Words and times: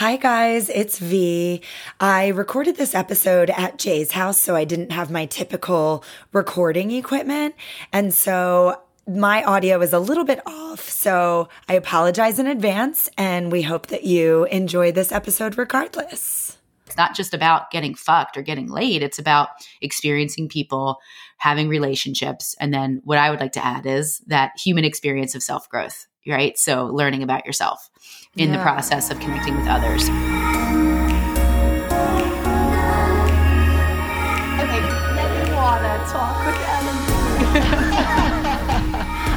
Hi, 0.00 0.16
guys, 0.16 0.70
it's 0.70 0.98
Vee. 0.98 1.60
I 2.00 2.28
recorded 2.28 2.78
this 2.78 2.94
episode 2.94 3.50
at 3.50 3.78
Jay's 3.78 4.12
house, 4.12 4.38
so 4.38 4.56
I 4.56 4.64
didn't 4.64 4.92
have 4.92 5.10
my 5.10 5.26
typical 5.26 6.02
recording 6.32 6.90
equipment. 6.92 7.54
And 7.92 8.14
so 8.14 8.80
my 9.06 9.44
audio 9.44 9.78
is 9.82 9.92
a 9.92 9.98
little 9.98 10.24
bit 10.24 10.40
off. 10.46 10.88
So 10.88 11.50
I 11.68 11.74
apologize 11.74 12.38
in 12.38 12.46
advance, 12.46 13.10
and 13.18 13.52
we 13.52 13.60
hope 13.60 13.88
that 13.88 14.04
you 14.04 14.44
enjoy 14.44 14.90
this 14.90 15.12
episode 15.12 15.58
regardless. 15.58 16.56
It's 16.86 16.96
not 16.96 17.14
just 17.14 17.34
about 17.34 17.70
getting 17.70 17.94
fucked 17.94 18.38
or 18.38 18.42
getting 18.42 18.70
laid, 18.70 19.02
it's 19.02 19.18
about 19.18 19.50
experiencing 19.82 20.48
people, 20.48 20.96
having 21.36 21.68
relationships. 21.68 22.56
And 22.58 22.72
then 22.72 23.02
what 23.04 23.18
I 23.18 23.28
would 23.28 23.40
like 23.40 23.52
to 23.52 23.64
add 23.64 23.84
is 23.84 24.20
that 24.28 24.52
human 24.56 24.86
experience 24.86 25.34
of 25.34 25.42
self 25.42 25.68
growth, 25.68 26.06
right? 26.26 26.58
So 26.58 26.86
learning 26.86 27.22
about 27.22 27.46
yourself 27.46 27.88
in 28.36 28.50
yeah. 28.50 28.56
the 28.56 28.62
process 28.62 29.10
of 29.10 29.18
connecting 29.20 29.56
with 29.56 29.66
others. 29.66 30.02
Okay, 34.60 34.80
then 35.16 35.46
you 35.46 35.54
wanna 35.54 35.98
talk 36.08 36.46
with 36.46 36.56
Ellen. 36.68 36.96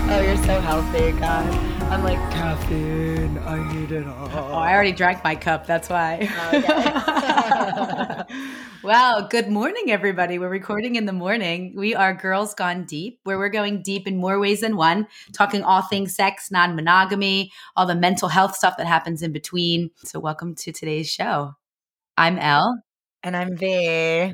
oh, 0.12 0.22
you're 0.22 0.38
so 0.38 0.60
healthy, 0.62 1.12
God. 1.14 1.73
I'm 1.94 2.04
like 2.04 2.18
caffeine. 2.32 3.38
I 3.38 3.72
need 3.72 3.92
it 3.92 4.08
all. 4.08 4.28
Oh, 4.34 4.54
I 4.54 4.74
already 4.74 4.94
drank 4.94 5.24
my 5.24 5.36
cup. 5.36 5.68
That's 5.68 5.90
why. 5.90 6.28
Oh, 6.36 8.24
okay. 8.26 8.44
well, 8.84 9.28
good 9.28 9.48
morning, 9.48 9.92
everybody. 9.92 10.40
We're 10.40 10.50
recording 10.50 10.96
in 10.96 11.06
the 11.06 11.14
morning. 11.14 11.74
We 11.76 11.94
are 11.94 12.16
Girls 12.16 12.56
Gone 12.56 12.86
Deep, 12.86 13.20
where 13.26 13.38
we're 13.38 13.50
going 13.50 13.84
deep 13.84 14.08
in 14.08 14.18
more 14.18 14.40
ways 14.40 14.62
than 14.62 14.76
one, 14.76 15.06
talking 15.34 15.62
all 15.62 15.84
things 15.84 16.16
sex, 16.16 16.50
non 16.50 16.76
monogamy, 16.76 17.52
all 17.76 17.86
the 17.86 17.94
mental 17.94 18.28
health 18.28 18.56
stuff 18.56 18.78
that 18.78 18.88
happens 18.88 19.22
in 19.22 19.32
between. 19.32 19.92
So, 20.04 20.20
welcome 20.20 20.56
to 20.56 20.72
today's 20.72 21.12
show. 21.12 21.54
I'm 22.18 22.40
Elle. 22.40 22.82
And 23.22 23.38
I'm 23.38 23.56
Vee. 23.56 24.34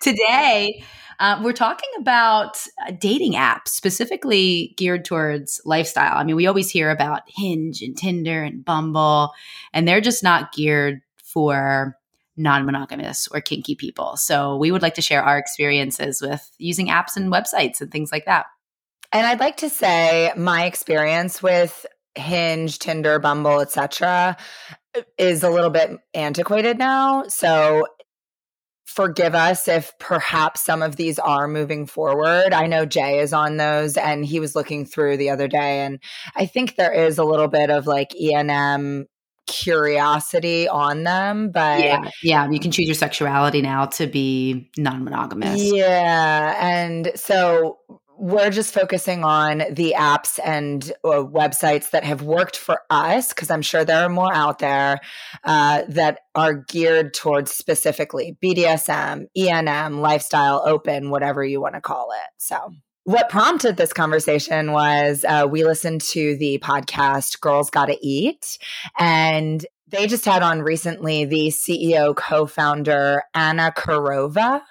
Today, 0.00 0.82
uh, 1.18 1.40
we're 1.42 1.52
talking 1.52 1.90
about 1.98 2.58
dating 2.98 3.34
apps, 3.34 3.68
specifically 3.68 4.74
geared 4.76 5.04
towards 5.04 5.60
lifestyle. 5.64 6.16
I 6.16 6.24
mean, 6.24 6.36
we 6.36 6.46
always 6.46 6.70
hear 6.70 6.90
about 6.90 7.22
Hinge 7.26 7.82
and 7.82 7.96
Tinder 7.96 8.42
and 8.42 8.64
Bumble, 8.64 9.32
and 9.72 9.86
they're 9.86 10.00
just 10.00 10.22
not 10.22 10.52
geared 10.52 11.00
for 11.22 11.96
non 12.36 12.64
monogamous 12.64 13.28
or 13.28 13.40
kinky 13.40 13.74
people. 13.74 14.16
So 14.16 14.56
we 14.56 14.70
would 14.70 14.82
like 14.82 14.94
to 14.94 15.02
share 15.02 15.22
our 15.22 15.38
experiences 15.38 16.20
with 16.20 16.50
using 16.58 16.88
apps 16.88 17.16
and 17.16 17.32
websites 17.32 17.80
and 17.80 17.90
things 17.90 18.12
like 18.12 18.24
that. 18.24 18.46
And 19.12 19.26
I'd 19.26 19.40
like 19.40 19.58
to 19.58 19.68
say 19.68 20.32
my 20.36 20.64
experience 20.64 21.42
with 21.42 21.84
Hinge, 22.14 22.78
Tinder, 22.78 23.18
Bumble, 23.18 23.60
etc., 23.60 24.36
is 25.18 25.42
a 25.42 25.50
little 25.50 25.70
bit 25.70 25.90
antiquated 26.14 26.78
now. 26.78 27.24
So 27.28 27.86
forgive 28.92 29.34
us 29.34 29.68
if 29.68 29.92
perhaps 29.98 30.60
some 30.60 30.82
of 30.82 30.96
these 30.96 31.18
are 31.18 31.48
moving 31.48 31.86
forward. 31.86 32.52
I 32.52 32.66
know 32.66 32.84
Jay 32.84 33.20
is 33.20 33.32
on 33.32 33.56
those 33.56 33.96
and 33.96 34.24
he 34.24 34.38
was 34.38 34.54
looking 34.54 34.84
through 34.84 35.16
the 35.16 35.30
other 35.30 35.48
day 35.48 35.80
and 35.80 35.98
I 36.36 36.46
think 36.46 36.76
there 36.76 36.92
is 36.92 37.18
a 37.18 37.24
little 37.24 37.48
bit 37.48 37.70
of 37.70 37.86
like 37.86 38.10
ENM 38.10 39.06
curiosity 39.48 40.68
on 40.68 41.02
them 41.02 41.50
but 41.50 41.80
yeah 41.80 42.08
yeah 42.22 42.48
you 42.48 42.60
can 42.60 42.70
choose 42.70 42.86
your 42.86 42.94
sexuality 42.94 43.60
now 43.60 43.84
to 43.84 44.06
be 44.06 44.70
non-monogamous 44.78 45.60
yeah 45.60 46.56
and 46.60 47.10
so 47.16 47.76
we're 48.22 48.50
just 48.50 48.72
focusing 48.72 49.24
on 49.24 49.64
the 49.70 49.94
apps 49.98 50.38
and 50.44 50.92
uh, 51.02 51.24
websites 51.24 51.90
that 51.90 52.04
have 52.04 52.22
worked 52.22 52.56
for 52.56 52.78
us 52.88 53.30
because 53.30 53.50
i'm 53.50 53.62
sure 53.62 53.84
there 53.84 54.04
are 54.04 54.08
more 54.08 54.32
out 54.32 54.60
there 54.60 55.00
uh, 55.44 55.82
that 55.88 56.20
are 56.34 56.54
geared 56.54 57.12
towards 57.12 57.50
specifically 57.50 58.36
bdsm 58.42 59.26
enm 59.36 60.00
lifestyle 60.00 60.62
open 60.64 61.10
whatever 61.10 61.44
you 61.44 61.60
want 61.60 61.74
to 61.74 61.80
call 61.80 62.10
it. 62.12 62.30
So 62.38 62.56
what 63.04 63.28
prompted 63.28 63.76
this 63.76 63.92
conversation 63.92 64.72
was 64.72 65.24
uh, 65.26 65.46
we 65.50 65.64
listened 65.64 66.02
to 66.02 66.36
the 66.36 66.58
podcast 66.58 67.40
girls 67.40 67.70
gotta 67.70 67.96
eat 68.00 68.58
and 68.98 69.64
they 69.92 70.06
just 70.06 70.24
had 70.24 70.42
on 70.42 70.62
recently 70.62 71.24
the 71.24 71.48
ceo 71.48 72.16
co-founder 72.16 73.22
Ana 73.34 73.72
Kirova 73.76 74.62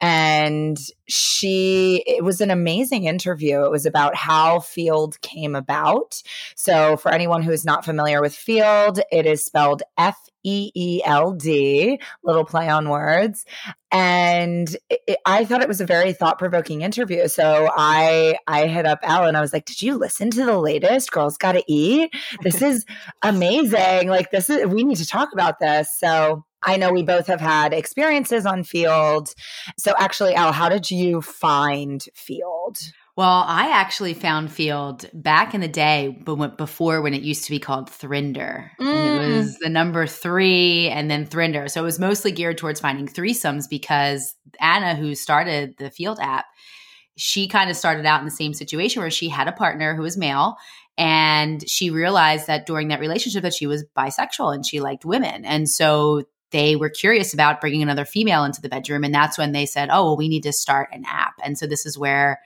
and 0.00 0.78
she 1.08 2.02
it 2.06 2.24
was 2.24 2.40
an 2.40 2.50
amazing 2.50 3.04
interview. 3.04 3.64
It 3.64 3.70
was 3.70 3.86
about 3.86 4.14
how 4.14 4.58
Feeld 4.58 5.20
came 5.20 5.54
about. 5.54 6.22
So 6.54 6.96
for 6.96 7.12
anyone 7.12 7.42
who 7.42 7.50
is 7.50 7.64
not 7.64 7.84
familiar 7.84 8.20
with 8.20 8.32
Feeld, 8.32 9.00
it 9.12 9.26
is 9.26 9.44
spelled 9.44 9.82
f 9.98 10.16
E 10.44 10.70
E 10.74 11.02
L 11.04 11.32
D, 11.32 12.00
little 12.22 12.44
play 12.44 12.68
on 12.68 12.88
words. 12.88 13.44
And 13.92 14.74
it, 14.88 15.18
I 15.26 15.44
thought 15.44 15.62
it 15.62 15.68
was 15.68 15.80
a 15.80 15.86
very 15.86 16.12
thought 16.12 16.38
provoking 16.38 16.82
interview. 16.82 17.28
So 17.28 17.70
I 17.76 18.36
I 18.46 18.66
hit 18.66 18.86
up 18.86 19.00
Ellen. 19.02 19.36
I 19.36 19.40
was 19.40 19.52
like, 19.52 19.64
"Did 19.64 19.82
you 19.82 19.96
listen 19.96 20.30
to 20.30 20.44
the 20.44 20.58
latest 20.58 21.12
Girls 21.12 21.36
Got 21.36 21.52
to 21.52 21.64
Eat? 21.66 22.14
This 22.42 22.62
is 22.62 22.84
amazing! 23.22 24.08
Like 24.08 24.30
this 24.30 24.50
is 24.50 24.66
we 24.66 24.84
need 24.84 24.98
to 24.98 25.06
talk 25.06 25.30
about 25.32 25.58
this." 25.60 25.98
So 25.98 26.44
I 26.62 26.76
know 26.76 26.92
we 26.92 27.02
both 27.02 27.26
have 27.26 27.40
had 27.40 27.72
experiences 27.72 28.44
on 28.44 28.62
Feeld. 28.62 29.34
So, 29.78 29.94
actually, 29.98 30.34
Al, 30.34 30.52
how 30.52 30.68
did 30.68 30.90
you 30.90 31.22
find 31.22 32.04
Feeld? 32.14 32.92
Well, 33.16 33.44
I 33.46 33.70
actually 33.72 34.14
found 34.14 34.48
Feeld 34.48 35.08
back 35.12 35.54
in 35.54 35.60
the 35.60 35.68
day, 35.68 36.16
but 36.24 36.56
before 36.56 37.02
when 37.02 37.12
it 37.12 37.22
used 37.22 37.44
to 37.44 37.50
be 37.50 37.58
called 37.58 37.90
Thrinder. 37.90 38.70
Mm. 38.80 39.24
it 39.24 39.36
was 39.36 39.58
the 39.58 39.68
number 39.68 40.06
three 40.06 40.88
and 40.88 41.10
then 41.10 41.26
Thrinder. 41.26 41.70
So 41.70 41.82
it 41.82 41.84
was 41.84 41.98
mostly 41.98 42.32
geared 42.32 42.58
towards 42.58 42.80
finding 42.80 43.08
threesomes 43.08 43.68
because 43.68 44.34
Ana, 44.60 44.94
who 44.94 45.14
started 45.14 45.76
the 45.78 45.90
Feeld 45.90 46.18
app, 46.20 46.46
she 47.16 47.48
kind 47.48 47.68
of 47.68 47.76
started 47.76 48.06
out 48.06 48.20
in 48.20 48.24
the 48.24 48.30
same 48.30 48.54
situation 48.54 49.02
where 49.02 49.10
she 49.10 49.28
had 49.28 49.48
a 49.48 49.52
partner 49.52 49.94
who 49.94 50.02
was 50.02 50.16
male 50.16 50.56
and 50.96 51.68
she 51.68 51.90
realized 51.90 52.46
that 52.46 52.66
during 52.66 52.88
that 52.88 53.00
relationship 53.00 53.42
that 53.42 53.54
she 53.54 53.66
was 53.66 53.84
bisexual 53.96 54.54
and 54.54 54.64
she 54.64 54.80
liked 54.80 55.04
women 55.04 55.44
and 55.44 55.68
so 55.68 56.22
they 56.50 56.76
were 56.76 56.90
curious 56.90 57.32
about 57.32 57.60
bringing 57.60 57.82
another 57.82 58.04
female 58.04 58.44
into 58.44 58.60
the 58.60 58.68
bedroom. 58.68 59.04
And 59.04 59.14
that's 59.14 59.38
when 59.38 59.52
they 59.52 59.66
said, 59.66 59.88
oh, 59.90 60.04
well, 60.04 60.16
we 60.16 60.28
need 60.28 60.42
to 60.42 60.52
start 60.52 60.88
an 60.92 61.04
app. 61.06 61.34
And 61.44 61.56
so 61.56 61.66
this 61.66 61.86
is 61.86 61.98
where 61.98 62.40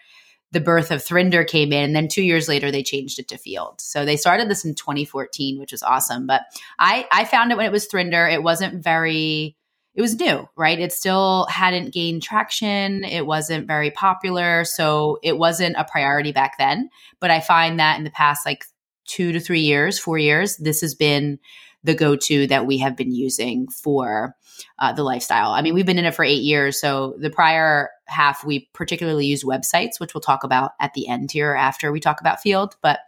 the 0.55 0.61
birth 0.61 0.93
of 0.93 1.05
Thrinder 1.05 1.47
came 1.47 1.73
in. 1.73 1.85
And 1.85 1.97
then 1.97 2.09
two 2.09 2.23
years 2.23 2.49
later, 2.49 2.71
they 2.71 2.85
changed 2.85 3.19
it 3.19 3.29
to 3.29 3.37
Feeld. 3.37 3.81
So 3.81 4.05
they 4.05 4.17
started 4.17 4.49
this 4.49 4.65
in 4.65 4.77
2014, 4.77 5.59
which 5.59 5.73
was 5.73 5.83
awesome. 5.83 6.27
But 6.27 6.43
I, 6.79 7.07
I 7.11 7.25
found 7.25 7.51
it 7.51 7.57
when 7.57 7.67
it 7.67 7.73
was 7.73 7.89
Thrinder. 7.89 8.33
It 8.33 8.43
wasn't 8.43 8.83
very, 8.83 9.57
it 9.97 10.01
was 10.01 10.15
new, 10.15 10.49
right? 10.57 10.79
It 10.79 10.93
still 10.93 11.47
hadn't 11.51 11.93
gained 11.93 12.23
traction. 12.23 13.03
It 13.03 13.27
wasn't 13.27 13.67
very 13.67 13.91
popular. 13.91 14.65
So 14.65 15.19
it 15.25 15.37
wasn't 15.37 15.77
a 15.77 15.85
priority 15.85 16.31
back 16.31 16.57
then. 16.57 16.89
But 17.19 17.33
I 17.33 17.41
find 17.41 17.81
that 17.81 17.99
in 17.99 18.05
the 18.05 18.11
past, 18.11 18.47
like 18.47 18.65
two 19.07 19.33
to 19.33 19.41
three 19.41 19.61
years, 19.61 19.99
four 19.99 20.19
years, 20.19 20.57
this 20.57 20.81
has 20.83 20.95
been 20.95 21.41
the 21.83 21.95
go 21.95 22.17
to 22.17 22.47
that 22.47 22.65
we 22.65 22.79
have 22.79 22.97
been 22.97 23.13
using 23.13 23.69
for 23.69 24.37
uh, 24.79 24.93
the 24.93 25.03
lifestyle. 25.03 25.51
I 25.51 25.63
mean, 25.63 25.75
we've 25.75 25.87
been 25.87 25.99
in 25.99 26.05
it 26.05 26.15
for 26.15 26.25
eight 26.25 26.43
years. 26.43 26.81
So 26.81 27.15
the 27.19 27.31
prior 27.31 27.91
half, 28.07 28.45
we 28.45 28.69
particularly 28.73 29.27
use 29.27 29.45
websites, 29.45 29.99
which 29.99 30.15
we'll 30.15 30.21
talk 30.21 30.45
about 30.45 30.73
at 30.81 30.95
the 30.95 31.09
end 31.09 31.31
here 31.31 31.55
after 31.55 31.93
we 31.93 32.01
talk 32.01 32.21
about 32.21 32.39
Feeld. 32.45 32.73
But 32.83 33.01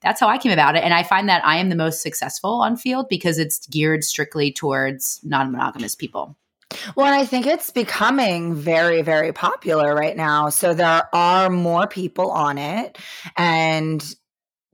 that's 0.00 0.20
how 0.20 0.28
I 0.28 0.38
came 0.38 0.52
about 0.52 0.76
it. 0.76 0.84
And 0.84 0.94
I 0.94 1.02
find 1.02 1.28
that 1.28 1.44
I 1.44 1.56
am 1.56 1.68
the 1.68 1.76
most 1.76 2.02
successful 2.02 2.60
on 2.60 2.76
Feeld 2.76 3.08
because 3.08 3.38
it's 3.38 3.66
geared 3.66 4.04
strictly 4.04 4.52
towards 4.52 5.20
non 5.24 5.50
monogamous 5.52 5.94
people. 5.94 6.36
Well, 6.94 7.12
I 7.12 7.24
think 7.24 7.46
it's 7.46 7.70
becoming 7.70 8.54
very, 8.54 9.02
very 9.02 9.32
popular 9.32 9.94
right 9.94 10.16
now. 10.16 10.50
So 10.50 10.74
there 10.74 11.08
are 11.14 11.48
more 11.48 11.86
people 11.86 12.30
on 12.30 12.58
it. 12.58 12.98
And 13.36 14.04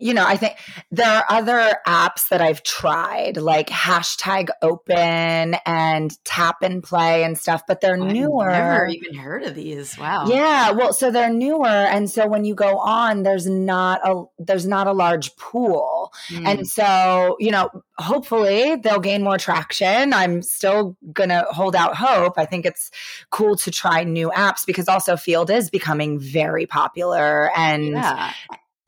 you 0.03 0.15
know, 0.15 0.25
I 0.27 0.37
think 0.37 0.57
there 0.91 1.09
are 1.09 1.25
other 1.29 1.77
apps 1.87 2.29
that 2.31 2.41
I've 2.41 2.65
tried, 2.65 3.37
like 3.37 3.69
hashtag 3.69 4.49
open 4.61 5.55
and 5.65 6.25
tap 6.25 6.57
and 6.63 6.83
play 6.83 7.23
and 7.23 7.39
stuff, 7.39 7.63
but 7.69 7.81
they're 7.81 7.95
I've 7.95 8.13
newer. 8.13 8.51
Never 8.51 8.89
even 8.89 9.15
heard 9.15 9.45
of 9.45 9.55
these. 9.55 9.97
Wow. 9.97 10.27
Yeah. 10.27 10.73
Well, 10.73 10.93
so 10.93 11.13
they're 11.13 11.33
newer. 11.33 11.69
And 11.69 12.11
so 12.11 12.27
when 12.27 12.45
you 12.45 12.57
go 12.57 12.79
on, 12.79 13.23
there's 13.23 13.47
not 13.47 14.01
a 14.05 14.25
there's 14.41 14.67
not 14.67 14.89
a 14.89 14.93
large 14.93 15.37
pool. 15.37 16.13
Mm. 16.31 16.49
And 16.49 16.67
so, 16.67 17.37
you 17.39 17.53
know, 17.53 17.71
hopefully 17.97 18.75
they'll 18.75 18.99
gain 18.99 19.23
more 19.23 19.39
traction. 19.39 20.13
I'm 20.13 20.43
still 20.43 20.97
gonna 21.13 21.45
hold 21.51 21.77
out 21.77 21.95
hope. 21.95 22.39
I 22.39 22.45
think 22.45 22.67
it's 22.67 22.91
cool 23.31 23.55
to 23.59 23.71
try 23.71 24.03
new 24.03 24.33
apps 24.35 24.67
because 24.67 24.89
also 24.89 25.15
Feeld 25.15 25.49
is 25.49 25.71
becoming 25.71 26.19
very 26.19 26.67
popular 26.67 27.53
and 27.57 27.91
yeah. 27.91 28.33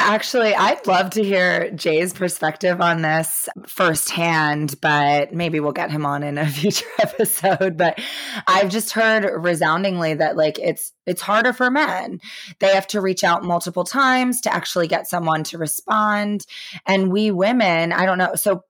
Actually, 0.01 0.55
I'd 0.55 0.87
love 0.89 1.11
to 1.11 1.23
hear 1.23 1.71
Jay's 1.71 2.13
perspective 2.13 2.81
on 2.81 3.03
this 3.03 3.49
firsthand, 3.67 4.75
but 4.81 5.33
maybe 5.33 5.61
we'll 5.61 5.73
get 5.73 5.91
him 5.91 6.05
on 6.05 6.25
in 6.25 6.37
a 6.37 6.47
future 6.51 6.87
episode. 7.01 7.77
But 7.77 8.01
I've 8.47 8.71
just 8.71 8.93
heard 8.93 9.25
resoundingly 9.43 10.15
that 10.15 10.37
like 10.37 10.59
it's 10.59 10.93
it's 11.07 11.23
harder 11.23 11.53
for 11.53 11.71
men. 11.71 12.19
They 12.59 12.75
have 12.75 12.89
to 12.89 13.01
reach 13.01 13.23
out 13.23 13.45
multiple 13.45 13.85
times 13.85 14.41
to 14.43 14.53
actually 14.53 14.89
get 14.89 15.07
someone 15.07 15.45
to 15.45 15.59
respond. 15.59 16.45
And 16.87 17.13
we 17.13 17.31
women, 17.31 17.93
I 17.93 18.05
don't 18.05 18.19
know. 18.19 18.35
So 18.35 18.65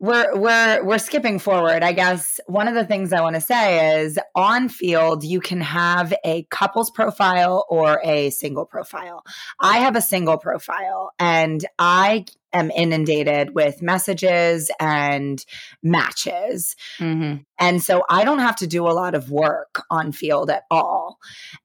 we're 0.00 0.36
we're 0.36 0.84
we're 0.84 0.98
skipping 0.98 1.38
forward. 1.38 1.82
I 1.82 1.92
guess 1.92 2.40
one 2.46 2.68
of 2.68 2.74
the 2.74 2.84
things 2.84 3.12
I 3.12 3.20
want 3.20 3.36
to 3.36 3.40
say 3.40 4.00
is 4.00 4.18
on 4.34 4.68
Feeld 4.68 5.24
you 5.24 5.40
can 5.40 5.60
have 5.60 6.12
a 6.24 6.44
couples 6.50 6.90
profile 6.90 7.64
or 7.68 8.00
a 8.04 8.30
single 8.30 8.66
profile. 8.66 9.22
I 9.60 9.78
have 9.78 9.96
a 9.96 10.02
single 10.02 10.36
profile 10.36 11.12
and 11.18 11.64
I 11.78 12.26
am 12.54 12.70
inundated 12.70 13.54
with 13.54 13.82
messages 13.82 14.70
and 14.80 15.44
matches. 15.82 16.76
Mm-hmm. 16.98 17.42
And 17.58 17.82
so 17.82 18.02
I 18.08 18.24
don't 18.24 18.38
have 18.38 18.56
to 18.56 18.66
do 18.66 18.86
a 18.86 18.92
lot 18.92 19.14
of 19.14 19.30
work 19.30 19.82
on 19.90 20.12
Feeld 20.12 20.50
at 20.50 20.64
all. 20.70 21.18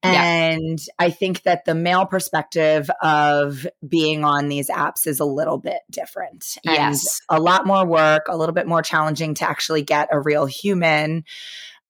And 0.03 0.79
yeah. 0.79 0.93
I 0.99 1.09
think 1.09 1.43
that 1.43 1.65
the 1.65 1.75
male 1.75 2.05
perspective 2.05 2.89
of 3.01 3.65
being 3.87 4.23
on 4.23 4.49
these 4.49 4.69
apps 4.69 5.07
is 5.07 5.19
a 5.19 5.25
little 5.25 5.57
bit 5.57 5.79
different. 5.89 6.57
Yes. 6.63 7.21
And 7.29 7.39
a 7.39 7.41
lot 7.41 7.65
more 7.65 7.85
work, 7.85 8.25
a 8.27 8.37
little 8.37 8.53
bit 8.53 8.67
more 8.67 8.81
challenging 8.81 9.35
to 9.35 9.49
actually 9.49 9.83
get 9.83 10.09
a 10.11 10.19
real 10.19 10.45
human. 10.45 11.23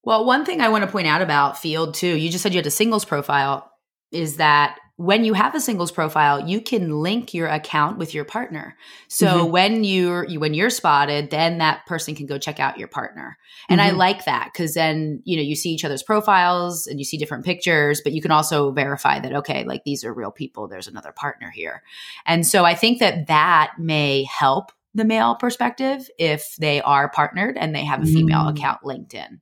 Well, 0.02 0.24
one 0.24 0.44
thing 0.44 0.60
I 0.60 0.70
want 0.70 0.84
to 0.84 0.90
point 0.90 1.06
out 1.06 1.20
about 1.20 1.56
Feeld 1.56 1.94
too, 1.94 2.16
you 2.16 2.30
just 2.30 2.42
said 2.42 2.52
you 2.52 2.58
had 2.58 2.66
a 2.66 2.70
singles 2.70 3.04
profile, 3.04 3.70
is 4.12 4.36
that 4.36 4.78
when 5.00 5.24
you 5.24 5.32
have 5.32 5.54
a 5.54 5.60
singles 5.60 5.90
profile, 5.90 6.46
you 6.46 6.60
can 6.60 6.90
link 6.90 7.32
your 7.32 7.48
account 7.48 7.96
with 7.96 8.12
your 8.12 8.26
partner. 8.26 8.76
So 9.08 9.26
mm-hmm. 9.26 9.50
when 9.50 9.82
you're 9.82 10.26
you, 10.26 10.38
when 10.40 10.52
you're 10.52 10.68
spotted, 10.68 11.30
then 11.30 11.56
that 11.56 11.86
person 11.86 12.14
can 12.14 12.26
go 12.26 12.36
check 12.36 12.60
out 12.60 12.78
your 12.78 12.86
partner. 12.86 13.38
And 13.70 13.80
mm-hmm. 13.80 13.94
I 13.94 13.98
like 13.98 14.26
that 14.26 14.50
because 14.52 14.74
then 14.74 15.22
you 15.24 15.38
know 15.38 15.42
you 15.42 15.56
see 15.56 15.70
each 15.70 15.86
other's 15.86 16.02
profiles 16.02 16.86
and 16.86 16.98
you 16.98 17.06
see 17.06 17.16
different 17.16 17.46
pictures, 17.46 18.02
but 18.04 18.12
you 18.12 18.20
can 18.20 18.30
also 18.30 18.72
verify 18.72 19.18
that 19.20 19.32
okay, 19.36 19.64
like 19.64 19.84
these 19.84 20.04
are 20.04 20.12
real 20.12 20.30
people. 20.30 20.68
There's 20.68 20.88
another 20.88 21.12
partner 21.12 21.48
here, 21.48 21.82
and 22.26 22.46
so 22.46 22.66
I 22.66 22.74
think 22.74 22.98
that 22.98 23.28
that 23.28 23.72
may 23.78 24.24
help 24.24 24.70
the 24.92 25.06
male 25.06 25.34
perspective 25.34 26.10
if 26.18 26.54
they 26.56 26.82
are 26.82 27.08
partnered 27.08 27.56
and 27.56 27.74
they 27.74 27.86
have 27.86 28.02
a 28.02 28.06
female 28.06 28.44
mm. 28.44 28.50
account 28.50 28.84
linked 28.84 29.14
in. 29.14 29.40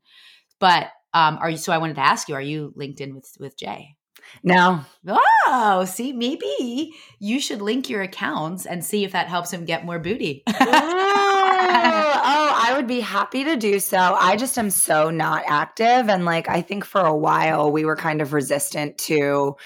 But 0.61 0.93
um, 1.15 1.37
are 1.39 1.51
you? 1.51 1.57
So 1.57 1.73
I 1.73 1.79
wanted 1.79 1.97
to 1.97 2.07
ask 2.07 2.29
you: 2.29 2.37
Are 2.37 2.41
you 2.41 2.73
linked 2.77 3.01
in 3.01 3.17
with 3.17 3.37
with 3.41 3.59
Jay? 3.59 3.97
No. 4.43 4.81
Oh, 5.47 5.85
see, 5.87 6.13
maybe 6.13 6.95
you 7.19 7.41
should 7.41 7.63
link 7.63 7.89
your 7.89 8.03
accounts 8.03 8.67
and 8.67 8.85
see 8.85 9.05
if 9.05 9.13
that 9.13 9.29
helps 9.29 9.53
him 9.53 9.65
get 9.65 9.85
more 9.85 9.99
booty. 9.99 10.43
oh, 10.47 10.55
oh, 10.61 12.53
I 12.65 12.73
would 12.77 12.87
be 12.87 13.01
happy 13.01 13.45
to 13.45 13.57
do 13.57 13.81
so. 13.81 13.99
I 13.99 14.37
just 14.37 14.59
am 14.59 14.71
so 14.71 15.11
not 15.11 15.45
active. 15.47 16.09
And 16.09 16.25
like, 16.25 16.49
I 16.49 16.63
think 16.63 16.85
for 16.85 17.01
a 17.01 17.17
while 17.17 17.73
we 17.73 17.85
were 17.85 17.97
kind 17.97 18.21
of 18.21 18.33
resistant 18.33 18.99
to 18.99 19.57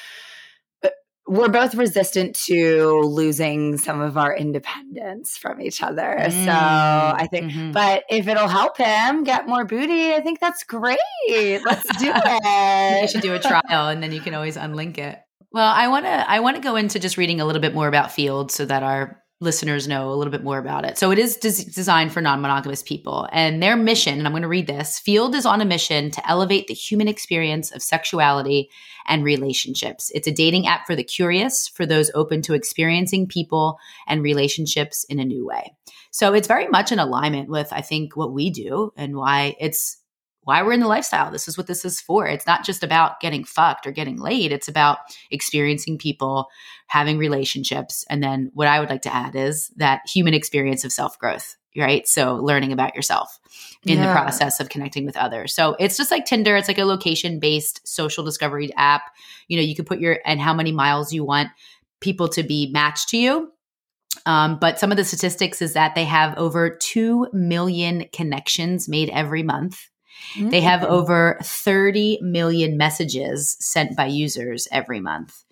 we're 1.27 1.49
both 1.49 1.75
resistant 1.75 2.35
to 2.35 3.01
losing 3.01 3.79
some 3.79 4.01
of 4.01 4.17
our 4.17 4.37
independence 4.37 5.39
from 5.39 5.61
each 5.61 5.83
other. 5.83 6.17
Mm. 6.19 6.45
So 6.45 6.51
I 6.53 7.29
think, 7.31 7.53
mm-hmm. 7.53 7.73
but 7.73 8.05
if 8.11 8.27
it'll 8.27 8.49
help 8.49 8.77
him 8.77 9.23
get 9.23 9.47
more 9.47 9.65
booty, 9.65 10.15
I 10.15 10.21
think 10.21 10.41
that's 10.41 10.65
great. 10.65 10.99
Let's 11.29 11.97
do 11.99 12.13
it. 12.15 13.03
you 13.03 13.09
should 13.09 13.23
do 13.23 13.35
a 13.35 13.39
trial 13.39 13.89
and 13.89 14.03
then 14.03 14.13
you 14.13 14.21
can 14.21 14.35
always 14.35 14.57
unlink 14.57 14.99
it. 14.99 15.19
Well, 15.53 15.71
I 15.71 15.89
want 15.89 16.07
to 16.07 16.31
I 16.31 16.41
want 16.41 16.57
to 16.57 16.63
go 16.63 16.77
into 16.77 16.99
just 16.99 17.17
reading 17.17 17.41
a 17.41 17.45
little 17.45 17.61
bit 17.61 17.75
more 17.75 17.87
about 17.87 18.09
Feeld 18.09 18.51
so 18.51 18.65
that 18.65 18.83
our 18.83 19.22
listeners 19.43 19.89
know 19.89 20.11
a 20.11 20.15
little 20.15 20.31
bit 20.31 20.45
more 20.45 20.59
about 20.59 20.85
it. 20.85 20.97
So 20.97 21.11
it 21.11 21.19
is 21.19 21.37
des- 21.37 21.71
designed 21.71 22.13
for 22.13 22.21
non-monogamous 22.21 22.83
people 22.83 23.29
and 23.33 23.63
their 23.63 23.77
mission, 23.77 24.17
and 24.17 24.27
I'm 24.27 24.33
going 24.33 24.43
to 24.43 24.49
read 24.49 24.67
this. 24.67 25.01
Feeld 25.01 25.35
is 25.35 25.45
on 25.45 25.61
a 25.61 25.67
mission 25.67 26.11
to 26.13 26.31
elevate 26.31 26.69
the 26.69 26.75
human 26.75 27.09
experience 27.09 27.71
of 27.73 27.83
sexuality 27.83 28.71
and 29.07 29.25
relationships. 29.25 30.11
It's 30.15 30.29
a 30.29 30.33
dating 30.33 30.67
app 30.67 30.87
for 30.87 30.95
the 30.95 31.05
curious, 31.05 31.69
for 31.69 31.85
those 31.85 32.11
open 32.15 32.41
to 32.43 32.55
experiencing 32.55 33.27
people 33.27 33.79
and 34.07 34.23
relationships 34.23 35.05
in 35.05 35.19
a 35.19 35.25
new 35.25 35.47
way. 35.47 35.75
So 36.11 36.35
it's 36.35 36.49
very 36.49 36.69
much 36.69 36.93
in 36.93 36.99
alignment 36.99 37.49
with 37.49 37.73
I 37.73 37.81
think 37.81 38.17
what 38.17 38.33
we 38.33 38.51
do 38.51 38.93
and 38.97 39.17
why 39.17 39.57
it's 39.59 39.97
why 40.45 40.63
we're 40.63 40.73
in 40.73 40.81
the 40.81 40.89
lifestyle. 40.89 41.31
This 41.31 41.47
is 41.47 41.57
what 41.57 41.67
this 41.67 41.85
is 41.85 42.01
for. 42.01 42.27
It's 42.27 42.47
not 42.47 42.65
just 42.65 42.83
about 42.83 43.21
getting 43.21 43.45
fucked 43.45 43.87
or 43.87 43.93
getting 43.93 44.19
laid. 44.19 44.53
It's 44.53 44.69
about 44.69 44.99
experiencing 45.31 45.99
people, 45.99 46.49
having 46.89 47.19
relationships. 47.19 48.05
And 48.11 48.23
then 48.23 48.51
what 48.55 48.69
I 48.69 48.81
would 48.81 48.91
like 48.91 49.03
to 49.03 49.15
add 49.15 49.37
is 49.37 49.69
that 49.77 50.01
human 50.07 50.35
experience 50.35 50.85
of 50.85 50.93
self 50.93 51.19
growth, 51.19 51.57
right? 51.77 52.07
So 52.09 52.37
learning 52.37 52.73
about 52.73 52.97
yourself 52.97 53.39
in 53.85 53.99
yeah. 53.99 54.07
the 54.07 54.13
process 54.13 54.59
of 54.59 54.69
connecting 54.69 55.07
with 55.07 55.17
others. 55.17 55.55
So 55.55 55.77
it's 55.79 55.97
just 55.97 56.11
like 56.11 56.27
Tinder. 56.27 56.57
It's 56.57 56.69
like 56.69 56.79
a 56.79 56.85
location 56.85 57.39
based 57.39 57.87
social 57.87 58.25
discovery 58.25 58.73
app. 58.77 59.03
You 59.47 59.57
know, 59.57 59.63
you 59.63 59.77
can 59.77 59.85
put 59.85 60.01
your 60.01 60.19
and 60.25 60.41
how 60.41 60.55
many 60.55 60.73
miles 60.73 61.13
you 61.13 61.25
want 61.25 61.51
people 62.01 62.29
to 62.29 62.43
be 62.43 62.69
matched 62.73 63.11
to 63.11 63.17
you. 63.17 63.53
Um, 64.27 64.59
but 64.61 64.79
some 64.79 64.91
of 64.91 64.97
the 64.97 65.05
statistics 65.05 65.63
is 65.63 65.73
that 65.73 65.95
they 65.95 66.05
have 66.05 66.37
over 66.37 66.69
2 66.69 67.29
million 67.33 68.07
connections 68.13 68.89
made 68.89 69.09
every 69.09 69.43
month 69.43 69.89
Mm-hmm. 70.35 70.51
They 70.51 70.61
have 70.61 70.81
mm. 70.81 70.89
over 70.89 71.39
30 71.43 72.21
million 72.23 72.77
messages 72.77 73.57
sent 73.61 73.97
by 73.97 74.07
users 74.07 74.69
every 74.71 75.01
month. 75.01 75.45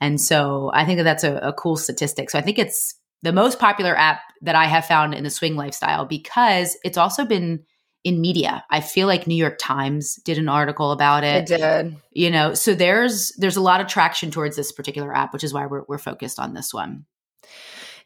And 0.00 0.20
so 0.20 0.70
I 0.74 0.84
think 0.84 0.98
that 0.98 1.04
that's 1.04 1.24
a, 1.24 1.36
a 1.38 1.52
cool 1.52 1.76
statistic. 1.76 2.30
So 2.30 2.38
I 2.38 2.42
think 2.42 2.58
it's 2.58 2.94
the 3.22 3.32
most 3.32 3.58
popular 3.58 3.96
app 3.96 4.20
that 4.42 4.54
I 4.54 4.66
have 4.66 4.84
found 4.84 5.14
in 5.14 5.24
the 5.24 5.30
swing 5.30 5.56
lifestyle 5.56 6.06
because 6.06 6.76
it's 6.84 6.98
also 6.98 7.24
been 7.24 7.64
in 8.04 8.20
media. 8.20 8.64
I 8.70 8.80
feel 8.80 9.06
like 9.08 9.26
New 9.26 9.34
York 9.34 9.58
Times 9.58 10.16
did 10.24 10.38
an 10.38 10.48
article 10.48 10.92
about 10.92 11.24
it. 11.24 11.50
It 11.50 11.58
did. 11.58 11.96
You 12.12 12.30
know, 12.30 12.54
so 12.54 12.74
there's 12.74 13.32
there's 13.38 13.56
a 13.56 13.60
lot 13.60 13.80
of 13.80 13.88
traction 13.88 14.30
towards 14.30 14.56
this 14.56 14.70
particular 14.70 15.14
app, 15.14 15.32
which 15.32 15.44
is 15.44 15.52
why 15.52 15.66
we're 15.66 15.82
we're 15.88 15.98
focused 15.98 16.38
on 16.38 16.54
this 16.54 16.72
one. 16.72 17.06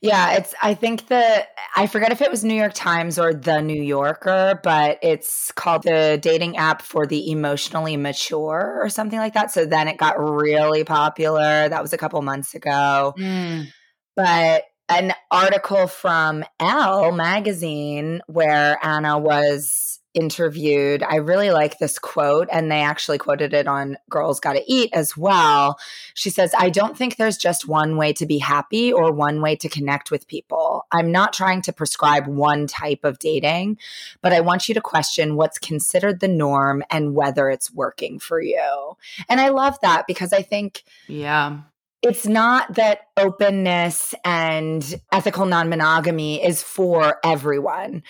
Yeah, 0.03 0.33
it's 0.33 0.53
I 0.61 0.75
think 0.75 1.07
the 1.07 1.47
I 1.77 1.87
forget 1.87 2.11
if 2.11 2.21
it 2.21 2.31
was 2.31 2.43
New 2.43 2.57
York 2.57 2.73
Times 2.75 3.21
or 3.21 3.33
the 3.33 3.63
New 3.63 3.81
Yorker, 3.81 4.59
but 4.61 4.99
it's 5.01 5.53
called 5.53 5.85
the 5.85 6.19
dating 6.21 6.57
app 6.57 6.83
for 6.83 7.07
the 7.07 7.31
emotionally 7.31 7.97
mature 7.97 8.81
or 8.83 8.89
something 8.89 9.21
like 9.21 9.35
that. 9.35 9.53
So 9.53 9.65
then 9.65 9.87
it 9.87 9.99
got 9.99 10.19
really 10.19 10.83
popular. 10.83 11.69
That 11.69 11.81
was 11.81 11.93
a 11.93 11.99
couple 11.99 12.21
months 12.21 12.57
ago. 12.57 13.15
Mm. 13.17 13.69
But 14.17 14.65
an 14.89 15.15
article 15.31 15.87
from 15.87 16.45
Elle 16.59 17.13
magazine 17.13 18.23
where 18.27 18.85
Ana 18.85 19.19
was 19.19 20.01
interviewed. 20.15 21.03
I 21.03 21.17
really 21.17 21.51
like 21.51 21.79
this 21.79 21.99
quote, 21.99 22.49
and 22.53 22.71
they 22.71 22.81
actually 22.81 23.19
quoted 23.19 23.55
it 23.55 23.67
on 23.67 23.97
Girls 24.11 24.41
Gotta 24.41 24.63
Eat 24.67 24.91
as 24.93 25.17
well. 25.17 25.79
She 26.15 26.31
says, 26.31 26.55
I 26.59 26.71
don't 26.71 26.97
think 26.97 27.17
there's 27.17 27.37
just 27.37 27.67
one 27.67 27.97
way 27.97 28.13
to 28.15 28.27
be 28.27 28.39
happy 28.39 28.93
or 28.93 29.13
one 29.13 29.41
way 29.41 29.57
to 29.57 29.69
connect 29.69 30.11
with 30.11 30.29
people. 30.29 30.87
I'm 30.93 31.11
not 31.11 31.33
trying 31.33 31.63
to 31.63 31.73
prescribe 31.73 32.27
one 32.27 32.67
type 32.67 33.05
of 33.05 33.19
dating, 33.19 33.79
but 34.21 34.33
I 34.33 34.41
want 34.41 34.69
you 34.69 34.75
to 34.75 34.81
question 34.81 35.37
what's 35.37 35.59
considered 35.59 36.21
the 36.21 36.29
norm 36.29 36.83
and 36.91 37.15
whether 37.15 37.49
it's 37.51 37.73
working 37.73 38.19
for 38.19 38.41
you. 38.41 38.97
And 39.29 39.41
I 39.41 39.49
love 39.49 39.79
that 39.83 40.07
because 40.07 40.33
I 40.33 40.43
think, 40.43 40.85
yeah 41.09 41.61
it's 42.03 42.27
not 42.27 42.75
that 42.75 43.01
openness 43.17 44.15
and 44.25 45.01
ethical 45.13 45.47
non 45.47 45.69
monogamy 45.69 46.45
is 46.45 46.63
for 46.63 47.21
everyone. 47.25 48.03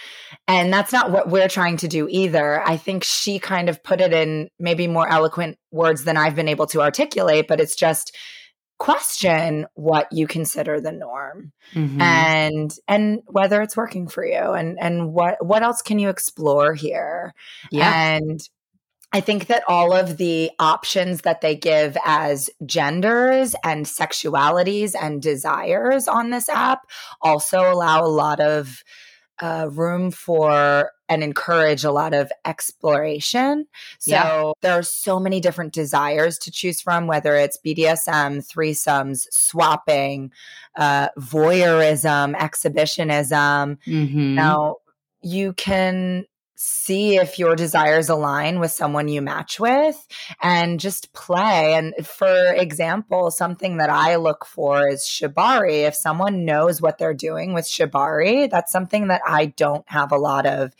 And 0.48 0.72
that's 0.72 0.92
not 0.92 1.10
what 1.10 1.28
we're 1.28 1.48
trying 1.48 1.76
to 1.78 1.88
do 1.88 2.08
either. 2.10 2.66
I 2.66 2.78
think 2.78 3.04
she 3.04 3.38
kind 3.38 3.68
of 3.68 3.82
put 3.84 4.00
it 4.00 4.12
in 4.12 4.48
maybe 4.58 4.86
more 4.86 5.06
eloquent 5.06 5.58
words 5.70 6.04
than 6.04 6.16
I've 6.16 6.34
been 6.34 6.48
able 6.48 6.66
to 6.68 6.80
articulate, 6.80 7.46
but 7.48 7.60
it's 7.60 7.76
just 7.76 8.16
question 8.78 9.66
what 9.74 10.08
you 10.10 10.26
consider 10.26 10.80
the 10.80 10.90
norm 10.90 11.52
mm-hmm. 11.72 12.00
and 12.00 12.74
and 12.88 13.20
whether 13.26 13.62
it's 13.62 13.76
working 13.76 14.08
for 14.08 14.26
you 14.26 14.34
and 14.34 14.76
and 14.80 15.12
what 15.12 15.36
what 15.44 15.62
else 15.62 15.82
can 15.82 16.00
you 16.00 16.08
explore 16.08 16.74
here 16.74 17.32
yeah. 17.70 18.16
and 18.16 18.48
I 19.12 19.20
think 19.20 19.46
that 19.48 19.62
all 19.68 19.92
of 19.92 20.16
the 20.16 20.50
options 20.58 21.22
that 21.22 21.42
they 21.42 21.54
give 21.54 21.96
as 22.04 22.48
genders 22.64 23.54
and 23.62 23.84
sexualities 23.84 24.94
and 25.00 25.20
desires 25.20 26.08
on 26.08 26.30
this 26.30 26.48
app 26.48 26.86
also 27.20 27.70
allow 27.70 28.02
a 28.02 28.08
lot 28.08 28.40
of 28.40 28.82
uh, 29.40 29.68
room 29.70 30.10
for 30.10 30.92
and 31.08 31.22
encourage 31.22 31.84
a 31.84 31.90
lot 31.90 32.14
of 32.14 32.32
exploration. 32.44 33.66
So 33.98 34.10
yeah. 34.12 34.52
there 34.62 34.72
are 34.78 34.84
so 34.84 35.20
many 35.20 35.40
different 35.40 35.74
desires 35.74 36.38
to 36.38 36.50
choose 36.50 36.80
from, 36.80 37.06
whether 37.06 37.34
it's 37.36 37.58
BDSM, 37.64 38.46
threesomes, 38.48 39.26
swapping, 39.30 40.30
uh, 40.76 41.08
voyeurism, 41.18 42.34
exhibitionism. 42.38 43.78
Mm-hmm. 43.86 44.34
Now, 44.36 44.76
you 45.22 45.52
can 45.52 46.24
see 46.64 47.16
if 47.16 47.40
your 47.40 47.56
desires 47.56 48.08
align 48.08 48.60
with 48.60 48.70
someone 48.70 49.08
you 49.08 49.20
match 49.20 49.58
with 49.58 50.06
and 50.40 50.78
just 50.78 51.12
play. 51.12 51.74
And 51.74 51.92
for 52.06 52.52
example, 52.52 53.32
something 53.32 53.78
that 53.78 53.90
I 53.90 54.14
look 54.14 54.46
for 54.46 54.88
is 54.88 55.02
Shibari. 55.02 55.88
If 55.88 55.96
someone 55.96 56.44
knows 56.44 56.80
what 56.80 56.98
they're 56.98 57.14
doing 57.14 57.52
with 57.52 57.64
Shibari, 57.64 58.48
that's 58.48 58.70
something 58.70 59.08
that 59.08 59.22
I 59.26 59.46
don't 59.46 59.84
have 59.88 60.12
a 60.12 60.18
lot 60.18 60.46
of 60.46 60.72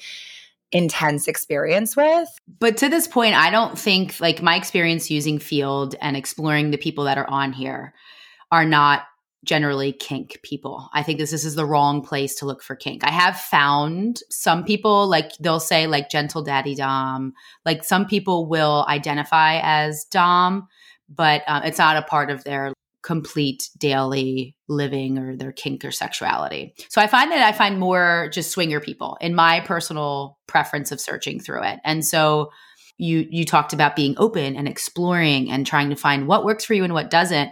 intense 0.70 1.26
experience 1.26 1.96
with. 1.96 2.28
But 2.60 2.76
to 2.76 2.88
this 2.88 3.08
point, 3.08 3.34
I 3.34 3.50
don't 3.50 3.76
think 3.76 4.20
like 4.20 4.40
my 4.40 4.54
experience 4.54 5.10
using 5.10 5.40
Feeld 5.40 5.96
and 6.00 6.16
exploring 6.16 6.70
the 6.70 6.78
people 6.78 7.04
that 7.04 7.18
are 7.18 7.28
on 7.28 7.52
here 7.52 7.92
are 8.52 8.64
not 8.64 9.02
generally 9.44 9.92
kink 9.92 10.38
people. 10.42 10.88
I 10.92 11.02
think 11.02 11.18
this, 11.18 11.32
this 11.32 11.44
is 11.44 11.56
the 11.56 11.66
wrong 11.66 12.02
place 12.02 12.36
to 12.36 12.46
look 12.46 12.62
for 12.62 12.76
kink. 12.76 13.02
I 13.04 13.10
have 13.10 13.38
found 13.38 14.20
some 14.30 14.64
people 14.64 15.08
like 15.08 15.32
they'll 15.40 15.60
say 15.60 15.86
like 15.86 16.10
gentle 16.10 16.42
daddy 16.42 16.74
dom. 16.74 17.32
Like 17.64 17.84
some 17.84 18.06
people 18.06 18.46
will 18.46 18.84
identify 18.88 19.60
as 19.62 20.04
dom, 20.04 20.68
but 21.08 21.42
um, 21.48 21.64
it's 21.64 21.78
not 21.78 21.96
a 21.96 22.02
part 22.02 22.30
of 22.30 22.44
their 22.44 22.72
complete 23.02 23.68
daily 23.78 24.54
living 24.68 25.18
or 25.18 25.36
their 25.36 25.52
kink 25.52 25.84
or 25.84 25.90
sexuality. 25.90 26.74
So 26.88 27.00
I 27.00 27.08
find 27.08 27.32
that 27.32 27.42
I 27.42 27.50
find 27.50 27.80
more 27.80 28.30
just 28.32 28.52
swinger 28.52 28.78
people 28.78 29.18
in 29.20 29.34
my 29.34 29.60
personal 29.60 30.38
preference 30.46 30.92
of 30.92 31.00
searching 31.00 31.40
through 31.40 31.64
it. 31.64 31.80
And 31.84 32.04
so 32.04 32.50
you 32.98 33.26
you 33.30 33.44
talked 33.44 33.72
about 33.72 33.96
being 33.96 34.14
open 34.18 34.54
and 34.56 34.68
exploring 34.68 35.50
and 35.50 35.66
trying 35.66 35.90
to 35.90 35.96
find 35.96 36.28
what 36.28 36.44
works 36.44 36.64
for 36.64 36.74
you 36.74 36.84
and 36.84 36.94
what 36.94 37.10
doesn't. 37.10 37.50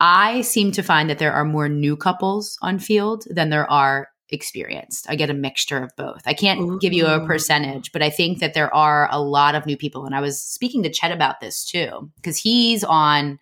I 0.00 0.40
seem 0.40 0.72
to 0.72 0.82
find 0.82 1.10
that 1.10 1.18
there 1.18 1.32
are 1.32 1.44
more 1.44 1.68
new 1.68 1.96
couples 1.96 2.58
on 2.62 2.78
Feeld 2.78 3.24
than 3.32 3.50
there 3.50 3.70
are 3.70 4.08
experienced. 4.30 5.06
I 5.08 5.16
get 5.16 5.30
a 5.30 5.34
mixture 5.34 5.82
of 5.82 5.90
both. 5.96 6.22
I 6.24 6.34
can't 6.34 6.60
Ooh. 6.60 6.78
give 6.80 6.92
you 6.92 7.06
a 7.06 7.26
percentage, 7.26 7.92
but 7.92 8.02
I 8.02 8.10
think 8.10 8.38
that 8.38 8.54
there 8.54 8.74
are 8.74 9.08
a 9.10 9.20
lot 9.20 9.54
of 9.54 9.66
new 9.66 9.76
people. 9.76 10.06
And 10.06 10.14
I 10.14 10.20
was 10.20 10.40
speaking 10.40 10.82
to 10.84 10.90
Chet 10.90 11.12
about 11.12 11.40
this 11.40 11.64
too, 11.64 12.10
because 12.16 12.38
he's 12.38 12.82
on 12.84 13.38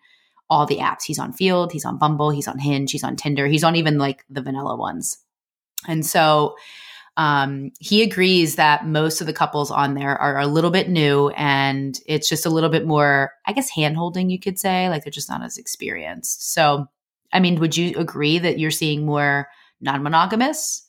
all 0.50 0.67
the 0.67 0.79
apps. 0.79 1.05
He's 1.05 1.19
on 1.19 1.33
Feeld, 1.33 1.73
he's 1.73 1.85
on 1.85 1.99
Bumble, 1.99 2.31
he's 2.31 2.49
on 2.49 2.59
Hinge, 2.59 2.91
he's 2.91 3.05
on 3.05 3.17
Tinder, 3.17 3.47
he's 3.47 3.65
on 3.65 3.77
even 3.77 3.99
like 3.99 4.25
the 4.31 4.43
vanilla 4.43 4.77
ones. 4.77 5.19
And 5.87 6.05
so 6.05 6.57
um, 7.19 7.73
he 7.81 8.03
agrees 8.03 8.55
that 8.55 8.87
most 8.87 9.21
of 9.21 9.27
the 9.27 9.33
couples 9.33 9.73
on 9.73 9.95
there 9.95 10.17
are 10.17 10.39
a 10.39 10.47
little 10.47 10.71
bit 10.71 10.89
new 10.89 11.31
and 11.31 11.99
it's 12.07 12.29
just 12.29 12.47
a 12.47 12.49
little 12.49 12.71
bit 12.71 12.87
more, 12.87 13.33
I 13.45 13.53
guess, 13.53 13.69
hand 13.69 13.97
holding, 13.97 14.31
you 14.31 14.39
could 14.39 14.57
say. 14.57 14.89
Like 14.89 15.03
they're 15.03 15.11
just 15.11 15.29
not 15.29 15.43
as 15.43 15.59
experienced. 15.59 16.53
So, 16.53 16.87
I 17.33 17.41
mean, 17.41 17.59
would 17.59 17.77
you 17.77 17.99
agree 17.99 18.39
that 18.39 18.61
you're 18.61 18.71
seeing 18.71 19.05
more 19.05 19.49
non 19.81 20.05
monogamous 20.05 20.89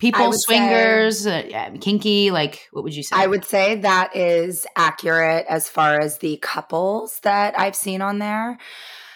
people, 0.00 0.32
swingers, 0.32 1.20
say, 1.20 1.52
uh, 1.52 1.70
kinky? 1.80 2.32
Like, 2.32 2.66
what 2.72 2.82
would 2.82 2.96
you 2.96 3.04
say? 3.04 3.14
I 3.14 3.28
would 3.28 3.44
say 3.44 3.76
that 3.76 4.16
is 4.16 4.66
accurate 4.74 5.46
as 5.48 5.68
far 5.68 6.00
as 6.00 6.18
the 6.18 6.38
couples 6.38 7.20
that 7.22 7.56
I've 7.56 7.76
seen 7.76 8.02
on 8.02 8.18
there. 8.18 8.58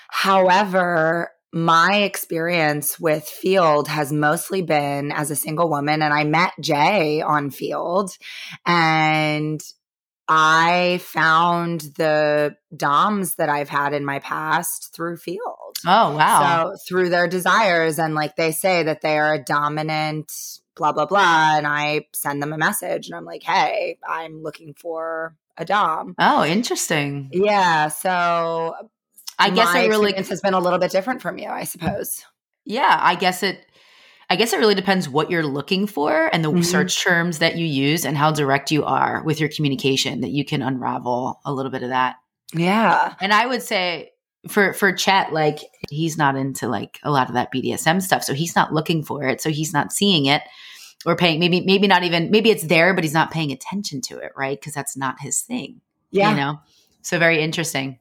However, 0.09 1.33
my 1.53 1.99
experience 1.99 3.01
with 3.01 3.25
Feeld 3.25 3.89
has 3.89 4.13
mostly 4.13 4.63
been 4.63 5.11
as 5.13 5.31
a 5.31 5.37
single 5.37 5.69
woman 5.69 6.03
and 6.03 6.15
I 6.15 6.25
met 6.25 6.53
Jay 6.61 7.23
on 7.23 7.51
Feeld 7.51 8.17
and 8.67 9.61
I 10.29 11.01
found 11.03 11.81
the 11.97 12.57
DOMs 12.77 13.35
that 13.35 13.49
I've 13.49 13.69
had 13.69 13.93
in 13.95 14.05
my 14.05 14.21
past 14.21 14.95
through 14.95 15.17
Feeld. 15.17 15.75
Oh, 15.85 16.17
wow. 16.17 16.71
So 16.71 16.77
through 16.89 17.09
their 17.09 17.27
desires 17.27 17.99
and 17.99 18.15
like 18.15 18.37
they 18.37 18.53
say 18.53 18.85
that 18.85 19.01
they 19.01 19.19
are 19.19 19.35
a 19.35 19.43
dominant 19.43 20.33
blah 20.77 20.93
blah 20.93 21.07
blah 21.07 21.57
and 21.57 21.67
I 21.67 22.07
send 22.15 22.41
them 22.41 22.53
a 22.53 22.59
message 22.59 23.09
and 23.09 23.17
I'm 23.17 23.25
like, 23.25 23.43
"Hey, 23.43 23.99
I'm 24.09 24.43
looking 24.43 24.75
for 24.75 25.37
a 25.57 25.65
dom." 25.65 26.15
Oh, 26.19 26.45
interesting. 26.45 27.29
Yeah, 27.33 27.89
so 27.89 28.75
I 29.41 29.51
guess 29.51 29.75
it 29.75 29.89
really 29.89 30.13
has 30.13 30.41
been 30.41 30.55
a 30.55 30.61
little 30.61 30.79
bit 30.79 30.91
different 30.91 31.23
from 31.23 31.39
you, 31.39 31.49
I 31.49 31.65
suppose. 31.65 32.25
Yeah, 32.65 32.99
I 33.01 33.15
guess 33.15 33.43
it 33.43 33.65
I 34.31 34.37
guess 34.37 34.53
it 34.53 34.59
really 34.59 34.77
depends 34.77 35.09
what 35.09 35.29
you're 35.29 35.45
looking 35.45 35.89
for 35.89 36.31
and 36.33 36.45
the 36.45 36.51
mm-hmm. 36.51 36.63
search 36.63 37.03
terms 37.03 37.41
that 37.41 37.57
you 37.57 37.67
use 37.67 38.05
and 38.05 38.17
how 38.17 38.31
direct 38.31 38.71
you 38.71 38.85
are 38.85 39.25
with 39.25 39.41
your 39.41 39.49
communication 39.49 40.21
that 40.21 40.31
you 40.31 40.45
can 40.45 40.63
unravel 40.63 41.41
a 41.45 41.53
little 41.53 41.73
bit 41.73 41.83
of 41.83 41.89
that. 41.89 42.15
Yeah. 42.55 43.15
And 43.21 43.33
I 43.33 43.47
would 43.47 43.61
say 43.61 44.13
for 44.49 44.73
for 44.73 44.93
Chet, 44.93 45.33
like 45.33 45.59
he's 45.91 46.17
not 46.17 46.37
into 46.37 46.69
like 46.69 47.01
a 47.03 47.11
lot 47.11 47.29
of 47.29 47.35
that 47.35 47.53
BDSM 47.53 48.01
stuff. 48.01 48.23
So 48.23 48.33
he's 48.33 48.55
not 48.55 48.73
looking 48.73 49.03
for 49.03 49.25
it. 49.25 49.41
So 49.41 49.51
he's 49.51 49.73
not 49.73 49.93
seeing 49.93 50.27
it 50.27 50.43
or 51.05 51.17
paying 51.17 51.41
maybe 51.41 51.63
maybe 51.63 51.89
not 51.89 52.05
even 52.05 52.31
maybe 52.31 52.51
it's 52.51 52.63
there, 52.63 52.95
but 52.95 53.03
he's 53.03 53.13
not 53.13 53.33
paying 53.33 53.51
attention 53.51 54.01
to 54.03 54.19
it, 54.19 54.31
right? 54.37 54.59
Because 54.59 54.75
that's 54.75 54.97
not 54.97 55.21
his 55.21 55.41
thing. 55.41 55.81
Yeah. 56.13 56.31
You 56.31 56.37
know? 56.37 56.61
So 57.03 57.19
very 57.19 57.43
interesting. 57.43 57.99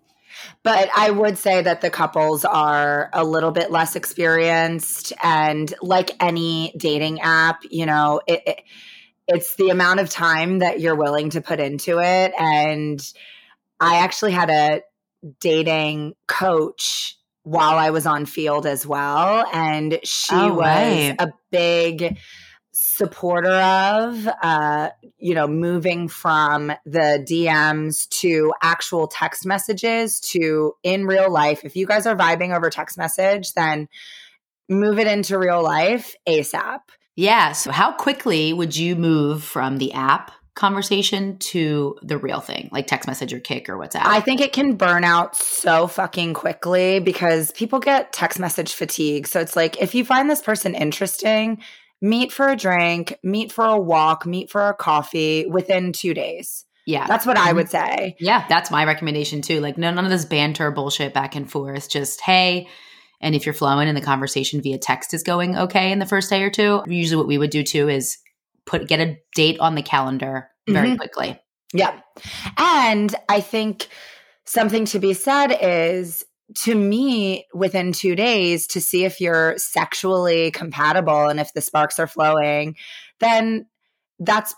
But 0.64 0.90
I 0.96 1.12
would 1.12 1.38
say 1.38 1.62
that 1.62 1.82
the 1.82 1.90
couples 1.90 2.46
are 2.46 3.10
a 3.14 3.24
little 3.24 3.52
bit 3.52 3.72
less 3.72 3.96
experienced. 3.96 5.14
And 5.24 5.74
like 5.82 6.12
any 6.20 6.74
dating 6.78 7.22
app, 7.22 7.62
you 7.70 7.86
know, 7.86 8.22
it, 8.28 8.42
it, 8.46 8.62
it's 9.28 9.56
the 9.56 9.70
amount 9.70 10.00
of 10.00 10.10
time 10.10 10.60
that 10.60 10.80
you're 10.80 10.96
willing 10.96 11.30
to 11.32 11.42
put 11.42 11.60
into 11.60 12.00
it. 12.00 12.34
And 12.38 13.02
I 13.80 13.98
actually 13.98 14.32
had 14.32 14.50
a 14.50 14.82
dating 15.40 16.16
coach 16.28 17.18
while 17.44 17.78
I 17.78 17.90
was 17.90 18.06
on 18.06 18.26
Feeld 18.26 18.66
as 18.66 18.86
well. 18.86 19.46
And 19.54 20.00
she 20.04 20.36
oh, 20.36 20.54
was 20.54 20.66
right. 20.66 21.16
a 21.20 21.32
big 21.52 22.18
supporter 23.00 23.50
of, 23.50 24.28
uh, 24.44 24.90
you 25.18 25.34
know, 25.34 25.48
moving 25.48 26.10
from 26.10 26.68
the 26.86 27.26
DMs 27.28 28.10
to 28.10 28.54
actual 28.62 29.08
text 29.08 29.46
messages 29.46 30.20
to 30.20 30.74
in 30.84 31.06
real 31.06 31.32
life. 31.32 31.62
If 31.64 31.78
you 31.78 31.88
guys 31.88 32.06
are 32.06 32.16
vibing 32.16 32.54
over 32.56 32.70
text 32.70 32.98
message, 32.98 33.54
then 33.54 33.88
move 34.68 35.00
it 35.00 35.08
into 35.08 35.40
real 35.40 35.64
life 35.64 36.14
ASAP. 36.28 36.80
Yeah. 37.16 37.54
So, 37.54 37.72
how 37.72 37.94
quickly 37.94 38.52
would 38.52 38.76
you 38.76 38.98
move 38.98 39.44
from 39.44 39.78
the 39.78 39.94
app 39.94 40.32
conversation 40.56 41.38
to 41.38 41.98
the 42.02 42.18
real 42.18 42.42
thing, 42.42 42.68
like 42.74 42.86
text 42.86 43.08
message 43.08 43.32
or 43.34 43.40
Kik 43.40 43.70
or 43.70 43.78
WhatsApp? 43.78 44.02
I 44.04 44.20
think 44.20 44.42
it 44.42 44.52
can 44.52 44.76
burn 44.76 45.06
out 45.06 45.38
so 45.38 45.88
fucking 45.88 46.34
quickly 46.34 47.00
because 47.00 47.54
people 47.54 47.80
get 47.80 48.12
text 48.12 48.40
message 48.40 48.74
fatigue. 48.74 49.26
So 49.26 49.40
it's 49.40 49.56
like 49.56 49.82
if 49.82 49.96
you 49.96 50.04
find 50.04 50.30
this 50.30 50.42
person 50.42 50.76
interesting, 50.76 51.60
meet 52.02 52.32
for 52.32 52.50
a 52.50 52.56
drink, 52.56 53.18
meet 53.24 53.52
for 53.52 53.66
a 53.66 53.80
walk, 53.80 54.26
meet 54.26 54.50
for 54.50 54.70
a 54.70 54.74
coffee 54.74 55.46
within 55.48 55.92
two 55.92 56.14
days. 56.14 56.66
Yeah. 56.86 57.06
That's 57.08 57.26
what 57.26 57.38
I 57.38 57.48
mm-hmm. 57.48 57.58
would 57.58 57.70
say. 57.70 58.16
Yeah, 58.20 58.46
that's 58.50 58.72
my 58.72 58.84
recommendation 58.86 59.42
too. 59.42 59.60
Like, 59.60 59.78
no, 59.78 59.92
none 59.92 60.06
of 60.06 60.12
this 60.12 60.26
banter 60.26 60.72
bullshit 60.72 61.14
back 61.14 61.36
and 61.36 61.50
forth. 61.50 61.90
Just, 61.90 62.22
hey, 62.22 62.68
and 63.22 63.36
if 63.36 63.46
you're 63.46 63.54
flowing 63.54 63.88
and 63.88 63.98
the 63.98 64.02
conversation 64.02 64.62
via 64.62 64.78
text 64.78 65.14
is 65.14 65.24
going 65.24 65.56
okay 65.58 65.92
in 65.92 66.00
the 66.00 66.06
first 66.06 66.30
day 66.30 66.42
or 66.42 66.50
two, 66.50 66.82
usually 66.88 67.18
what 67.18 67.28
we 67.28 67.38
would 67.38 67.52
do 67.52 67.64
too 67.64 67.90
is 67.90 68.18
put 68.66 68.88
get 68.88 69.00
a 69.00 69.18
date 69.36 69.60
on 69.60 69.76
the 69.76 69.82
calendar 69.82 70.50
very 70.68 70.90
mm-hmm. 70.90 70.98
quickly. 70.98 71.40
Yeah. 71.74 72.00
And 72.58 73.14
I 73.28 73.42
think 73.42 73.88
something 74.46 74.86
to 74.86 75.00
be 75.00 75.14
said 75.14 75.56
is 75.62 76.26
to 76.56 76.76
me 76.76 77.46
within 77.54 77.92
two 77.92 78.16
days 78.16 78.68
to 78.68 78.82
see 78.82 79.06
if 79.06 79.22
you're 79.22 79.58
sexually 79.58 80.52
compatible 80.52 81.28
and 81.28 81.40
if 81.40 81.54
the 81.54 81.62
sparks 81.62 82.00
are 82.00 82.08
flowing, 82.08 82.76
then 83.20 83.68
that's, 84.20 84.54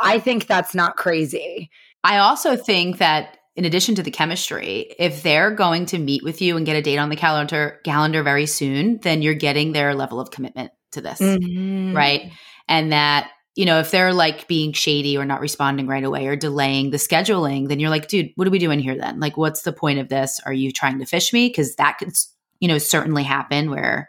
I 0.00 0.18
think 0.18 0.46
that's 0.46 0.74
not 0.74 0.96
crazy. 0.96 1.70
I 2.04 2.18
also 2.18 2.56
think 2.56 2.98
that 2.98 3.38
in 3.54 3.64
addition 3.64 3.94
to 3.96 4.02
the 4.02 4.10
chemistry, 4.10 4.94
if 4.98 5.22
they're 5.22 5.50
going 5.50 5.86
to 5.86 5.98
meet 5.98 6.22
with 6.22 6.40
you 6.40 6.56
and 6.56 6.64
get 6.64 6.76
a 6.76 6.82
date 6.82 6.98
on 6.98 7.10
the 7.10 7.16
calendar 7.16 7.80
calendar 7.84 8.22
very 8.22 8.46
soon, 8.46 8.98
then 8.98 9.20
you're 9.20 9.34
getting 9.34 9.72
their 9.72 9.94
level 9.94 10.20
of 10.20 10.30
commitment 10.30 10.72
to 10.92 11.00
this, 11.00 11.20
mm-hmm. 11.20 11.94
right? 11.94 12.32
And 12.68 12.92
that 12.92 13.30
you 13.54 13.66
know, 13.66 13.80
if 13.80 13.90
they're 13.90 14.14
like 14.14 14.48
being 14.48 14.72
shady 14.72 15.18
or 15.18 15.24
not 15.24 15.40
responding 15.40 15.86
right 15.86 16.04
away 16.04 16.26
or 16.26 16.36
delaying 16.36 16.90
the 16.90 16.96
scheduling, 16.96 17.68
then 17.68 17.80
you're 17.80 17.90
like, 17.90 18.08
dude, 18.08 18.30
what 18.34 18.48
are 18.48 18.50
we 18.50 18.58
doing 18.58 18.80
here 18.80 18.96
then? 18.96 19.20
Like, 19.20 19.36
what's 19.36 19.62
the 19.62 19.72
point 19.72 19.98
of 19.98 20.08
this? 20.08 20.40
Are 20.44 20.52
you 20.52 20.72
trying 20.72 20.98
to 21.00 21.06
fish 21.06 21.32
me? 21.32 21.48
Because 21.48 21.76
that 21.76 21.98
could, 21.98 22.16
you 22.60 22.68
know, 22.68 22.78
certainly 22.78 23.24
happen 23.24 23.70
where 23.70 24.08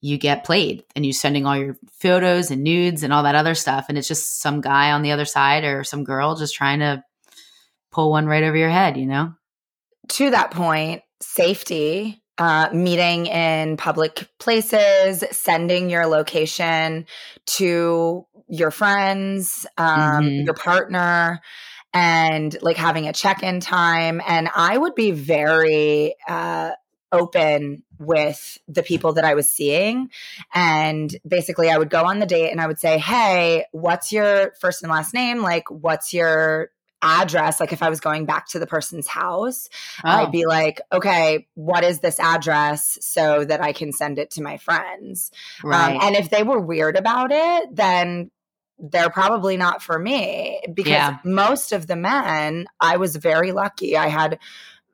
you 0.00 0.16
get 0.16 0.44
played 0.44 0.84
and 0.94 1.04
you're 1.04 1.12
sending 1.12 1.44
all 1.44 1.56
your 1.56 1.76
photos 1.90 2.52
and 2.52 2.62
nudes 2.62 3.02
and 3.02 3.12
all 3.12 3.24
that 3.24 3.34
other 3.34 3.56
stuff. 3.56 3.86
And 3.88 3.98
it's 3.98 4.06
just 4.06 4.40
some 4.40 4.60
guy 4.60 4.92
on 4.92 5.02
the 5.02 5.10
other 5.10 5.24
side 5.24 5.64
or 5.64 5.82
some 5.82 6.04
girl 6.04 6.36
just 6.36 6.54
trying 6.54 6.78
to 6.78 7.02
pull 7.90 8.12
one 8.12 8.26
right 8.26 8.44
over 8.44 8.56
your 8.56 8.70
head, 8.70 8.96
you 8.96 9.06
know? 9.06 9.34
To 10.10 10.30
that 10.30 10.52
point, 10.52 11.02
safety 11.20 12.22
uh, 12.38 12.68
meeting 12.72 13.26
in 13.26 13.76
public 13.76 14.28
places, 14.38 15.24
sending 15.32 15.90
your 15.90 16.06
location 16.06 17.04
to 17.46 18.24
your 18.48 18.70
friends, 18.70 19.66
um, 19.76 20.24
mm-hmm. 20.24 20.44
your 20.44 20.54
partner, 20.54 21.40
and 21.92 22.56
like 22.62 22.76
having 22.76 23.08
a 23.08 23.12
check 23.12 23.42
in 23.42 23.60
time. 23.60 24.20
And 24.26 24.48
I 24.54 24.76
would 24.76 24.94
be 24.94 25.10
very 25.10 26.14
uh, 26.28 26.72
open 27.12 27.82
with 27.98 28.58
the 28.68 28.82
people 28.82 29.14
that 29.14 29.24
I 29.24 29.34
was 29.34 29.50
seeing. 29.50 30.10
And 30.54 31.14
basically, 31.26 31.70
I 31.70 31.78
would 31.78 31.90
go 31.90 32.04
on 32.04 32.18
the 32.18 32.26
date 32.26 32.50
and 32.50 32.60
I 32.60 32.66
would 32.66 32.78
say, 32.78 32.98
Hey, 32.98 33.64
what's 33.72 34.12
your 34.12 34.52
first 34.60 34.82
and 34.82 34.90
last 34.90 35.14
name? 35.14 35.42
Like, 35.42 35.70
what's 35.70 36.12
your 36.12 36.70
address 37.00 37.60
like 37.60 37.72
if 37.72 37.80
i 37.80 37.88
was 37.88 38.00
going 38.00 38.26
back 38.26 38.48
to 38.48 38.58
the 38.58 38.66
person's 38.66 39.06
house 39.06 39.68
oh. 40.04 40.08
i'd 40.08 40.32
be 40.32 40.46
like 40.46 40.80
okay 40.92 41.46
what 41.54 41.84
is 41.84 42.00
this 42.00 42.18
address 42.18 42.98
so 43.00 43.44
that 43.44 43.60
i 43.60 43.72
can 43.72 43.92
send 43.92 44.18
it 44.18 44.30
to 44.30 44.42
my 44.42 44.56
friends 44.56 45.30
um, 45.62 45.70
right. 45.70 45.94
Um, 45.94 46.02
and 46.02 46.16
if 46.16 46.28
they 46.28 46.42
were 46.42 46.58
weird 46.58 46.96
about 46.96 47.30
it 47.30 47.76
then 47.76 48.32
they're 48.78 49.10
probably 49.10 49.56
not 49.56 49.82
for 49.82 49.98
me 49.98 50.60
because 50.72 50.92
yeah. 50.92 51.18
most 51.24 51.72
of 51.72 51.86
the 51.86 51.96
men 51.96 52.66
i 52.80 52.96
was 52.96 53.16
very 53.16 53.52
lucky. 53.52 53.96
I 53.96 54.08
had 54.08 54.38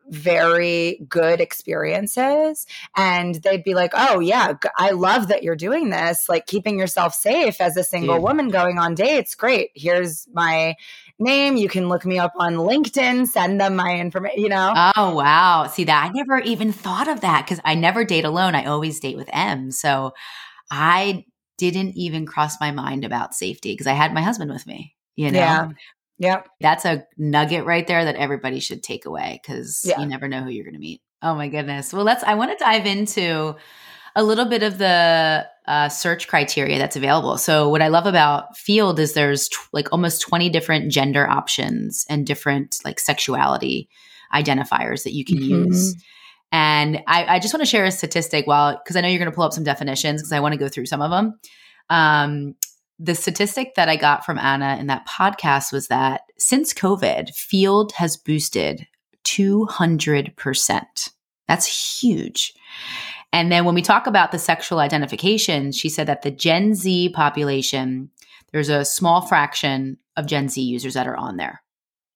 very 0.09 1.00
good 1.09 1.41
experiences 1.41 2.67
and 2.95 3.37
they'd 3.37 3.64
be 3.64 3.73
like 3.73 3.93
oh 3.95 4.21
yeah 4.21 4.53
i 4.76 4.91
love 4.91 5.29
that 5.29 5.43
you're 5.43 5.57
doing 5.57 5.88
this 5.88 6.29
like 6.29 6.47
keeping 6.47 6.79
yourself 6.79 7.14
safe 7.14 7.59
as 7.59 7.75
a 7.79 7.83
single 7.83 8.21
woman 8.21 8.50
going 8.50 8.79
on 8.79 8.95
dates. 8.95 9.35
Great. 9.35 9.71
Here's 9.75 10.29
my 10.33 10.75
name. 11.19 11.57
You 11.57 11.69
can 11.69 11.88
look 11.88 12.05
me 12.05 12.19
up 12.19 12.33
on 12.37 12.57
linkedin. 12.57 13.26
Send 13.26 13.61
them 13.61 13.76
my 13.76 13.97
information 13.97 14.43
you 14.43 14.49
know? 14.49 14.93
Oh 14.95 15.14
wow. 15.14 15.69
See 15.69 15.85
that? 15.85 16.11
I 16.11 16.12
never 16.12 16.38
even 16.41 16.73
thought 16.73 17.09
of 17.09 17.23
that 17.23 17.45
because 17.45 17.61
i 17.64 17.75
never 17.75 18.05
date 18.05 18.25
alone. 18.25 18.55
I 18.55 18.64
always 18.64 19.00
date 19.00 19.17
with 19.17 19.31
m 19.33 19.71
so 19.71 20.12
i 20.71 21.25
didn't 21.59 21.97
even 21.97 22.27
cross 22.27 22.61
my 22.61 22.71
mind 22.71 23.05
about 23.05 23.35
safety 23.35 23.73
because 23.73 23.87
i 23.87 23.93
had 23.93 24.15
my 24.15 24.23
husband 24.23 24.51
with 24.51 24.67
me 24.67 24.95
you 25.17 25.31
know 25.31 25.39
yeah 25.39 25.69
Yep. 26.19 26.49
That's 26.61 26.85
a 26.85 27.05
nugget 27.17 27.65
right 27.65 27.87
there 27.87 28.05
that 28.05 28.17
everybody 28.17 28.61
should 28.61 28.83
take 28.83 29.05
away 29.05 29.41
because 29.43 29.83
yeah. 29.85 30.01
you 30.01 30.07
never 30.07 30.29
know 30.29 30.43
who 30.43 30.51
you're 30.51 30.65
going 30.65 30.75
to 30.75 30.81
meet. 30.81 31.03
Oh 31.23 31.35
my 31.35 31.49
goodness. 31.49 31.93
Well, 31.93 32.05
let's, 32.05 32.23
I 32.23 32.35
want 32.35 32.57
to 32.57 32.65
dive 32.65 32.87
into 32.87 33.57
a 34.15 34.23
little 34.23 34.45
bit 34.45 34.63
of 34.63 34.79
the 34.79 35.47
uh, 35.67 35.89
search 35.89 36.29
criteria 36.29 36.79
that's 36.79 36.97
available. 36.97 37.37
So, 37.39 37.69
what 37.69 37.83
I 37.83 37.89
love 37.89 38.07
about 38.07 38.55
Feeld 38.57 38.99
is 38.99 39.15
there's 39.15 39.49
t- 39.49 39.57
like 39.73 39.93
almost 39.93 40.21
20 40.21 40.51
different 40.51 40.93
gender 40.93 41.29
options 41.29 42.05
and 42.09 42.27
different 42.27 42.79
like 42.85 43.01
sexuality 43.01 43.89
identifiers 44.33 45.05
that 45.05 45.15
you 45.15 45.25
can 45.25 45.39
mm-hmm. 45.39 45.67
use. 45.67 45.97
And 46.55 47.03
I, 47.09 47.25
I 47.25 47.39
just 47.41 47.53
want 47.53 47.63
to 47.63 47.69
share 47.69 47.85
a 47.85 47.91
statistic 47.91 48.47
while, 48.47 48.77
because 48.77 48.95
I 48.95 49.01
know 49.01 49.09
you're 49.09 49.19
going 49.19 49.29
to 49.29 49.35
pull 49.35 49.43
up 49.43 49.53
some 49.53 49.65
definitions 49.65 50.23
because 50.23 50.31
I 50.31 50.39
want 50.39 50.53
to 50.53 50.59
go 50.59 50.69
through 50.69 50.87
some 50.87 51.03
of 51.03 51.11
them. 51.11 51.37
Um, 51.91 52.55
the 53.01 53.17
statistic 53.17 53.75
that 53.75 53.89
I 53.89 53.97
got 53.97 54.25
from 54.25 54.39
Ana 54.39 54.77
in 54.79 54.87
that 54.87 55.05
podcast 55.09 55.73
was 55.73 55.89
that 55.89 56.21
since 56.39 56.73
COVID, 56.73 57.31
Feeld 57.35 57.91
has 57.95 58.17
boosted 58.17 58.87
200%. 59.25 61.11
That's 61.49 62.01
huge. 62.01 62.55
And 63.33 63.51
then 63.51 63.65
when 63.65 63.75
we 63.75 63.83
talk 63.83 64.07
about 64.07 64.31
the 64.31 64.39
sexual 64.39 64.79
identification, 64.79 65.73
she 65.73 65.89
said 65.89 66.07
that 66.07 66.23
the 66.23 66.31
Gen 66.31 66.77
Z 66.77 67.09
population, 67.17 68.11
there's 68.53 68.69
a 68.69 68.85
small 68.85 69.23
fraction 69.23 69.99
of 70.17 70.27
Gen 70.27 70.49
Z 70.49 70.63
users 70.63 70.95
that 70.95 71.09
are 71.09 71.17
on 71.17 71.37
there. 71.37 71.65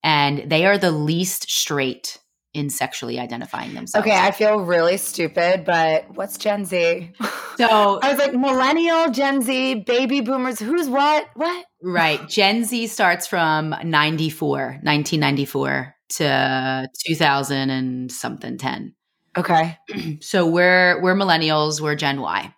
And 0.04 0.49
they 0.49 0.64
are 0.64 0.78
the 0.78 0.92
least 0.92 1.50
straight 1.50 2.21
in 2.54 2.70
sexually 2.70 3.18
identifying 3.18 3.74
themselves. 3.74 4.06
Okay, 4.06 4.16
I 4.16 4.30
feel 4.30 4.60
really 4.60 4.96
stupid, 4.96 5.64
but 5.64 6.10
what's 6.14 6.38
Gen 6.38 6.64
Z? 6.64 7.12
So 7.56 8.00
I 8.02 8.10
was 8.10 8.18
like 8.18 8.34
millennial, 8.34 9.10
Gen 9.10 9.42
Z, 9.42 9.84
baby 9.86 10.20
boomers, 10.20 10.58
who's 10.58 10.88
what? 10.88 11.26
What? 11.34 11.66
Right. 11.82 12.26
Gen 12.28 12.64
Z 12.64 12.86
starts 12.88 13.26
from 13.26 13.74
94, 13.84 14.58
1994 14.82 15.94
to 16.10 16.88
2000 17.06 17.70
and 17.70 18.10
something 18.10 18.58
10. 18.58 18.94
Okay. 19.36 19.78
so 20.20 20.46
we're 20.46 21.00
we're 21.02 21.14
millennials, 21.14 21.80
we're 21.80 21.94
Gen 21.94 22.20
Y. 22.20 22.54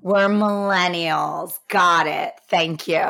We're 0.00 0.28
millennials. 0.28 1.54
Got 1.68 2.06
it. 2.06 2.32
Thank 2.48 2.86
you. 2.86 3.02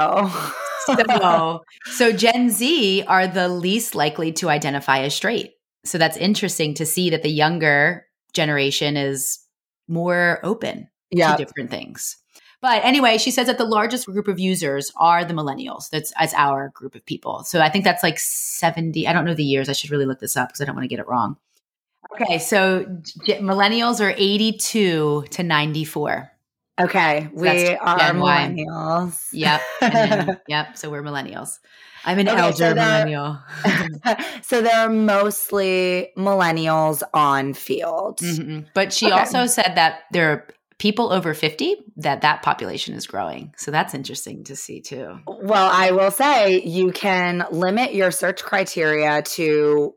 so, 0.87 1.63
so 1.93 2.13
Gen 2.13 2.51
Z 2.51 3.05
are 3.07 3.27
the 3.27 3.49
least 3.49 3.95
likely 3.95 4.33
to 4.33 4.49
identify 4.49 5.01
as 5.01 5.15
straight 5.15 5.56
so 5.89 5.99
that's 5.99 6.17
interesting 6.17 6.75
to 6.75 6.87
see 6.87 7.11
that 7.11 7.23
the 7.23 7.31
younger 7.31 8.07
generation 8.33 8.97
is 8.97 9.39
more 9.89 10.41
open 10.43 10.89
to 11.13 11.35
different 11.39 11.71
things. 11.71 12.17
But 12.63 12.85
anyway, 12.85 13.19
she 13.19 13.31
says 13.31 13.47
that 13.49 13.59
the 13.59 13.65
largest 13.65 14.07
group 14.07 14.29
of 14.29 14.41
users 14.41 14.91
are 14.97 15.25
the 15.25 15.35
millennials. 15.35 15.91
That's 15.91 16.13
as 16.17 16.33
our 16.35 16.71
group 16.71 16.95
of 16.95 17.05
people. 17.05 17.45
So 17.45 17.61
I 17.61 17.69
think 17.69 17.85
that's 17.85 18.03
like 18.03 18.19
70. 18.19 19.07
I 19.07 19.13
don't 19.13 19.25
know 19.25 19.35
the 19.35 19.45
years. 19.45 19.69
I 19.69 19.73
should 19.73 19.91
really 19.91 20.07
look 20.07 20.21
this 20.21 20.37
up 20.37 20.49
because 20.49 20.61
I 20.61 20.65
don't 20.65 20.75
want 20.75 20.85
to 20.85 20.89
get 20.89 20.99
it 20.99 21.07
wrong. 21.07 21.37
Okay, 22.13 22.39
so 22.39 22.85
millennials 23.41 24.01
are 24.01 24.15
82 24.17 25.27
to 25.31 25.43
94. 25.43 26.33
Okay, 26.79 27.29
so 27.35 27.41
we 27.41 27.75
are 27.77 27.99
millennials. 28.13 29.29
Yep. 29.33 29.63
Then, 29.81 30.41
yep. 30.49 30.77
So 30.77 30.91
we're 30.91 31.03
millennials. 31.03 31.59
I'm 32.05 32.19
an 32.19 32.29
okay, 32.29 32.39
elder 32.39 32.57
so 32.57 32.75
millennial. 32.75 33.39
so 34.43 34.61
there 34.61 34.77
are 34.77 34.91
mostly 34.91 36.11
millennials 36.17 37.03
on 37.15 37.55
Feeld. 37.55 38.19
Mm-hmm. 38.19 38.69
But 38.75 38.93
she 38.93 39.07
okay. 39.07 39.15
also 39.15 39.47
said 39.47 39.73
that 39.77 40.01
there 40.13 40.31
are 40.31 40.49
people 40.79 41.13
over 41.13 41.33
50 41.33 41.77
that 41.97 42.21
that 42.21 42.43
population 42.43 42.95
is 42.95 43.07
growing. 43.07 43.55
So 43.57 43.71
that's 43.71 43.95
interesting 43.95 44.45
to 44.45 44.57
see 44.57 44.83
too. 44.83 45.19
Well, 45.27 45.71
I 45.73 45.93
will 45.93 46.11
say 46.11 46.61
you 46.63 46.93
can 46.93 47.47
limit 47.51 47.95
your 47.95 48.11
search 48.11 48.45
criteria 48.45 49.23
to 49.23 49.95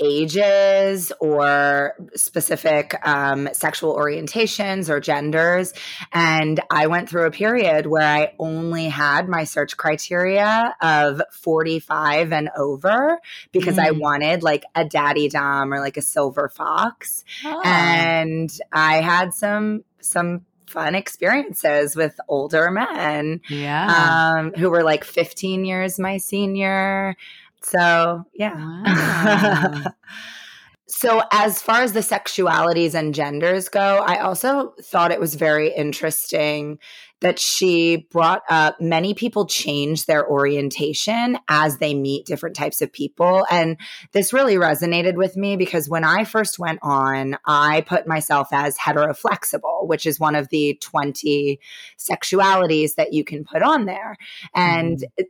ages 0.00 1.12
or 1.20 1.94
specific 2.14 2.94
um, 3.06 3.48
sexual 3.52 3.96
orientations 3.96 4.88
or 4.88 5.00
genders. 5.00 5.72
And 6.12 6.60
I 6.70 6.86
went 6.86 7.08
through 7.08 7.26
a 7.26 7.30
period 7.30 7.86
where 7.86 8.06
I 8.06 8.32
only 8.38 8.86
had 8.86 9.28
my 9.28 9.44
search 9.44 9.76
criteria 9.76 10.74
of 10.80 11.22
45 11.32 12.32
and 12.32 12.50
over 12.56 13.20
because 13.52 13.76
mm. 13.76 13.86
I 13.86 13.90
wanted 13.92 14.42
like 14.42 14.64
a 14.74 14.84
daddy 14.84 15.28
dom 15.28 15.72
or 15.72 15.80
like 15.80 15.96
a 15.96 16.02
silver 16.02 16.48
fox. 16.48 17.24
Oh. 17.44 17.60
And 17.64 18.50
I 18.72 19.00
had 19.02 19.34
some, 19.34 19.84
some 20.00 20.46
fun 20.66 20.94
experiences 20.94 21.96
with 21.96 22.18
older 22.28 22.70
men. 22.70 23.40
Yeah. 23.48 24.36
Um, 24.38 24.52
who 24.54 24.70
were 24.70 24.84
like 24.84 25.04
15 25.04 25.64
years 25.64 25.98
my 25.98 26.16
senior. 26.16 27.16
So, 27.62 28.24
yeah. 28.34 28.54
Wow. 28.54 29.92
so, 30.88 31.22
as 31.32 31.62
far 31.62 31.82
as 31.82 31.92
the 31.92 32.00
sexualities 32.00 32.94
and 32.94 33.14
genders 33.14 33.68
go, 33.68 33.80
I 33.80 34.18
also 34.20 34.74
thought 34.82 35.12
it 35.12 35.20
was 35.20 35.34
very 35.34 35.72
interesting 35.72 36.78
that 37.20 37.38
she 37.38 38.08
brought 38.10 38.42
up 38.48 38.80
many 38.80 39.12
people 39.14 39.46
change 39.46 40.06
their 40.06 40.26
orientation 40.26 41.38
as 41.48 41.76
they 41.76 41.94
meet 41.94 42.26
different 42.26 42.56
types 42.56 42.80
of 42.80 42.92
people. 42.92 43.46
And 43.50 43.76
this 44.12 44.32
really 44.32 44.54
resonated 44.54 45.16
with 45.16 45.36
me 45.36 45.56
because 45.56 45.88
when 45.88 46.02
I 46.02 46.24
first 46.24 46.58
went 46.58 46.78
on, 46.82 47.36
I 47.44 47.82
put 47.82 48.06
myself 48.06 48.48
as 48.52 48.78
heteroflexible, 48.78 49.86
which 49.86 50.06
is 50.06 50.18
one 50.18 50.34
of 50.34 50.48
the 50.48 50.78
20 50.80 51.60
sexualities 51.98 52.94
that 52.94 53.12
you 53.12 53.22
can 53.22 53.44
put 53.44 53.62
on 53.62 53.84
there. 53.84 54.16
And 54.54 55.04
mm. 55.18 55.24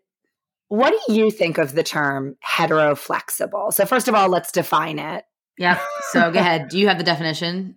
What 0.70 0.94
do 1.08 1.14
you 1.14 1.32
think 1.32 1.58
of 1.58 1.74
the 1.74 1.82
term 1.82 2.36
heteroflexible? 2.48 3.72
So, 3.72 3.84
first 3.86 4.06
of 4.06 4.14
all, 4.14 4.28
let's 4.28 4.52
define 4.52 5.00
it. 5.00 5.24
Yeah. 5.58 5.80
So, 6.12 6.30
go 6.30 6.38
ahead. 6.38 6.68
Do 6.68 6.78
you 6.78 6.86
have 6.86 6.96
the 6.96 7.02
definition? 7.02 7.76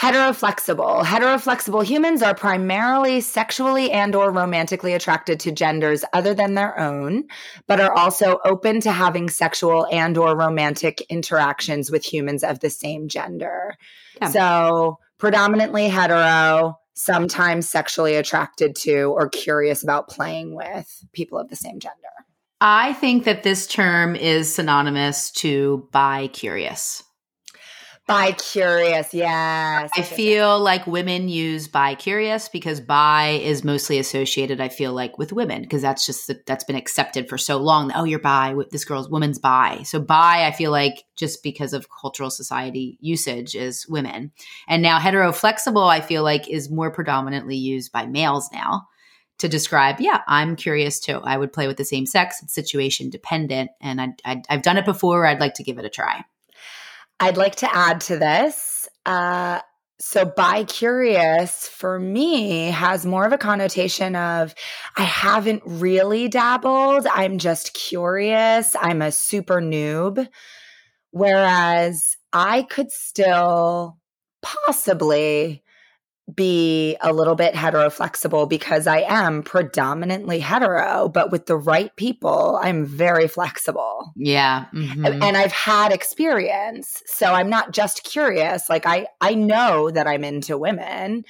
Heteroflexible. 0.00 1.04
Heteroflexible 1.04 1.84
humans 1.84 2.22
are 2.22 2.34
primarily 2.34 3.20
sexually 3.20 3.92
and 3.92 4.14
or 4.14 4.30
romantically 4.30 4.94
attracted 4.94 5.40
to 5.40 5.52
genders 5.52 6.06
other 6.14 6.32
than 6.32 6.54
their 6.54 6.78
own, 6.80 7.24
but 7.66 7.80
are 7.80 7.92
also 7.92 8.38
open 8.46 8.80
to 8.80 8.92
having 8.92 9.28
sexual 9.28 9.86
and 9.92 10.16
or 10.16 10.34
romantic 10.34 11.02
interactions 11.10 11.90
with 11.90 12.02
humans 12.02 12.42
of 12.42 12.60
the 12.60 12.70
same 12.70 13.08
gender. 13.08 13.74
Yeah. 14.22 14.30
So, 14.30 14.98
predominantly 15.18 15.88
hetero, 15.88 16.78
sometimes 16.96 17.68
sexually 17.68 18.16
attracted 18.16 18.74
to 18.74 19.04
or 19.04 19.28
curious 19.28 19.82
about 19.82 20.08
playing 20.08 20.54
with 20.54 21.04
people 21.12 21.38
of 21.38 21.48
the 21.48 21.56
same 21.56 21.78
gender? 21.78 21.94
I 22.60 22.94
think 22.94 23.24
that 23.24 23.42
this 23.42 23.66
term 23.66 24.16
is 24.16 24.52
synonymous 24.52 25.30
to 25.32 25.88
bi 25.92 26.28
curious. 26.28 27.04
Bi 28.06 28.32
curious, 28.32 29.12
yes. 29.12 29.90
I 29.96 30.02
feel 30.02 30.60
like 30.60 30.86
women 30.86 31.28
use 31.28 31.66
bi 31.66 31.96
curious 31.96 32.48
because 32.48 32.80
bi 32.80 33.40
is 33.42 33.64
mostly 33.64 33.98
associated, 33.98 34.60
I 34.60 34.68
feel 34.68 34.92
like, 34.92 35.18
with 35.18 35.32
women 35.32 35.62
because 35.62 35.82
that's 35.82 36.06
just 36.06 36.30
that's 36.46 36.62
been 36.62 36.76
accepted 36.76 37.28
for 37.28 37.36
so 37.36 37.56
long. 37.56 37.90
Oh, 37.96 38.04
you're 38.04 38.20
bi. 38.20 38.54
This 38.70 38.84
girl's 38.84 39.10
woman's 39.10 39.40
bi. 39.40 39.82
So 39.82 39.98
bi, 39.98 40.46
I 40.46 40.52
feel 40.52 40.70
like, 40.70 41.02
just 41.16 41.42
because 41.42 41.72
of 41.72 41.88
cultural 41.90 42.30
society 42.30 42.96
usage, 43.00 43.56
is 43.56 43.88
women. 43.88 44.30
And 44.68 44.82
now 44.84 45.00
hetero 45.00 45.32
flexible, 45.32 45.84
I 45.84 46.00
feel 46.00 46.22
like, 46.22 46.48
is 46.48 46.70
more 46.70 46.92
predominantly 46.92 47.56
used 47.56 47.90
by 47.90 48.06
males 48.06 48.48
now 48.52 48.86
to 49.38 49.48
describe, 49.48 50.00
yeah, 50.00 50.20
I'm 50.28 50.54
curious 50.54 51.00
too. 51.00 51.20
I 51.24 51.36
would 51.36 51.52
play 51.52 51.66
with 51.66 51.76
the 51.76 51.84
same 51.84 52.06
sex. 52.06 52.40
It's 52.40 52.54
situation 52.54 53.10
dependent, 53.10 53.70
and 53.80 54.00
I, 54.00 54.14
I, 54.24 54.42
I've 54.48 54.62
done 54.62 54.78
it 54.78 54.84
before. 54.84 55.26
I'd 55.26 55.40
like 55.40 55.54
to 55.54 55.64
give 55.64 55.78
it 55.78 55.84
a 55.84 55.90
try. 55.90 56.24
I'd 57.20 57.36
like 57.36 57.56
to 57.56 57.74
add 57.74 58.00
to 58.02 58.18
this. 58.18 58.88
Uh, 59.04 59.60
so, 59.98 60.26
bi 60.26 60.64
curious 60.64 61.66
for 61.68 61.98
me 61.98 62.66
has 62.66 63.06
more 63.06 63.24
of 63.24 63.32
a 63.32 63.38
connotation 63.38 64.14
of 64.14 64.54
I 64.96 65.04
haven't 65.04 65.62
really 65.64 66.28
dabbled. 66.28 67.06
I'm 67.10 67.38
just 67.38 67.72
curious. 67.72 68.76
I'm 68.78 69.00
a 69.00 69.10
super 69.10 69.60
noob. 69.62 70.28
Whereas 71.12 72.16
I 72.32 72.62
could 72.62 72.90
still 72.92 73.98
possibly 74.42 75.62
be 76.34 76.96
a 77.00 77.12
little 77.12 77.36
bit 77.36 77.54
heteroflexible 77.54 78.48
because 78.48 78.86
I 78.86 79.00
am 79.02 79.42
predominantly 79.42 80.40
hetero, 80.40 81.08
but 81.08 81.30
with 81.30 81.46
the 81.46 81.56
right 81.56 81.94
people, 81.96 82.58
I'm 82.60 82.84
very 82.84 83.28
flexible. 83.28 84.12
Yeah. 84.16 84.66
mhm. 84.74 85.22
And 85.22 85.36
I've 85.36 85.52
had 85.52 85.92
experience. 85.92 87.02
So 87.06 87.26
I'm 87.32 87.48
not 87.48 87.72
just 87.72 88.02
curious. 88.02 88.68
Like 88.68 88.86
I 88.86 89.06
I 89.20 89.34
know 89.34 89.90
that 89.90 90.06
I'm 90.08 90.24
into 90.24 90.58
women. 90.58 91.24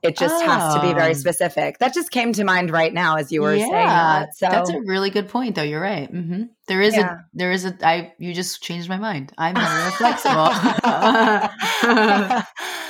It 0.00 0.16
just 0.16 0.40
has 0.44 0.74
to 0.74 0.80
be 0.80 0.92
very 0.94 1.10
Oh. 1.10 1.14
specific. 1.14 1.78
That 1.78 1.92
just 1.92 2.12
came 2.12 2.32
to 2.34 2.44
mind 2.44 2.70
right 2.70 2.94
now 2.94 3.16
as 3.16 3.32
you 3.32 3.42
were 3.42 3.58
saying 3.58 3.70
Yeah, 3.72 4.20
that. 4.20 4.36
So 4.36 4.48
That's 4.48 4.70
a 4.70 4.80
really 4.86 5.10
good 5.10 5.28
point, 5.28 5.56
though. 5.56 5.62
You're 5.64 5.80
right. 5.80 6.08
hmm 6.08 6.44
There 6.68 6.80
is 6.80 6.94
Yeah. 6.96 7.14
a, 7.14 7.16
there 7.34 7.50
is 7.50 7.64
a, 7.64 7.76
I, 7.86 8.14
you 8.18 8.32
just 8.32 8.62
changed 8.62 8.88
my 8.88 8.96
mind. 8.96 9.32
I'm 9.36 9.54
very 9.56 9.90
flexible. 9.90 10.50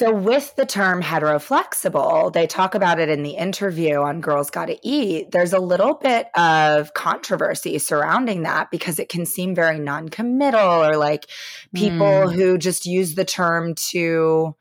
so, 0.00 0.14
with 0.14 0.56
the 0.56 0.64
term 0.64 1.02
heteroflexible, 1.02 2.32
they 2.32 2.46
talk 2.46 2.74
about 2.74 2.98
it 2.98 3.10
in 3.10 3.22
the 3.22 3.32
interview 3.32 3.96
on 3.96 4.22
Girls 4.22 4.48
Gotta 4.48 4.78
Eat. 4.82 5.30
There's 5.30 5.52
a 5.52 5.58
little 5.58 5.92
bit 5.92 6.28
of 6.34 6.94
controversy 6.94 7.78
surrounding 7.78 8.44
that 8.44 8.70
because 8.70 8.98
it 8.98 9.10
can 9.10 9.26
seem 9.26 9.54
very 9.54 9.78
non 9.78 10.08
committal 10.08 10.58
or 10.86 10.96
like 10.96 11.26
people 11.74 12.06
Mm. 12.06 12.32
who 12.32 12.56
just 12.56 12.86
use 12.86 13.14
the 13.14 13.26
term 13.26 13.74
to 13.90 14.56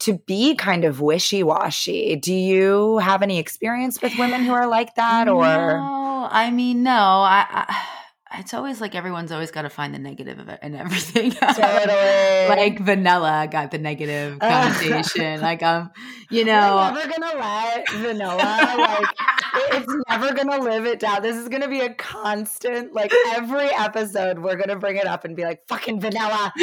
to 0.00 0.14
be 0.26 0.54
kind 0.54 0.86
of 0.86 1.02
wishy-washy. 1.02 2.16
Do 2.16 2.32
you 2.32 2.96
have 2.96 3.20
any 3.20 3.38
experience 3.38 4.00
with 4.00 4.18
women 4.18 4.42
who 4.42 4.54
are 4.54 4.66
like 4.66 4.94
that 4.94 5.28
or 5.28 5.44
No, 5.44 6.28
I 6.30 6.50
mean, 6.50 6.82
no. 6.82 6.90
I, 6.92 7.44
I 7.50 7.86
it's 8.38 8.54
always 8.54 8.80
like 8.80 8.94
everyone's 8.94 9.32
always 9.32 9.50
got 9.50 9.62
to 9.62 9.70
find 9.70 9.94
the 9.94 9.98
negative 9.98 10.38
of 10.38 10.48
it 10.48 10.58
and 10.62 10.76
everything. 10.76 11.30
Totally. 11.32 12.48
like 12.48 12.80
vanilla 12.80 13.48
got 13.50 13.70
the 13.70 13.78
negative 13.78 14.38
connotation. 14.40 15.40
like 15.40 15.62
um, 15.62 15.90
you 16.30 16.44
know, 16.44 16.92
We're 16.94 17.06
never 17.06 17.18
gonna 17.18 17.38
let 17.38 17.90
vanilla 17.90 18.76
like 18.78 19.06
it's 19.72 19.94
never 20.08 20.32
gonna 20.32 20.62
live 20.62 20.86
it 20.86 21.00
down. 21.00 21.22
This 21.22 21.36
is 21.36 21.48
gonna 21.48 21.68
be 21.68 21.80
a 21.80 21.92
constant. 21.94 22.92
Like 22.92 23.12
every 23.34 23.68
episode, 23.70 24.38
we're 24.38 24.56
gonna 24.56 24.78
bring 24.78 24.96
it 24.96 25.06
up 25.06 25.24
and 25.24 25.36
be 25.36 25.44
like, 25.44 25.66
"Fucking 25.68 26.00
vanilla." 26.00 26.52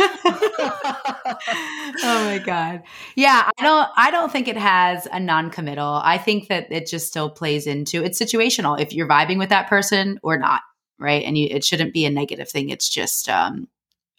oh 2.04 2.26
my 2.26 2.42
god 2.46 2.82
yeah 3.16 3.50
i 3.58 3.64
don't 3.64 3.90
i 3.98 4.12
don't 4.12 4.32
think 4.32 4.48
it 4.48 4.58
has 4.58 5.08
a 5.12 5.20
non-committal 5.20 6.02
i 6.04 6.18
think 6.18 6.48
that 6.48 6.72
it 6.72 6.88
just 6.88 7.08
still 7.08 7.30
plays 7.30 7.68
into 7.68 8.04
it's 8.04 8.20
situational 8.20 8.80
if 8.80 8.94
you're 8.94 9.08
vibing 9.08 9.38
with 9.38 9.50
that 9.50 9.68
person 9.68 10.20
or 10.24 10.38
not 10.38 10.62
right 11.00 11.24
and 11.24 11.38
you 11.38 11.48
it 11.50 11.64
shouldn't 11.64 11.94
be 11.94 12.06
a 12.06 12.10
negative 12.10 12.50
thing 12.50 12.70
it's 12.70 12.90
just 12.90 13.30
um 13.30 13.68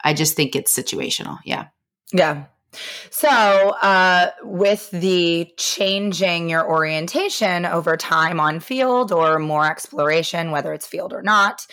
i 0.03 0.15
just 0.15 0.35
think 0.35 0.57
it's 0.57 0.77
situational 0.77 1.39
yeah 1.45 1.67
yeah. 2.13 2.47
So, 3.11 3.29
uh, 3.29 4.31
with 4.45 4.91
the 4.93 5.51
changing 5.57 6.49
your 6.49 6.69
orientation 6.69 7.67
over 7.67 7.97
time 7.97 8.39
on 8.39 8.61
Feeld 8.61 9.11
or 9.11 9.41
more 9.41 9.69
exploration, 9.69 10.53
whether 10.53 10.73
it's 10.73 10.89
Feeld 10.89 11.13
or 11.13 11.23
not, 11.23 11.67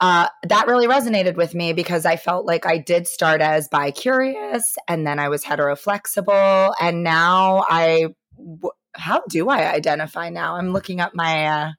uh, 0.00 0.28
that 0.42 0.66
really 0.66 0.86
resonated 0.86 1.36
with 1.36 1.54
me 1.54 1.72
because 1.72 2.04
I 2.04 2.16
felt 2.16 2.44
like 2.44 2.66
I 2.66 2.76
did 2.76 3.06
start 3.06 3.40
as 3.40 3.68
bi 3.68 3.90
curious 3.90 4.76
and 4.86 5.06
then 5.06 5.18
I 5.18 5.30
was 5.30 5.44
heteroflexible. 5.44 6.74
And 6.78 7.02
now 7.02 7.64
I, 7.70 8.08
w- 8.36 8.72
how 8.92 9.22
do 9.28 9.48
I 9.48 9.72
identify 9.72 10.28
now? 10.28 10.56
I'm 10.56 10.72
looking 10.72 11.00
up 11.00 11.14
my, 11.14 11.46
uh, 11.46 11.72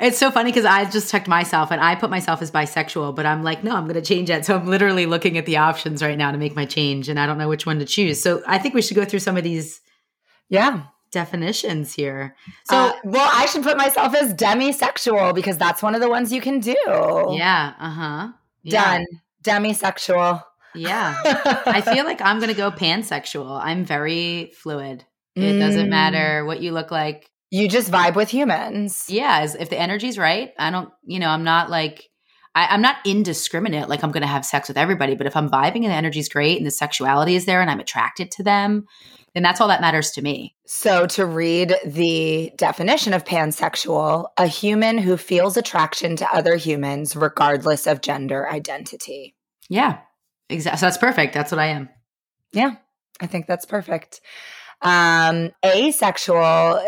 it's 0.00 0.18
so 0.18 0.30
funny 0.30 0.50
because 0.50 0.64
i 0.64 0.84
just 0.84 1.10
checked 1.10 1.26
myself 1.28 1.70
and 1.70 1.80
i 1.80 1.94
put 1.94 2.10
myself 2.10 2.42
as 2.42 2.50
bisexual 2.50 3.14
but 3.14 3.24
i'm 3.26 3.42
like 3.42 3.64
no 3.64 3.74
i'm 3.74 3.84
going 3.84 3.94
to 3.94 4.02
change 4.02 4.28
that 4.28 4.44
so 4.44 4.56
i'm 4.56 4.66
literally 4.66 5.06
looking 5.06 5.38
at 5.38 5.46
the 5.46 5.56
options 5.56 6.02
right 6.02 6.18
now 6.18 6.30
to 6.30 6.38
make 6.38 6.54
my 6.54 6.64
change 6.66 7.08
and 7.08 7.18
i 7.18 7.26
don't 7.26 7.38
know 7.38 7.48
which 7.48 7.64
one 7.66 7.78
to 7.78 7.84
choose 7.86 8.22
so 8.22 8.42
i 8.46 8.58
think 8.58 8.74
we 8.74 8.82
should 8.82 8.96
go 8.96 9.04
through 9.04 9.18
some 9.20 9.36
of 9.36 9.44
these 9.44 9.80
yeah. 10.48 10.82
definitions 11.12 11.94
here 11.94 12.36
so 12.68 12.76
Uh, 12.76 12.92
well, 13.04 13.30
I 13.32 13.46
should 13.46 13.62
put 13.62 13.76
myself 13.76 14.14
as 14.14 14.34
demisexual 14.34 15.34
because 15.34 15.56
that's 15.58 15.82
one 15.82 15.94
of 15.94 16.00
the 16.00 16.08
ones 16.08 16.32
you 16.32 16.40
can 16.40 16.60
do. 16.60 16.76
yeah 17.32 17.72
uh-huh 17.80 18.28
yeah. 18.62 18.98
Done. 18.98 19.06
Demisexual. 19.44 20.42
Yeah. 20.74 21.14
I 21.66 21.80
feel 21.80 22.04
like 22.04 22.20
I'm 22.20 22.38
going 22.38 22.48
to 22.50 22.56
go 22.56 22.72
pansexual. 22.72 23.60
I'm 23.62 23.84
very 23.84 24.50
fluid. 24.56 25.04
It 25.36 25.58
doesn't 25.60 25.86
Mm. 25.86 25.90
matter 25.90 26.44
what 26.44 26.60
you 26.60 26.72
look 26.72 26.90
like. 26.90 27.30
You 27.56 27.68
just 27.68 27.90
vibe 27.90 28.16
with 28.16 28.28
humans. 28.28 29.06
Yeah, 29.08 29.46
if 29.58 29.70
the 29.70 29.78
energy's 29.78 30.18
right, 30.18 30.52
I 30.58 30.70
don't, 30.70 30.90
you 31.04 31.18
know, 31.18 31.28
I'm 31.28 31.44
not 31.44 31.70
like, 31.70 32.08
I, 32.54 32.66
I'm 32.66 32.82
not 32.82 32.96
indiscriminate. 33.04 33.88
Like 33.88 34.02
I'm 34.02 34.12
going 34.12 34.22
to 34.22 34.26
have 34.26 34.44
sex 34.44 34.68
with 34.68 34.76
everybody. 34.76 35.14
But 35.14 35.26
if 35.26 35.36
I'm 35.36 35.48
vibing 35.48 35.76
and 35.76 35.86
the 35.86 35.94
energy's 35.94 36.28
great 36.28 36.58
and 36.58 36.66
the 36.66 36.70
sexuality 36.70 37.34
is 37.34 37.46
there 37.46 37.60
and 37.60 37.70
I'm 37.70 37.80
attracted 37.80 38.30
to 38.32 38.42
them, 38.42 38.86
then 39.34 39.42
that's 39.42 39.60
all 39.60 39.68
that 39.68 39.80
matters 39.80 40.10
to 40.12 40.22
me. 40.22 40.54
So, 40.66 41.06
to 41.08 41.26
read 41.26 41.74
the 41.84 42.52
definition 42.56 43.12
of 43.12 43.24
pansexual, 43.24 44.28
a 44.38 44.46
human 44.46 44.98
who 44.98 45.16
feels 45.16 45.56
attraction 45.56 46.16
to 46.16 46.34
other 46.34 46.56
humans 46.56 47.14
regardless 47.14 47.86
of 47.86 48.00
gender 48.00 48.48
identity. 48.50 49.34
Yeah. 49.68 49.98
Exactly. 50.48 50.78
So 50.78 50.86
that's 50.86 50.98
perfect. 50.98 51.34
That's 51.34 51.50
what 51.50 51.58
I 51.58 51.66
am. 51.66 51.88
Yeah, 52.52 52.76
I 53.20 53.26
think 53.26 53.46
that's 53.46 53.64
perfect. 53.64 54.20
Um, 54.82 55.50
asexual. 55.64 56.80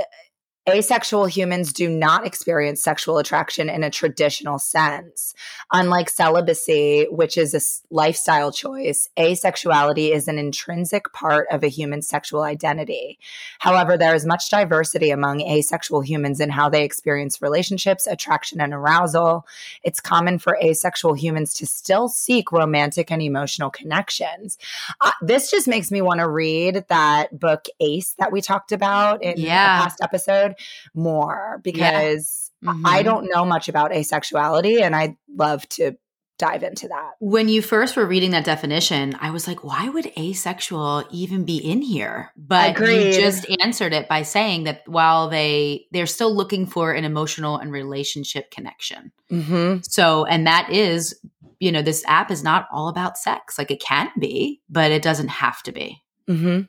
Asexual 0.68 1.26
humans 1.26 1.72
do 1.72 1.88
not 1.88 2.26
experience 2.26 2.82
sexual 2.82 3.18
attraction 3.18 3.70
in 3.70 3.82
a 3.82 3.90
traditional 3.90 4.58
sense. 4.58 5.34
Unlike 5.72 6.10
celibacy, 6.10 7.06
which 7.10 7.38
is 7.38 7.54
a 7.54 7.94
lifestyle 7.94 8.52
choice, 8.52 9.08
asexuality 9.18 10.12
is 10.12 10.28
an 10.28 10.38
intrinsic 10.38 11.12
part 11.12 11.46
of 11.50 11.62
a 11.64 11.68
human's 11.68 12.06
sexual 12.06 12.42
identity. 12.42 13.18
However, 13.60 13.96
there 13.96 14.14
is 14.14 14.26
much 14.26 14.50
diversity 14.50 15.10
among 15.10 15.40
asexual 15.40 16.02
humans 16.02 16.38
in 16.40 16.50
how 16.50 16.68
they 16.68 16.84
experience 16.84 17.40
relationships, 17.40 18.06
attraction, 18.06 18.60
and 18.60 18.74
arousal. 18.74 19.46
It's 19.82 20.00
common 20.00 20.38
for 20.38 20.58
asexual 20.62 21.14
humans 21.14 21.54
to 21.54 21.66
still 21.66 22.08
seek 22.08 22.52
romantic 22.52 23.10
and 23.10 23.22
emotional 23.22 23.70
connections. 23.70 24.58
Uh, 25.00 25.12
this 25.22 25.50
just 25.50 25.66
makes 25.66 25.90
me 25.90 26.02
want 26.02 26.20
to 26.20 26.28
read 26.28 26.84
that 26.88 27.38
book 27.38 27.66
Ace 27.80 28.14
that 28.18 28.32
we 28.32 28.40
talked 28.42 28.72
about 28.72 29.22
in 29.22 29.34
Yeah. 29.38 29.78
a 29.78 29.82
past 29.82 30.00
episode 30.02 30.54
more 30.94 31.60
because 31.62 32.48
Mhm. 32.64 32.82
I 32.84 33.02
don't 33.02 33.28
know 33.32 33.44
much 33.44 33.68
about 33.68 33.92
asexuality 33.92 34.82
and 34.82 34.96
I'd 34.96 35.16
love 35.32 35.68
to 35.70 35.92
dive 36.38 36.62
into 36.62 36.86
that. 36.88 37.12
When 37.18 37.48
you 37.48 37.62
first 37.62 37.96
were 37.96 38.06
reading 38.06 38.30
that 38.30 38.44
definition, 38.44 39.16
I 39.20 39.30
was 39.30 39.48
like, 39.48 39.64
why 39.64 39.88
would 39.88 40.06
asexual 40.16 41.04
even 41.10 41.44
be 41.44 41.56
in 41.56 41.82
here? 41.82 42.32
But 42.36 42.70
Agreed. 42.70 43.14
you 43.14 43.20
just 43.20 43.46
answered 43.60 43.92
it 43.92 44.08
by 44.08 44.22
saying 44.22 44.64
that 44.64 44.82
while 44.86 45.28
they 45.28 45.86
they're 45.90 46.06
still 46.06 46.34
looking 46.34 46.66
for 46.66 46.92
an 46.92 47.04
emotional 47.04 47.58
and 47.58 47.72
relationship 47.72 48.50
connection. 48.50 49.12
Mm-hmm. 49.30 49.78
So, 49.82 50.24
and 50.26 50.46
that 50.46 50.70
is, 50.70 51.18
you 51.58 51.72
know, 51.72 51.82
this 51.82 52.04
app 52.06 52.30
is 52.30 52.44
not 52.44 52.68
all 52.72 52.88
about 52.88 53.18
sex. 53.18 53.58
Like 53.58 53.70
it 53.72 53.80
can 53.80 54.08
be, 54.18 54.62
but 54.70 54.92
it 54.92 55.02
doesn't 55.02 55.28
have 55.28 55.62
to 55.64 55.72
be. 55.72 56.02
Mm-hmm. 56.28 56.62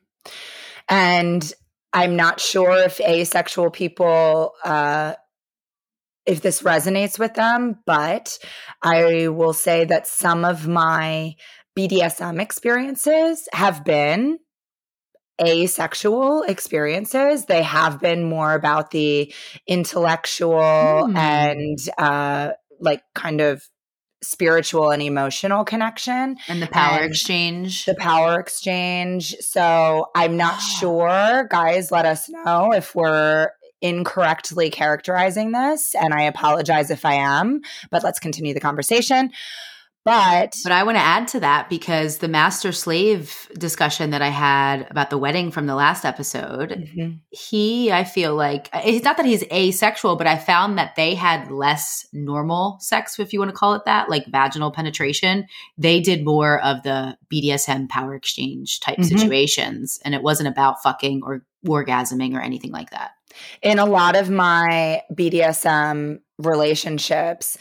And 0.88 1.54
I'm 1.94 2.16
not 2.16 2.40
sure 2.40 2.78
if 2.78 3.00
asexual 3.02 3.72
people, 3.72 4.54
uh, 4.64 5.16
if 6.26 6.42
this 6.42 6.62
resonates 6.62 7.18
with 7.18 7.34
them, 7.34 7.80
but 7.86 8.38
I 8.84 9.30
will 9.30 9.54
say 9.54 9.86
that 9.86 10.06
some 10.06 10.46
of 10.46 10.68
my 10.68 11.36
BDSM 11.78 12.40
experiences 12.42 13.48
have 13.54 13.84
been 13.84 14.38
asexual 15.42 16.44
experiences. 16.44 17.46
They 17.46 17.64
have 17.64 18.00
been 18.00 18.24
more 18.24 18.54
about 18.54 18.92
the 18.92 19.34
intellectual 19.66 21.08
Hmm. 21.08 21.16
and 21.16 21.80
uh, 21.98 22.52
like 22.80 23.02
kind 23.16 23.42
of 23.42 23.64
spiritual 24.22 24.92
and 24.92 25.02
emotional 25.02 25.64
connection 25.64 26.38
And 26.48 26.62
the 26.62 26.68
power 26.68 27.00
And 27.02 27.06
exchange. 27.12 27.86
the 27.86 27.96
power 27.96 28.40
exchange. 28.40 29.36
So 29.40 30.08
I'm 30.16 30.36
not 30.38 30.60
sure. 30.80 31.48
Guys, 31.50 31.92
let 31.92 32.06
us 32.06 32.30
know 32.30 32.74
if 32.74 32.94
we're 32.96 33.50
incorrectly 33.82 34.70
characterizing 34.70 35.52
this. 35.54 35.96
And 35.96 36.14
I 36.14 36.24
apologize 36.24 36.92
if 36.92 37.06
I 37.06 37.14
am, 37.14 37.62
but 37.92 38.04
let's 38.04 38.20
continue 38.20 38.54
the 38.54 38.60
conversation. 38.60 39.32
But, 40.06 40.56
But 40.64 40.72
I 40.72 40.84
want 40.84 40.96
to 40.98 41.02
add 41.04 41.28
to 41.30 41.42
that 41.42 41.70
because 41.70 42.18
the 42.18 42.30
master 42.30 42.72
slave 42.72 43.50
discussion 43.58 44.12
that 44.12 44.22
I 44.22 44.30
had 44.30 44.88
about 44.90 45.10
the 45.10 45.18
wedding 45.18 45.52
from 45.52 45.68
the 45.68 45.76
last 45.76 46.06
episode, 46.06 46.70
Mhm. 46.98 47.20
he, 47.32 47.92
I 47.92 48.06
feel 48.06 48.34
like, 48.34 48.70
it's 48.74 49.04
not 49.04 49.18
that 49.18 49.26
he's 49.26 49.44
asexual, 49.52 50.16
but 50.16 50.26
I 50.26 50.38
found 50.38 50.78
that 50.78 50.96
they 50.96 51.16
had 51.16 51.52
less 51.52 52.08
normal 52.14 52.78
sex, 52.80 53.20
if 53.20 53.34
you 53.34 53.40
want 53.40 53.50
to 53.52 53.56
call 53.58 53.74
it 53.74 53.84
that, 53.86 54.10
like 54.10 54.26
vaginal 54.28 54.72
penetration. 54.72 55.46
They 55.78 56.00
did 56.00 56.24
more 56.24 56.60
of 56.64 56.82
the 56.84 57.18
BDSM 57.30 57.88
power 57.90 58.16
exchange 58.16 58.80
type 58.80 58.98
Mhm. 59.00 59.06
situations. 59.20 60.00
And 60.06 60.16
it 60.16 60.24
wasn't 60.24 60.48
about 60.50 60.82
fucking 60.82 61.22
or 61.26 61.44
orgasming 61.68 62.36
or 62.36 62.42
anything 62.42 62.72
like 62.72 62.92
that. 62.92 63.12
in 63.62 63.78
a 63.78 63.86
lot 63.86 64.16
of 64.16 64.30
my 64.32 65.02
BDSM 65.16 66.20
relationships, 66.40 67.58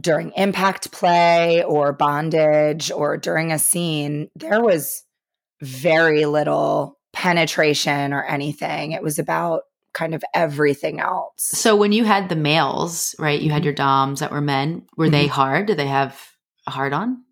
during 0.00 0.32
impact 0.36 0.92
play 0.92 1.62
or 1.64 1.92
bondage 1.92 2.90
or 2.90 3.16
during 3.16 3.52
a 3.52 3.58
scene, 3.58 4.28
there 4.34 4.62
was 4.62 5.04
very 5.62 6.26
little 6.26 6.98
penetration 7.12 8.12
or 8.12 8.24
anything. 8.24 8.92
It 8.92 9.02
was 9.02 9.18
about 9.18 9.62
kind 9.94 10.14
of 10.14 10.22
everything 10.34 11.00
else. 11.00 11.32
So 11.38 11.74
when 11.74 11.92
you 11.92 12.04
had 12.04 12.28
the 12.28 12.36
males, 12.36 13.14
right? 13.18 13.40
You 13.40 13.50
had 13.50 13.64
your 13.64 13.72
doms 13.72 14.20
that 14.20 14.30
were 14.30 14.42
men. 14.42 14.86
Were 14.98 15.08
they 15.08 15.26
Mhm. 15.26 15.30
hard? 15.30 15.66
Did 15.66 15.78
they 15.78 15.86
have 15.86 16.20
a 16.66 16.70
hard 16.70 16.92
on? 16.92 17.22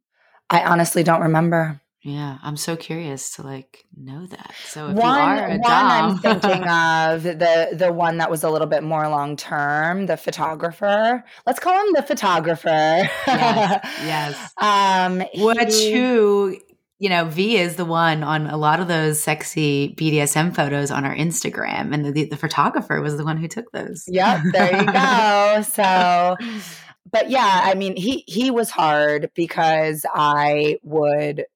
I 0.49 0.63
honestly 0.65 1.03
don't 1.03 1.21
remember. 1.21 1.83
Yeah, 2.07 2.37
I'm 2.43 2.59
so 2.59 2.77
curious 2.77 3.37
to 3.37 3.43
like 3.43 3.87
know 3.97 4.27
that. 4.27 4.53
So 4.67 4.89
if 4.91 4.97
one, 4.97 5.15
you 5.15 5.43
are 5.43 5.47
a 5.47 5.49
one 5.53 5.61
dom, 5.63 6.11
I'm 6.11 6.19
thinking 6.19 6.63
of 6.69 7.23
the 7.23 7.69
the 7.73 7.93
one 7.93 8.19
that 8.19 8.31
was 8.31 8.45
a 8.45 8.51
little 8.51 8.67
bit 8.67 8.83
more 8.83 9.09
long 9.09 9.37
term, 9.37 10.05
the 10.05 10.19
photographer. 10.19 11.25
Let's 11.47 11.61
call 11.61 11.73
him 11.87 11.95
the 11.95 12.03
photographer. 12.03 12.69
Yes, 12.69 13.89
yes. 14.05 14.53
um, 14.61 15.23
which 15.35 15.75
he- 15.75 15.93
who 15.95 16.59
you 16.99 17.09
know 17.09 17.25
Vee 17.25 17.57
is 17.57 17.77
the 17.77 17.87
one 17.87 18.23
on 18.23 18.49
a 18.49 18.59
lot 18.59 18.81
of 18.81 18.89
those 18.89 19.19
sexy 19.23 19.95
BDSM 19.99 20.55
photos 20.55 20.91
on 20.91 21.07
our 21.07 21.15
Instagram, 21.17 21.95
and 21.95 22.15
the, 22.15 22.27
the 22.27 22.37
photographer 22.37 23.01
was 23.01 23.17
the 23.17 23.25
one 23.25 23.39
who 23.39 23.49
took 23.49 23.73
those. 23.73 24.05
Yep, 24.09 24.43
there 24.53 24.81
you 24.81 24.93
go. 24.93 25.63
So, 25.73 26.37
but 27.11 27.31
yeah, 27.31 27.63
I 27.65 27.75
mean, 27.75 27.97
he 27.97 28.25
he 28.27 28.51
was 28.51 28.69
hard 28.69 29.31
because 29.35 30.05
I 30.15 30.79
would 30.83 31.47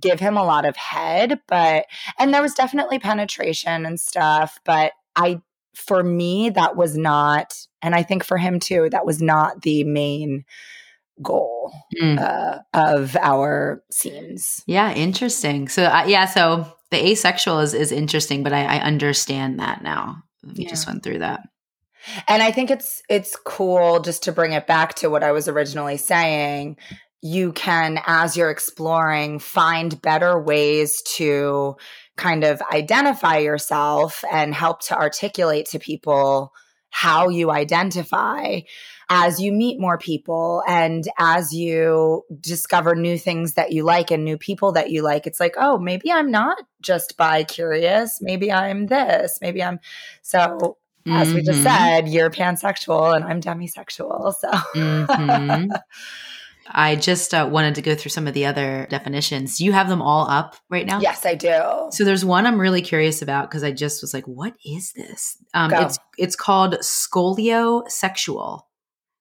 give 0.00 0.20
him 0.20 0.36
a 0.36 0.44
lot 0.44 0.64
of 0.64 0.76
head, 0.76 1.40
but 1.48 1.86
and 2.18 2.32
there 2.32 2.42
was 2.42 2.54
definitely 2.54 2.98
penetration 2.98 3.86
and 3.86 3.98
stuff, 4.00 4.58
but 4.64 4.92
I 5.16 5.40
for 5.74 6.02
me 6.02 6.50
that 6.50 6.76
was 6.76 6.96
not 6.96 7.54
and 7.80 7.94
I 7.94 8.02
think 8.02 8.24
for 8.24 8.38
him 8.38 8.60
too, 8.60 8.88
that 8.90 9.06
was 9.06 9.22
not 9.22 9.62
the 9.62 9.84
main 9.84 10.44
goal 11.22 11.72
Mm. 12.00 12.18
uh, 12.18 12.58
of 12.74 13.16
our 13.16 13.82
scenes. 13.90 14.62
Yeah, 14.66 14.92
interesting. 14.92 15.68
So 15.68 15.84
uh, 15.84 16.04
yeah, 16.06 16.26
so 16.26 16.66
the 16.90 17.06
asexual 17.10 17.60
is 17.60 17.74
is 17.74 17.92
interesting, 17.92 18.42
but 18.42 18.52
I, 18.52 18.64
I 18.64 18.78
understand 18.80 19.60
that 19.60 19.82
now. 19.82 20.22
We 20.56 20.66
just 20.66 20.86
went 20.86 21.02
through 21.02 21.20
that. 21.20 21.40
And 22.26 22.42
I 22.42 22.50
think 22.50 22.70
it's 22.70 23.02
it's 23.08 23.36
cool 23.36 24.00
just 24.00 24.24
to 24.24 24.32
bring 24.32 24.52
it 24.52 24.66
back 24.66 24.94
to 24.96 25.08
what 25.08 25.22
I 25.22 25.32
was 25.32 25.48
originally 25.48 25.96
saying. 25.96 26.76
You 27.22 27.52
can, 27.52 28.00
as 28.06 28.36
you're 28.36 28.50
exploring, 28.50 29.38
find 29.38 30.00
better 30.02 30.40
ways 30.42 31.00
to 31.16 31.76
kind 32.16 32.42
of 32.42 32.60
identify 32.72 33.38
yourself 33.38 34.24
and 34.30 34.52
help 34.52 34.80
to 34.82 34.96
articulate 34.96 35.66
to 35.66 35.78
people 35.78 36.52
how 36.90 37.28
you 37.28 37.50
identify 37.52 38.60
as 39.08 39.40
you 39.40 39.52
meet 39.52 39.80
more 39.80 39.98
people 39.98 40.62
and 40.66 41.04
as 41.18 41.52
you 41.54 42.24
discover 42.40 42.94
new 42.96 43.16
things 43.16 43.54
that 43.54 43.70
you 43.72 43.84
like 43.84 44.10
and 44.10 44.24
new 44.24 44.36
people 44.36 44.72
that 44.72 44.90
you 44.90 45.02
like. 45.02 45.24
It's 45.26 45.38
like, 45.40 45.54
oh, 45.56 45.78
maybe 45.78 46.10
I'm 46.10 46.30
not 46.30 46.58
just 46.80 47.16
bi 47.16 47.44
curious. 47.44 48.18
Maybe 48.20 48.50
I'm 48.52 48.86
this. 48.88 49.38
Maybe 49.40 49.62
I'm 49.62 49.78
so 50.22 50.76
as 51.14 51.34
we 51.34 51.42
just 51.42 51.62
Mhm. 51.62 51.62
said, 51.62 52.08
you're 52.08 52.30
pansexual 52.30 53.14
and 53.14 53.24
I'm 53.24 53.40
demisexual. 53.40 54.34
So, 54.34 54.50
Mhm. 54.74 55.76
I 56.68 56.96
just 56.96 57.34
uh, 57.34 57.48
wanted 57.50 57.74
to 57.76 57.82
go 57.82 57.94
through 57.94 58.10
some 58.10 58.26
of 58.26 58.34
the 58.34 58.46
other 58.46 58.86
definitions. 58.90 59.58
Do 59.58 59.64
you 59.64 59.72
have 59.72 59.88
them 59.88 60.02
all 60.02 60.28
up 60.28 60.56
right 60.70 60.86
now? 60.86 61.00
yes, 61.00 61.26
I 61.26 61.34
do. 61.34 61.88
So 61.90 62.04
there's 62.04 62.24
one 62.24 62.46
I'm 62.46 62.60
really 62.60 62.82
curious 62.82 63.22
about 63.22 63.50
because 63.50 63.62
I 63.62 63.72
just 63.72 64.02
was 64.02 64.14
like, 64.14 64.26
"What 64.26 64.54
is 64.64 64.92
this?" 64.92 65.36
Um, 65.54 65.70
Go. 65.70 65.80
it's 65.80 65.98
it's 66.18 66.36
called 66.36 66.74
skoliosexual, 66.74 68.62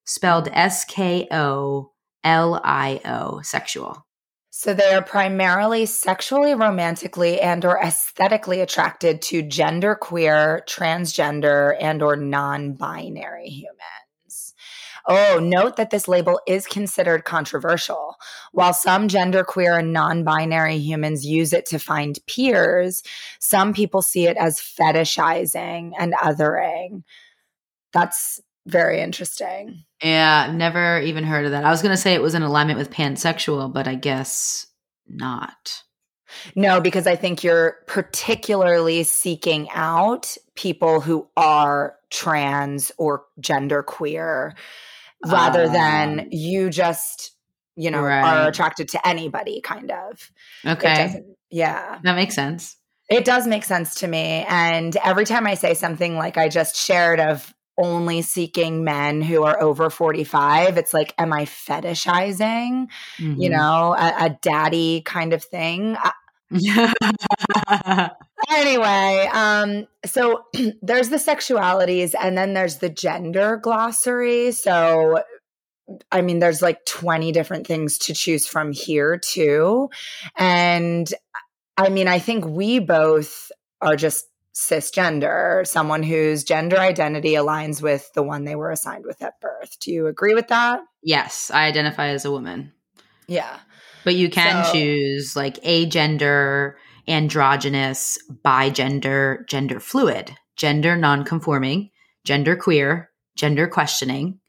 spelled 0.06 0.50
S 0.52 0.86
K 0.86 1.28
O 1.32 1.92
L 2.24 2.62
I 2.64 3.02
O, 3.06 3.42
sexual. 3.42 4.06
So 4.54 4.74
they 4.74 4.94
are 4.94 5.02
primarily 5.02 5.86
sexually, 5.86 6.54
romantically, 6.54 7.40
and 7.40 7.64
or 7.64 7.82
aesthetically 7.82 8.60
attracted 8.60 9.22
to 9.24 9.42
gender 9.42 9.96
queer, 9.96 10.64
transgender, 10.68 11.76
and 11.80 12.04
or 12.04 12.18
non-binary 12.18 13.48
humans. 13.48 14.01
Oh, 15.08 15.40
note 15.42 15.76
that 15.78 15.90
this 15.90 16.08
label 16.08 16.40
is 16.48 16.68
considered 16.68 17.26
controversial. 17.26 18.16
While 18.52 18.74
some 18.74 19.08
genderqueer 19.08 19.80
and 19.80 19.94
non 19.94 20.24
binary 20.24 20.78
humans 20.78 21.26
use 21.26 21.54
it 21.54 21.66
to 21.68 21.80
find 21.80 22.20
peers, 22.28 23.04
some 23.40 23.74
people 23.74 24.02
see 24.02 24.28
it 24.28 24.38
as 24.38 24.60
fetishizing 24.60 25.92
and 25.98 26.14
othering. 26.14 27.04
That's 27.94 28.42
very 28.66 29.02
interesting. 29.02 29.84
Yeah, 30.04 30.52
never 30.54 31.00
even 31.02 31.24
heard 31.24 31.46
of 31.46 31.52
that. 31.52 31.66
I 31.66 31.72
was 31.72 31.82
going 31.82 31.96
to 31.96 32.02
say 32.02 32.14
it 32.14 32.22
was 32.22 32.36
in 32.36 32.44
alignment 32.44 32.80
with 32.80 32.92
pansexual, 32.92 33.74
but 33.74 33.88
I 33.88 33.96
guess 33.96 34.68
not. 35.08 35.84
No, 36.56 36.80
because 36.80 37.08
I 37.08 37.16
think 37.16 37.44
you're 37.44 37.78
particularly 37.88 39.04
seeking 39.04 39.70
out 39.72 40.38
people 40.56 41.02
who 41.02 41.28
are 41.36 41.96
trans 42.10 42.92
or 42.98 43.26
genderqueer 43.40 44.54
rather 45.26 45.66
Ah. 45.70 45.72
than 45.74 46.28
you 46.32 46.70
just, 46.70 47.32
you 47.76 47.92
know, 47.92 48.02
Right. 48.02 48.22
are 48.24 48.48
attracted 48.50 48.90
to 48.90 49.08
anybody 49.08 49.62
kind 49.62 49.92
of. 49.92 50.32
Okay, 50.66 51.22
yeah. 51.50 52.00
that 52.04 52.16
makes 52.16 52.36
sense. 52.36 52.78
It 53.10 53.26
does 53.26 53.46
make 53.48 53.64
sense 53.66 53.96
to 53.96 54.08
me. 54.08 54.46
And 54.48 54.96
every 55.04 55.26
time 55.26 55.46
I 55.46 55.56
say 55.56 55.74
something 55.74 56.16
like 56.18 56.38
I 56.38 56.48
just 56.50 56.76
shared 56.78 57.20
of 57.20 57.54
only 57.78 58.22
seeking 58.22 58.84
men 58.84 59.22
who 59.22 59.44
are 59.44 59.62
over 59.62 59.90
45, 59.90 60.78
it's 60.78 60.94
like, 60.94 61.14
am 61.18 61.34
I 61.34 61.46
fetishizing, 61.46 62.88
you 63.18 63.50
Mhm. 63.50 63.52
know, 63.52 63.96
a, 63.98 64.26
a 64.26 64.30
daddy 64.42 65.02
kind 65.02 65.34
of 65.34 65.44
thing? 65.44 65.98
I- 66.00 66.12
Mm-hmm. 66.52 68.06
Anyway, 68.52 69.30
um, 69.32 69.88
so 70.06 70.44
there's 70.82 71.10
the 71.10 71.18
sexualities 71.18 72.14
and 72.20 72.38
then 72.38 72.54
there's 72.54 72.78
the 72.78 72.90
gender 72.90 73.58
glossary. 73.58 74.52
So 74.52 75.24
I 76.12 76.22
mean, 76.22 76.40
there's 76.40 76.62
like 76.62 76.86
20 76.86 77.32
different 77.32 77.68
things 77.68 77.98
to 78.00 78.14
choose 78.14 78.48
from 78.48 78.72
here 78.72 79.18
too. 79.18 79.90
And 80.38 81.12
I 81.78 81.90
mean, 81.90 82.08
I 82.08 82.20
think 82.20 82.46
we 82.46 82.80
both 82.80 83.52
are 83.82 83.96
just 83.96 84.26
cisgender, 84.54 85.66
someone 85.66 86.04
whose 86.04 86.44
gender 86.44 86.78
identity 86.78 87.34
aligns 87.34 87.82
with 87.82 88.12
the 88.14 88.24
one 88.24 88.44
they 88.46 88.56
were 88.56 88.72
assigned 88.72 89.06
with 89.06 89.22
at 89.22 89.40
birth. 89.42 89.78
Do 89.80 89.92
you 89.92 90.08
agree 90.08 90.34
with 90.34 90.48
that? 90.50 90.82
yes, 91.04 91.50
I 91.52 91.66
identify 91.66 92.10
as 92.10 92.26
a 92.26 92.32
woman. 92.32 92.74
Yeah. 93.28 93.58
But 94.04 94.16
you 94.16 94.30
can 94.30 94.64
So- 94.66 94.74
choose 94.74 95.36
like 95.36 95.56
agender, 95.64 96.76
androgynous, 97.08 98.18
bigender, 98.44 99.48
gender 99.48 99.80
fluid, 99.80 100.36
gender 100.56 100.96
nonconforming, 100.96 101.90
gender 102.24 102.56
queer, 102.56 103.10
gender 103.36 103.68
questioning, 103.68 104.40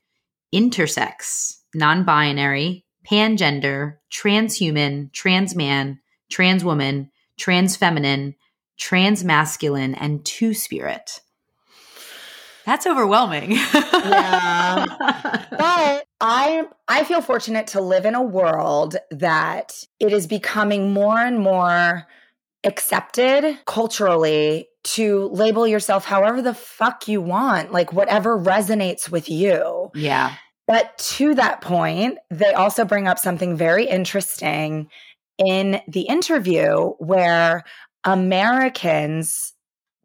intersex, 0.54 1.58
non 1.74 2.04
binary, 2.04 2.84
pangender, 3.08 3.96
transhuman, 4.12 5.12
trans 5.12 5.54
man, 5.54 6.00
trans 6.30 6.64
woman, 6.64 7.10
trans 7.38 7.76
feminine, 7.76 8.34
trans 8.78 9.24
masculine, 9.24 9.94
and 9.94 10.24
two 10.24 10.54
spirit. 10.54 11.20
That's 12.64 12.86
overwhelming. 12.86 13.58
Yeah. 14.02 14.84
but 15.50 16.06
I 16.20 16.64
I 16.88 17.04
feel 17.04 17.20
fortunate 17.20 17.68
to 17.68 17.80
live 17.80 18.04
in 18.04 18.16
a 18.16 18.22
world 18.22 18.96
that 19.12 19.84
it 20.00 20.12
is 20.12 20.26
becoming 20.26 20.92
more 20.92 21.18
and 21.18 21.38
more 21.38 22.08
accepted 22.64 23.58
culturally 23.66 24.68
to 24.84 25.28
label 25.28 25.66
yourself 25.66 26.04
however 26.04 26.42
the 26.42 26.54
fuck 26.54 27.08
you 27.08 27.20
want, 27.20 27.72
like 27.72 27.92
whatever 27.92 28.38
resonates 28.38 29.10
with 29.10 29.28
you. 29.28 29.90
yeah. 29.94 30.34
But 30.68 30.96
to 31.16 31.34
that 31.34 31.60
point, 31.60 32.18
they 32.30 32.52
also 32.54 32.84
bring 32.84 33.08
up 33.08 33.18
something 33.18 33.56
very 33.56 33.84
interesting 33.84 34.88
in 35.38 35.80
the 35.88 36.02
interview 36.02 36.90
where 36.98 37.64
Americans 38.04 39.54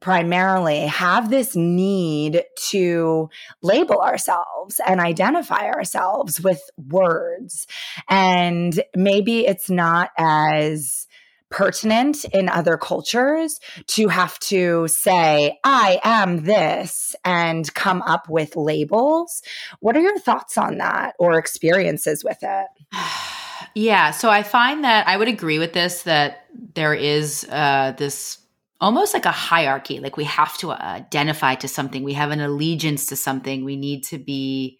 primarily 0.01 0.81
have 0.81 1.29
this 1.29 1.55
need 1.55 2.43
to 2.69 3.29
label 3.61 3.99
ourselves 3.99 4.79
and 4.85 4.99
identify 4.99 5.65
ourselves 5.67 6.41
with 6.41 6.61
words. 6.77 7.65
And 8.09 8.83
maybe 8.95 9.45
it's 9.47 9.69
not 9.69 10.11
as 10.17 11.06
pertinent 11.49 12.25
in 12.25 12.49
other 12.49 12.77
cultures 12.77 13.60
to 13.88 14.07
have 14.10 14.38
to 14.39 14.88
say, 14.88 15.57
I 15.63 15.99
am 16.03 16.43
this 16.43 17.15
and 17.23 17.73
come 17.73 18.01
up 18.03 18.29
with 18.29 18.55
labels. 18.55 19.41
What 19.79 19.95
are 19.95 20.01
your 20.01 20.19
thoughts 20.19 20.57
on 20.57 20.77
that 20.77 21.15
or 21.19 21.38
experiences 21.38 22.23
with 22.23 22.39
it? 22.41 22.67
Yeah, 23.73 24.10
so 24.10 24.29
I 24.29 24.41
find 24.41 24.83
that 24.83 25.07
I 25.07 25.17
would 25.17 25.27
agree 25.27 25.60
with 25.60 25.73
this 25.73 26.03
that 26.03 26.45
there 26.73 26.95
is 26.95 27.45
uh, 27.51 27.93
this 27.97 28.39
almost 28.79 29.13
like 29.13 29.25
a 29.25 29.31
hierarchy. 29.31 29.99
Like 29.99 30.17
we 30.17 30.23
have 30.23 30.57
to 30.60 30.71
identify 30.71 31.55
to 31.55 31.67
something, 31.67 32.03
we 32.03 32.13
have 32.13 32.31
an 32.31 32.39
allegiance 32.39 33.07
to 33.07 33.15
something, 33.15 33.63
we 33.65 33.75
need 33.75 34.03
to 34.05 34.17
be 34.17 34.79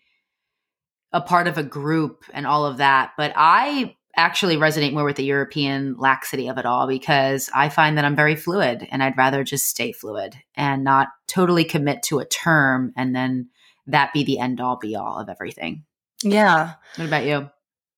a 1.12 1.22
part 1.22 1.48
of 1.48 1.58
a 1.58 1.64
group 1.64 2.24
and 2.34 2.46
all 2.48 2.66
of 2.66 2.78
that. 2.78 3.14
But 3.18 3.34
I 3.36 3.97
actually 4.18 4.58
resonate 4.58 4.94
more 4.94 5.06
with 5.06 5.16
the 5.16 5.24
European 5.24 5.96
laxity 5.98 6.48
of 6.50 6.58
it 6.58 6.66
all 6.66 6.88
because 6.88 7.50
I 7.54 7.70
find 7.70 7.98
that 7.98 8.06
I'm 8.06 8.16
very 8.16 8.36
fluid 8.36 8.88
and 8.92 9.02
I'd 9.04 9.18
rather 9.18 9.44
just 9.44 9.68
stay 9.68 9.92
fluid 9.92 10.36
and 10.56 10.84
not 10.84 11.10
totally 11.28 11.64
commit 11.64 12.04
to 12.04 12.20
a 12.20 12.26
term 12.26 12.94
and 12.98 13.16
then 13.16 13.50
that 13.86 14.14
be 14.14 14.24
the 14.24 14.40
end 14.40 14.60
all 14.60 14.78
be 14.78 14.96
all 14.96 15.20
of 15.20 15.30
everything. 15.30 15.86
Yeah. 16.24 16.74
What 16.96 17.08
about 17.08 17.26
you? 17.26 17.50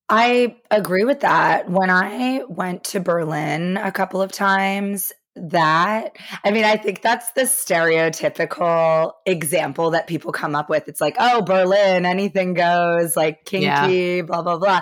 I 0.09 0.57
agree 0.69 1.05
with 1.05 1.21
that. 1.21 1.69
When 1.69 1.89
I 1.89 2.43
went 2.47 2.83
to 2.85 2.99
Berlin 2.99 3.77
a 3.77 3.91
couple 3.91 4.21
of 4.21 4.31
times, 4.31 5.13
that 5.35 6.17
I 6.43 6.51
mean, 6.51 6.65
I 6.65 6.75
think 6.75 7.01
that's 7.01 7.31
the 7.31 7.43
stereotypical 7.43 9.13
example 9.25 9.91
that 9.91 10.07
people 10.07 10.31
come 10.31 10.55
up 10.55 10.69
with. 10.69 10.87
It's 10.87 10.99
like, 10.99 11.15
oh, 11.19 11.41
Berlin, 11.43 12.05
anything 12.05 12.55
goes, 12.55 13.15
like 13.15 13.45
kinky, 13.45 13.65
yeah. 13.65 14.21
blah, 14.23 14.41
blah, 14.41 14.57
blah. 14.57 14.81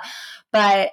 But 0.52 0.92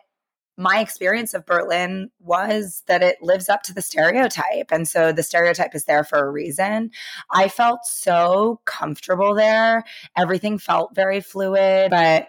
my 0.57 0.81
experience 0.81 1.35
of 1.35 1.47
Berlin 1.47 2.11
was 2.21 2.83
that 2.87 3.03
it 3.03 3.21
lives 3.21 3.49
up 3.49 3.63
to 3.65 3.75
the 3.75 3.83
stereotype. 3.83 4.71
And 4.71 4.87
so 4.87 5.13
the 5.13 5.23
stereotype 5.23 5.75
is 5.75 5.85
there 5.85 6.05
for 6.05 6.19
a 6.19 6.31
reason. 6.31 6.91
I 7.31 7.49
felt 7.49 7.85
so 7.85 8.61
comfortable 8.65 9.35
there. 9.35 9.85
Everything 10.17 10.59
felt 10.59 10.95
very 10.95 11.21
fluid. 11.21 11.91
But 11.91 12.29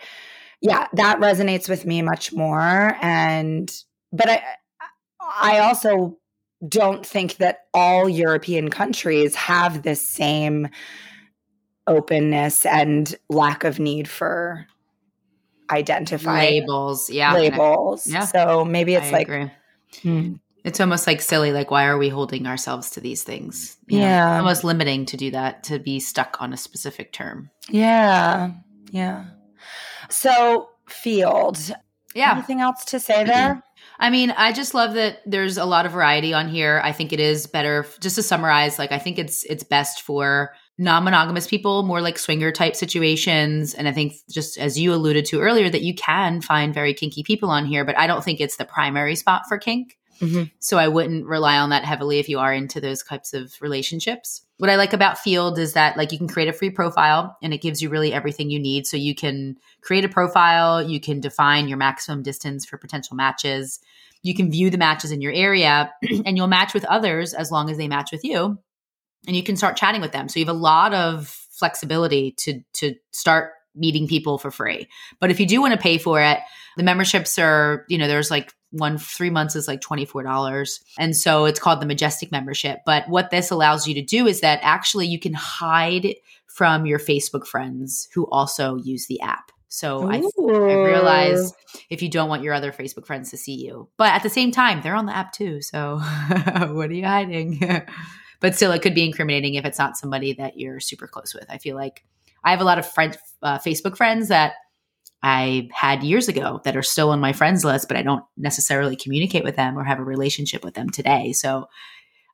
yeah, 0.62 0.88
that 0.94 1.20
resonates 1.20 1.70
with 1.70 1.86
me 1.86 2.02
much 2.02 2.34
more. 2.34 2.98
And, 3.02 3.72
but 4.12 4.30
I, 4.30 4.42
I 5.20 5.60
also 5.60 6.18
don't 6.68 7.06
think 7.06 7.38
that 7.38 7.66
all 7.74 8.10
European 8.10 8.70
countries 8.70 9.36
have 9.36 9.84
this 9.84 10.06
same 10.06 10.70
openness 11.88 12.66
and 12.66 13.16
lack 13.30 13.64
of 13.64 13.80
need 13.80 14.08
for 14.08 14.66
identifying 15.70 16.62
labels. 16.62 17.10
Yeah. 17.10 17.34
Labels. 17.34 18.08
Yeah. 18.08 18.26
So 18.26 18.66
maybe 18.66 18.96
it's 18.96 19.08
I 19.08 19.12
like, 19.12 19.52
hmm. 20.02 20.34
it's 20.64 20.80
almost 20.80 21.08
like 21.08 21.22
silly. 21.22 21.52
Like, 21.52 21.72
why 21.72 21.86
are 21.86 21.98
we 21.98 22.10
holding 22.10 22.48
ourselves 22.48 22.92
to 22.92 23.02
these 23.02 23.24
things? 23.24 23.78
You 23.88 24.00
yeah. 24.00 24.38
Almost 24.38 24.64
limiting 24.64 25.06
to 25.08 25.18
do 25.18 25.32
that, 25.32 25.64
to 25.66 25.80
be 25.80 26.00
stuck 26.00 26.42
on 26.42 26.54
a 26.54 26.58
specific 26.58 27.12
term. 27.12 27.50
Yeah. 27.70 28.52
Yeah. 28.92 29.26
So, 30.10 30.70
Feeld. 30.88 31.72
Yeah. 32.14 32.34
Anything 32.34 32.62
else 32.62 32.86
to 32.86 33.00
say 33.00 33.24
there? 33.24 33.64
I 34.00 34.10
mean, 34.10 34.32
I 34.32 34.52
just 34.52 34.74
love 34.74 34.96
that 34.96 35.20
there's 35.26 35.58
a 35.58 35.66
lot 35.66 35.86
of 35.86 35.94
variety 35.94 36.34
on 36.34 36.50
here. 36.50 36.82
I 36.84 36.92
think 36.92 37.14
it 37.14 37.20
is 37.20 37.48
better 37.48 37.86
just 38.02 38.16
to 38.16 38.24
summarize, 38.24 38.78
like 38.78 38.92
I 38.92 39.00
think 39.00 39.18
it's 39.18 39.44
it's 39.46 39.64
best 39.64 40.02
for 40.02 40.52
non-monogamous 40.78 41.48
people, 41.48 41.84
more 41.84 42.02
like 42.02 42.20
swinger 42.20 42.52
type 42.52 42.76
situations. 42.76 43.74
And 43.74 43.88
I 43.88 43.92
think 43.92 44.16
just 44.30 44.58
as 44.58 44.78
you 44.78 44.94
alluded 44.94 45.26
to 45.26 45.40
earlier, 45.40 45.70
that 45.70 45.84
you 45.84 45.96
can 45.96 46.42
find 46.42 46.74
very 46.74 46.94
kinky 46.94 47.24
people 47.24 47.50
on 47.50 47.66
here, 47.66 47.86
but 47.86 47.98
I 47.98 48.08
don't 48.08 48.24
think 48.24 48.42
it's 48.42 48.58
the 48.58 48.66
primary 48.66 49.16
spot 49.16 49.44
for 49.48 49.58
kink. 49.58 49.98
Mm-hmm. 50.20 50.44
So 50.60 50.78
I 50.78 50.88
wouldn't 50.88 51.26
rely 51.26 51.58
on 51.58 51.70
that 51.70 51.84
heavily 51.84 52.20
if 52.20 52.30
you 52.30 52.40
are 52.40 52.54
into 52.54 52.80
those 52.80 53.04
types 53.04 53.34
of 53.34 53.54
relationships. 53.62 54.42
What 54.58 54.70
I 54.70 54.78
like 54.78 54.94
about 54.94 55.18
Feeld 55.18 55.58
is 55.58 55.74
that 55.74 55.98
like 55.98 56.12
you 56.12 56.18
can 56.18 56.30
create 56.30 56.48
a 56.48 56.54
free 56.54 56.70
profile 56.70 57.38
and 57.44 57.54
it 57.54 57.62
gives 57.62 57.82
you 57.82 57.90
really 57.90 58.14
everything 58.14 58.50
you 58.50 58.60
need. 58.60 58.88
So 58.88 58.96
you 58.96 59.14
can 59.14 59.58
create 59.82 60.06
a 60.06 60.10
profile, 60.10 60.82
you 60.82 61.02
can 61.02 61.20
define 61.20 61.68
your 61.68 61.78
maximum 61.78 62.24
distance 62.24 62.66
for 62.66 62.78
potential 62.78 63.18
matches. 63.18 63.80
You 64.24 64.34
can 64.34 64.50
view 64.50 64.70
the 64.70 64.78
matches 64.78 65.12
in 65.12 65.22
your 65.22 65.34
area 65.34 65.94
and 66.26 66.38
you'll 66.38 66.48
match 66.48 66.74
with 66.74 66.86
others 66.86 67.34
as 67.34 67.52
long 67.52 67.70
as 67.70 67.78
they 67.78 67.90
match 67.90 68.12
with 68.12 68.24
you 68.24 68.58
and 69.28 69.36
you 69.36 69.44
can 69.44 69.56
start 69.56 69.78
chatting 69.78 70.02
with 70.02 70.12
them. 70.12 70.30
So 70.30 70.40
you 70.40 70.46
have 70.46 70.56
a 70.56 70.58
lot 70.58 70.94
of 70.94 71.28
flexibility 71.28 72.32
to 72.40 72.62
to 72.74 72.96
start 73.12 73.52
meeting 73.76 74.08
people 74.08 74.38
for 74.38 74.52
free. 74.52 74.88
But 75.20 75.32
if 75.32 75.40
you 75.40 75.46
do 75.46 75.62
want 75.62 75.74
to 75.74 75.80
pay 75.80 75.98
for 75.98 76.22
it, 76.22 76.40
the 76.78 76.84
memberships 76.84 77.38
are, 77.38 77.86
you 77.90 77.98
know, 77.98 78.08
there's 78.08 78.32
like 78.32 78.54
one 78.72 78.98
three 78.98 79.30
months 79.30 79.56
is 79.56 79.68
like 79.68 79.80
$24 79.80 80.80
and 81.00 81.16
so 81.16 81.46
it's 81.46 81.60
called 81.60 81.82
the 81.82 81.86
majestic 81.86 82.32
membership. 82.32 82.80
But 82.86 83.08
what 83.08 83.30
this 83.30 83.52
allows 83.52 83.88
you 83.88 83.94
to 83.96 84.02
do 84.02 84.28
is 84.28 84.42
that 84.42 84.60
actually 84.62 85.08
you 85.08 85.20
can 85.20 85.34
hide 85.34 86.16
from 86.48 86.86
your 86.86 87.00
facebook 87.00 87.46
friends 87.46 88.08
who 88.14 88.26
also 88.28 88.78
use 88.78 89.08
the 89.08 89.22
app. 89.22 89.52
So 89.68 90.10
I, 90.10 90.18
I, 90.18 90.74
realize 90.74 91.54
if 91.90 92.02
you 92.02 92.10
don't 92.10 92.30
want 92.30 92.44
your 92.44 92.54
other 92.54 92.72
facebook 92.72 93.06
friends 93.06 93.30
to 93.32 93.38
see 93.38 93.56
you. 93.56 93.90
But 93.98 94.14
at 94.14 94.24
the 94.24 94.30
same 94.30 94.52
time 94.52 94.82
they're 94.82 94.96
on 94.96 95.06
the 95.06 95.16
app 95.16 95.34
too. 95.34 95.62
So 95.62 96.00
what 96.72 96.90
are 96.90 96.94
you 96.94 97.06
hiding 97.06 97.60
but 98.46 98.54
still 98.54 98.72
it 98.72 98.84
could 98.84 98.94
be 98.94 99.04
incriminating 99.04 99.56
if 99.56 99.66
it's 99.66 99.80
not 99.80 99.98
somebody 99.98 100.32
that 100.32 100.56
you're 100.56 100.80
super 100.80 101.08
close 101.08 101.34
with. 101.34 101.46
I 101.50 101.58
feel 101.58 101.76
like 101.76 102.06
i 102.44 102.52
have 102.52 102.62
a 102.62 102.64
lot 102.64 102.78
of 102.78 102.86
friend 102.86 103.18
uh, 103.42 103.58
facebook 103.58 103.98
friends 103.98 104.28
that 104.28 104.54
i 105.24 105.68
had 105.74 106.04
years 106.04 106.28
ago 106.28 106.62
that 106.64 106.78
are 106.78 106.84
still 106.84 107.10
on 107.10 107.20
my 107.20 107.34
friends 107.34 107.66
list 107.66 107.88
but 107.88 107.98
i 107.98 108.04
don't 108.04 108.24
necessarily 108.38 108.96
communicate 108.96 109.44
with 109.44 109.56
them 109.56 109.76
or 109.76 109.84
have 109.84 109.98
a 109.98 110.04
relationship 110.04 110.64
with 110.64 110.76
them 110.76 110.92
today. 110.92 111.34
So 111.34 111.68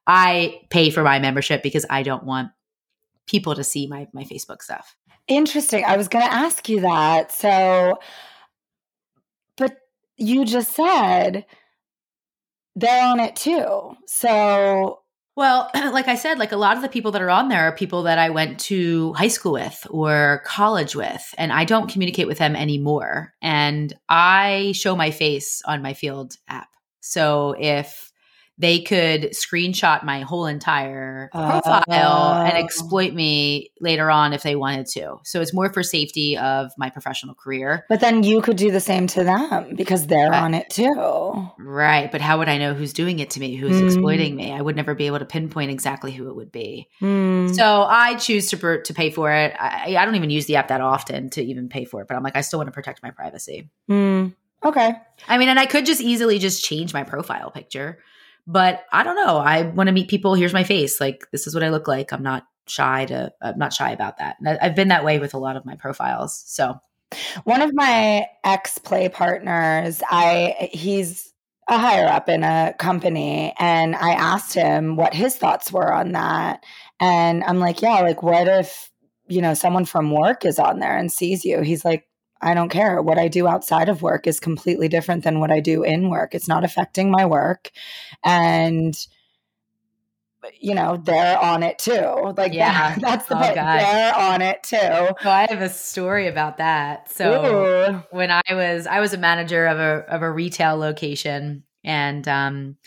i 0.06 0.60
pay 0.70 0.90
for 0.90 1.02
my 1.02 1.18
membership 1.18 1.64
because 1.64 1.86
i 1.90 2.04
don't 2.04 2.26
want 2.26 2.52
people 3.26 3.56
to 3.56 3.64
see 3.64 3.88
my 3.88 4.06
my 4.12 4.26
facebook 4.26 4.62
stuff. 4.62 4.98
Interesting. 5.30 5.86
I 5.86 5.96
was 5.96 6.10
going 6.10 6.26
to 6.26 6.34
ask 6.34 6.68
you 6.68 6.82
that. 6.82 7.32
So 7.32 8.00
but 9.56 9.78
you 10.18 10.44
just 10.44 10.76
said 10.76 11.46
they're 12.76 13.08
on 13.08 13.22
it 13.22 13.38
too. 13.38 13.96
So 14.08 15.02
well, 15.36 15.70
like 15.76 16.08
I 16.08 16.16
said, 16.16 16.40
like 16.40 16.52
a 16.52 16.58
lot 16.58 16.76
of 16.76 16.84
the 16.84 16.90
people 16.90 17.12
that 17.12 17.22
are 17.22 17.30
on 17.30 17.50
there 17.50 17.68
are 17.68 17.76
people 17.76 18.04
that 18.04 18.20
I 18.20 18.30
went 18.30 18.60
to 18.62 19.14
high 19.14 19.28
school 19.30 19.54
with 19.54 19.88
or 19.90 20.42
college 20.46 20.96
with, 20.96 21.34
and 21.38 21.52
I 21.52 21.66
don't 21.66 21.90
communicate 21.90 22.28
with 22.28 22.38
them 22.38 22.56
anymore. 22.56 23.34
And 23.42 23.94
I 24.10 24.74
show 24.76 24.96
my 24.96 25.12
face 25.12 25.62
on 25.66 25.82
my 25.82 25.94
Feeld 25.94 26.38
app. 26.48 26.70
So 27.00 27.56
if 27.58 28.11
they 28.62 28.80
could 28.80 29.32
screenshot 29.32 30.04
my 30.04 30.22
whole 30.22 30.46
entire 30.46 31.30
profile 31.32 32.44
and 32.44 32.56
exploit 32.56 33.12
me 33.12 33.72
later 33.82 34.12
on 34.12 34.34
if 34.34 34.44
they 34.44 34.56
wanted 34.56 34.86
to. 34.86 35.18
So 35.24 35.42
it's 35.42 35.52
more 35.52 35.74
for 35.74 35.82
safety 35.82 36.38
of 36.38 36.72
my 36.78 36.92
professional 36.92 37.34
career. 37.34 37.86
But 37.90 38.02
then 38.02 38.22
you 38.22 38.40
could 38.42 38.58
do 38.58 38.70
the 38.70 38.80
same 38.80 39.08
to 39.08 39.24
them 39.24 39.76
because 39.76 40.06
they're 40.06 40.32
on 40.32 40.54
it 40.54 40.70
too. 40.70 41.50
Right. 41.58 42.12
But 42.12 42.22
how 42.22 42.38
would 42.38 42.50
I 42.50 42.60
know 42.60 42.76
who's 42.76 42.94
doing 42.94 43.18
it 43.18 43.32
to 43.32 43.40
me, 43.40 43.56
who's 43.56 43.82
mm. 43.82 43.86
exploiting 43.86 44.36
me? 44.36 44.54
I 44.54 44.62
would 44.62 44.76
never 44.76 44.94
be 44.94 45.08
able 45.08 45.20
to 45.20 45.26
pinpoint 45.26 45.72
exactly 45.72 46.12
who 46.12 46.30
it 46.30 46.36
would 46.36 46.52
be. 46.52 46.88
Mm. 47.02 47.56
So 47.56 47.82
I 47.82 48.16
choose 48.16 48.52
to, 48.52 48.82
to 48.84 48.94
pay 48.94 49.10
for 49.10 49.32
it. 49.32 49.56
I, 49.60 49.96
I, 49.98 50.06
don't 50.06 50.16
even 50.16 50.30
use 50.30 50.46
the 50.46 50.58
app 50.58 50.68
that 50.68 50.82
often 50.82 51.32
to 51.32 51.44
even 51.44 51.68
pay 51.68 51.86
for 51.86 52.02
it, 52.02 52.08
but 52.08 52.16
I'm 52.16 52.24
like, 52.24 52.36
I 52.36 52.42
still 52.42 52.60
want 52.60 52.68
to 52.68 52.74
protect 52.74 53.02
my 53.02 53.10
privacy. 53.10 53.72
Mm. 53.90 54.36
Okay. 54.64 54.94
I 55.28 55.38
mean, 55.40 55.50
and 55.50 55.60
I 55.60 55.66
could 55.66 55.88
just 55.88 56.02
easily 56.02 56.38
just 56.38 56.64
change 56.64 56.94
my 56.94 57.04
profile 57.04 57.50
picture. 57.50 57.98
But 58.48 58.84
I 58.92 59.04
don't 59.04 59.16
know. 59.16 59.38
I 59.38 59.64
want 59.64 59.88
to 59.88 59.94
meet 59.94 60.10
people. 60.10 60.34
Here's 60.34 60.54
my 60.54 60.64
face. 60.64 61.00
Like 61.00 61.28
this 61.32 61.48
is 61.48 61.54
what 61.54 61.64
I 61.64 61.70
look 61.70 61.88
like. 61.88 62.12
I'm 62.12 62.24
not 62.24 62.46
shy 62.68 63.06
to. 63.06 63.32
I'm 63.42 63.58
not 63.58 63.74
shy 63.74 63.92
about 63.92 64.18
that. 64.18 64.38
And 64.40 64.58
I've 64.62 64.76
been 64.76 64.90
that 64.90 65.06
way 65.06 65.20
with 65.20 65.34
a 65.34 65.38
lot 65.40 65.56
of 65.56 65.66
my 65.66 65.76
profiles. 65.76 66.44
So 66.48 66.80
one 67.44 67.62
of 67.62 67.74
my 67.74 68.28
ex 68.44 68.78
play 68.78 69.10
partners, 69.10 70.02
I 70.10 70.70
he's 70.72 71.32
a 71.70 71.78
higher 71.78 72.08
up 72.08 72.30
in 72.30 72.44
a 72.44 72.74
company, 72.80 73.54
and 73.60 73.96
I 73.96 74.12
asked 74.12 74.54
him 74.54 74.96
what 74.96 75.14
his 75.14 75.36
thoughts 75.36 75.72
were 75.72 75.94
on 75.94 76.14
that. 76.14 76.64
And 77.00 77.44
I'm 77.44 77.60
like, 77.60 77.82
yeah, 77.82 78.02
like 78.02 78.24
what 78.24 78.48
if 78.48 78.90
you 79.28 79.42
know 79.42 79.54
someone 79.54 79.86
from 79.86 80.12
work 80.12 80.46
is 80.46 80.60
on 80.60 80.80
there 80.80 80.98
and 80.98 81.12
sees 81.12 81.46
you? 81.46 81.62
He's 81.62 81.86
like, 81.86 82.06
I 82.42 82.54
don't 82.54 82.70
care. 82.70 83.02
What 83.02 83.18
I 83.18 83.28
do 83.28 83.48
outside 83.48 83.90
of 83.90 84.02
work 84.02 84.28
is 84.28 84.40
completely 84.40 84.88
different 84.88 85.24
than 85.24 85.40
what 85.40 85.52
I 85.52 85.60
do 85.60 85.84
in 85.84 86.10
work. 86.10 86.34
It's 86.34 86.48
not 86.48 86.64
affecting 86.64 87.12
my 87.12 87.26
work. 87.26 87.72
And 88.24 88.96
you 90.60 90.74
know, 90.74 90.98
they're 90.98 91.38
on 91.38 91.64
it 91.64 91.78
too. 91.78 92.34
Like 92.36 92.54
yeah. 92.54 92.96
That, 92.96 93.02
that's 93.02 93.26
the 93.28 93.38
oh, 93.38 93.42
point. 93.42 93.56
They're 93.56 94.16
on 94.16 94.42
it 94.42 94.64
too. 94.64 94.78
So 94.78 95.30
I 95.30 95.46
have 95.50 95.62
a 95.62 95.70
story 95.70 96.28
about 96.28 96.58
that. 96.58 97.12
So 97.12 97.46
Ooh. 97.46 98.04
when 98.16 98.32
I 98.32 98.42
was 98.52 98.88
I 98.88 99.00
was 99.00 99.14
a 99.14 99.18
manager 99.18 99.68
of 99.68 99.78
a 99.78 100.06
of 100.12 100.22
a 100.22 100.32
retail 100.32 100.78
location 100.78 101.64
and 101.84 102.28
um 102.28 102.78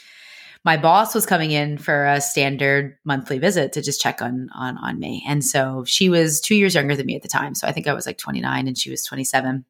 my 0.65 0.77
boss 0.77 1.15
was 1.15 1.27
coming 1.27 1.51
in 1.51 1.77
for 1.77 2.07
a 2.07 2.21
standard 2.21 2.97
monthly 3.05 3.39
visit 3.39 3.73
to 3.75 3.83
just 3.83 4.01
check 4.01 4.23
on 4.23 4.49
on 4.55 4.79
on 4.79 4.99
me. 4.99 5.25
And 5.29 5.45
so 5.45 5.85
she 5.87 6.09
was 6.09 6.41
2 6.41 6.55
years 6.55 6.75
younger 6.75 6.97
than 6.97 7.07
me 7.07 7.17
at 7.17 7.23
the 7.23 7.29
time. 7.29 7.55
So 7.55 7.67
I 7.67 7.73
think 7.73 7.87
I 7.87 7.95
was 7.95 8.07
like 8.07 8.19
29 8.19 8.67
and 8.67 8.77
she 8.77 8.91
was 8.91 9.05
27. 9.05 9.65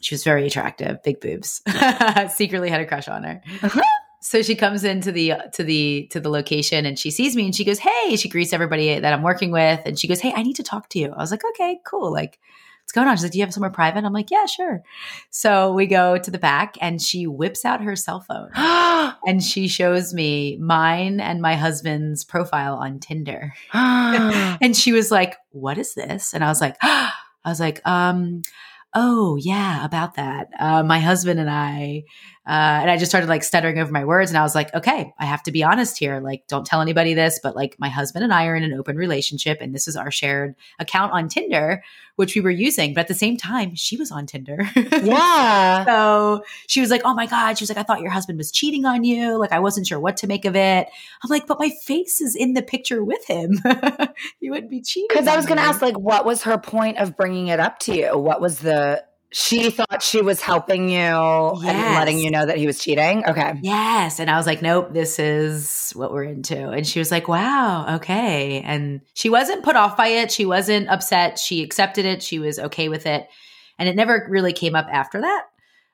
She 0.00 0.14
was 0.14 0.24
very 0.24 0.46
attractive, 0.46 1.02
big 1.02 1.20
boobs. 1.20 1.62
Secretly 2.28 2.70
had 2.70 2.80
a 2.80 2.86
crush 2.86 3.08
on 3.08 3.24
her. 3.24 3.42
Uh-huh. 3.62 3.82
So 4.20 4.42
she 4.42 4.56
comes 4.56 4.82
into 4.82 5.12
the 5.12 5.34
to 5.54 5.62
the 5.62 6.08
to 6.10 6.20
the 6.20 6.30
location 6.30 6.84
and 6.84 6.98
she 6.98 7.10
sees 7.10 7.36
me 7.36 7.44
and 7.44 7.54
she 7.54 7.64
goes, 7.64 7.78
"Hey!" 7.78 8.16
She 8.16 8.28
greets 8.28 8.52
everybody 8.52 8.98
that 8.98 9.12
I'm 9.12 9.22
working 9.22 9.52
with 9.52 9.80
and 9.84 9.98
she 9.98 10.08
goes, 10.08 10.20
"Hey, 10.20 10.32
I 10.34 10.42
need 10.42 10.56
to 10.56 10.64
talk 10.64 10.88
to 10.90 10.98
you." 10.98 11.12
I 11.12 11.18
was 11.18 11.30
like, 11.30 11.44
"Okay, 11.50 11.78
cool." 11.84 12.12
Like 12.12 12.40
what's 12.86 12.92
going 12.92 13.08
on? 13.08 13.16
She's 13.16 13.24
like, 13.24 13.32
Do 13.32 13.38
you 13.38 13.44
have 13.44 13.52
somewhere 13.52 13.70
private? 13.70 14.04
I'm 14.04 14.12
like, 14.12 14.30
Yeah, 14.30 14.46
sure. 14.46 14.82
So 15.30 15.72
we 15.72 15.86
go 15.86 16.18
to 16.18 16.30
the 16.30 16.38
back 16.38 16.76
and 16.80 17.02
she 17.02 17.26
whips 17.26 17.64
out 17.64 17.82
her 17.82 17.96
cell 17.96 18.20
phone 18.20 18.50
and 19.26 19.42
she 19.42 19.66
shows 19.66 20.14
me 20.14 20.56
mine 20.58 21.18
and 21.18 21.42
my 21.42 21.56
husband's 21.56 22.22
profile 22.22 22.76
on 22.76 23.00
Tinder. 23.00 23.52
and 23.72 24.76
she 24.76 24.92
was 24.92 25.10
like, 25.10 25.34
What 25.50 25.78
is 25.78 25.94
this? 25.94 26.32
And 26.32 26.44
I 26.44 26.48
was 26.48 26.60
like, 26.60 26.76
I 26.80 27.10
was 27.44 27.58
like, 27.58 27.80
um, 27.84 28.42
oh 28.94 29.36
yeah, 29.36 29.84
about 29.84 30.14
that. 30.14 30.48
Uh, 30.58 30.84
my 30.84 31.00
husband 31.00 31.40
and 31.40 31.50
I 31.50 32.04
Uh, 32.46 32.78
and 32.80 32.90
I 32.90 32.96
just 32.96 33.10
started 33.10 33.28
like 33.28 33.42
stuttering 33.42 33.78
over 33.80 33.90
my 33.90 34.04
words. 34.04 34.30
And 34.30 34.38
I 34.38 34.42
was 34.42 34.54
like, 34.54 34.72
okay, 34.72 35.12
I 35.18 35.24
have 35.24 35.42
to 35.44 35.52
be 35.52 35.64
honest 35.64 35.98
here. 35.98 36.20
Like, 36.20 36.46
don't 36.46 36.64
tell 36.64 36.80
anybody 36.80 37.12
this, 37.12 37.40
but 37.42 37.56
like 37.56 37.74
my 37.80 37.88
husband 37.88 38.22
and 38.22 38.32
I 38.32 38.46
are 38.46 38.54
in 38.54 38.62
an 38.62 38.72
open 38.72 38.96
relationship 38.96 39.58
and 39.60 39.74
this 39.74 39.88
is 39.88 39.96
our 39.96 40.12
shared 40.12 40.54
account 40.78 41.12
on 41.12 41.28
Tinder, 41.28 41.82
which 42.14 42.36
we 42.36 42.40
were 42.40 42.50
using. 42.50 42.94
But 42.94 43.00
at 43.00 43.08
the 43.08 43.14
same 43.14 43.36
time, 43.36 43.74
she 43.74 43.96
was 43.96 44.12
on 44.12 44.26
Tinder. 44.26 44.68
Yeah. 45.06 45.84
so 45.84 46.44
she 46.66 46.80
was 46.80 46.90
like, 46.90 47.02
oh 47.04 47.14
my 47.14 47.26
God. 47.26 47.58
She 47.58 47.62
was 47.62 47.70
like, 47.70 47.78
I 47.78 47.82
thought 47.82 48.00
your 48.00 48.10
husband 48.10 48.38
was 48.38 48.50
cheating 48.50 48.84
on 48.84 49.04
you. 49.04 49.36
Like, 49.38 49.52
I 49.52 49.58
wasn't 49.60 49.86
sure 49.86 50.00
what 50.00 50.16
to 50.18 50.26
make 50.26 50.44
of 50.44 50.56
it. 50.56 50.88
I'm 51.22 51.30
like, 51.30 51.46
but 51.46 51.58
my 51.58 51.70
face 51.70 52.20
is 52.20 52.34
in 52.34 52.54
the 52.54 52.62
picture 52.62 53.04
with 53.04 53.24
him. 53.26 53.60
you 54.40 54.50
wouldn't 54.50 54.70
be 54.70 54.80
cheating. 54.80 55.08
Because 55.08 55.28
I 55.28 55.36
was 55.36 55.46
going 55.46 55.58
to 55.58 55.62
ask, 55.62 55.82
like, 55.82 55.98
what 55.98 56.24
was 56.24 56.42
her 56.42 56.58
point 56.58 56.98
of 56.98 57.16
bringing 57.16 57.48
it 57.48 57.60
up 57.60 57.78
to 57.80 57.94
you? 57.94 58.16
What 58.16 58.40
was 58.40 58.58
the. 58.60 59.04
She 59.32 59.70
thought 59.70 60.02
she 60.02 60.22
was 60.22 60.40
helping 60.40 60.88
you 60.88 60.98
and 60.98 61.62
letting 61.64 62.18
you 62.18 62.30
know 62.30 62.46
that 62.46 62.56
he 62.56 62.66
was 62.66 62.78
cheating? 62.78 63.24
Okay. 63.26 63.58
Yes. 63.60 64.20
And 64.20 64.30
I 64.30 64.36
was 64.36 64.46
like, 64.46 64.62
nope, 64.62 64.92
this 64.92 65.18
is 65.18 65.92
what 65.94 66.12
we're 66.12 66.24
into. 66.24 66.70
And 66.70 66.86
she 66.86 66.98
was 66.98 67.10
like, 67.10 67.28
wow, 67.28 67.96
okay. 67.96 68.62
And 68.62 69.00
she 69.14 69.28
wasn't 69.28 69.64
put 69.64 69.76
off 69.76 69.96
by 69.96 70.08
it. 70.08 70.30
She 70.30 70.46
wasn't 70.46 70.88
upset. 70.88 71.38
She 71.38 71.62
accepted 71.62 72.06
it. 72.06 72.22
She 72.22 72.38
was 72.38 72.58
okay 72.58 72.88
with 72.88 73.04
it. 73.04 73.26
And 73.78 73.88
it 73.88 73.96
never 73.96 74.26
really 74.30 74.52
came 74.52 74.74
up 74.74 74.86
after 74.90 75.20
that. 75.20 75.44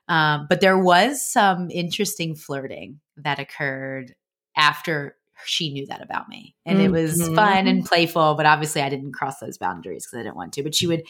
Um, 0.07 0.47
but 0.49 0.61
there 0.61 0.77
was 0.77 1.25
some 1.25 1.69
interesting 1.71 2.35
flirting 2.35 2.99
that 3.17 3.39
occurred 3.39 4.13
after 4.55 5.17
she 5.45 5.73
knew 5.73 5.85
that 5.87 6.01
about 6.01 6.29
me. 6.29 6.55
And 6.65 6.79
it 6.79 6.91
was 6.91 7.27
fun 7.35 7.67
and 7.67 7.83
playful, 7.83 8.35
but 8.35 8.45
obviously 8.45 8.81
I 8.81 8.89
didn't 8.89 9.13
cross 9.13 9.39
those 9.39 9.57
boundaries 9.57 10.05
because 10.05 10.19
I 10.19 10.23
didn't 10.23 10.37
want 10.37 10.53
to. 10.53 10.63
But 10.63 10.75
she 10.75 10.87
would, 10.87 11.03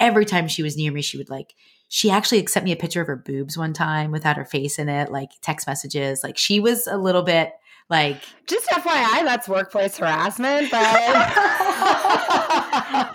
every 0.00 0.24
time 0.24 0.48
she 0.48 0.62
was 0.62 0.76
near 0.76 0.92
me, 0.92 1.02
she 1.02 1.18
would 1.18 1.30
like, 1.30 1.54
she 1.88 2.10
actually 2.10 2.44
sent 2.46 2.64
me 2.64 2.72
a 2.72 2.76
picture 2.76 3.00
of 3.00 3.06
her 3.06 3.16
boobs 3.16 3.56
one 3.56 3.72
time 3.72 4.10
without 4.10 4.36
her 4.36 4.44
face 4.44 4.78
in 4.78 4.88
it, 4.88 5.10
like 5.10 5.30
text 5.42 5.66
messages. 5.66 6.22
Like 6.22 6.36
she 6.36 6.60
was 6.60 6.86
a 6.86 6.96
little 6.98 7.22
bit 7.22 7.52
like, 7.90 8.20
Just 8.46 8.68
FYI, 8.68 9.24
that's 9.24 9.48
workplace 9.48 9.96
harassment, 9.96 10.70
but. 10.70 10.82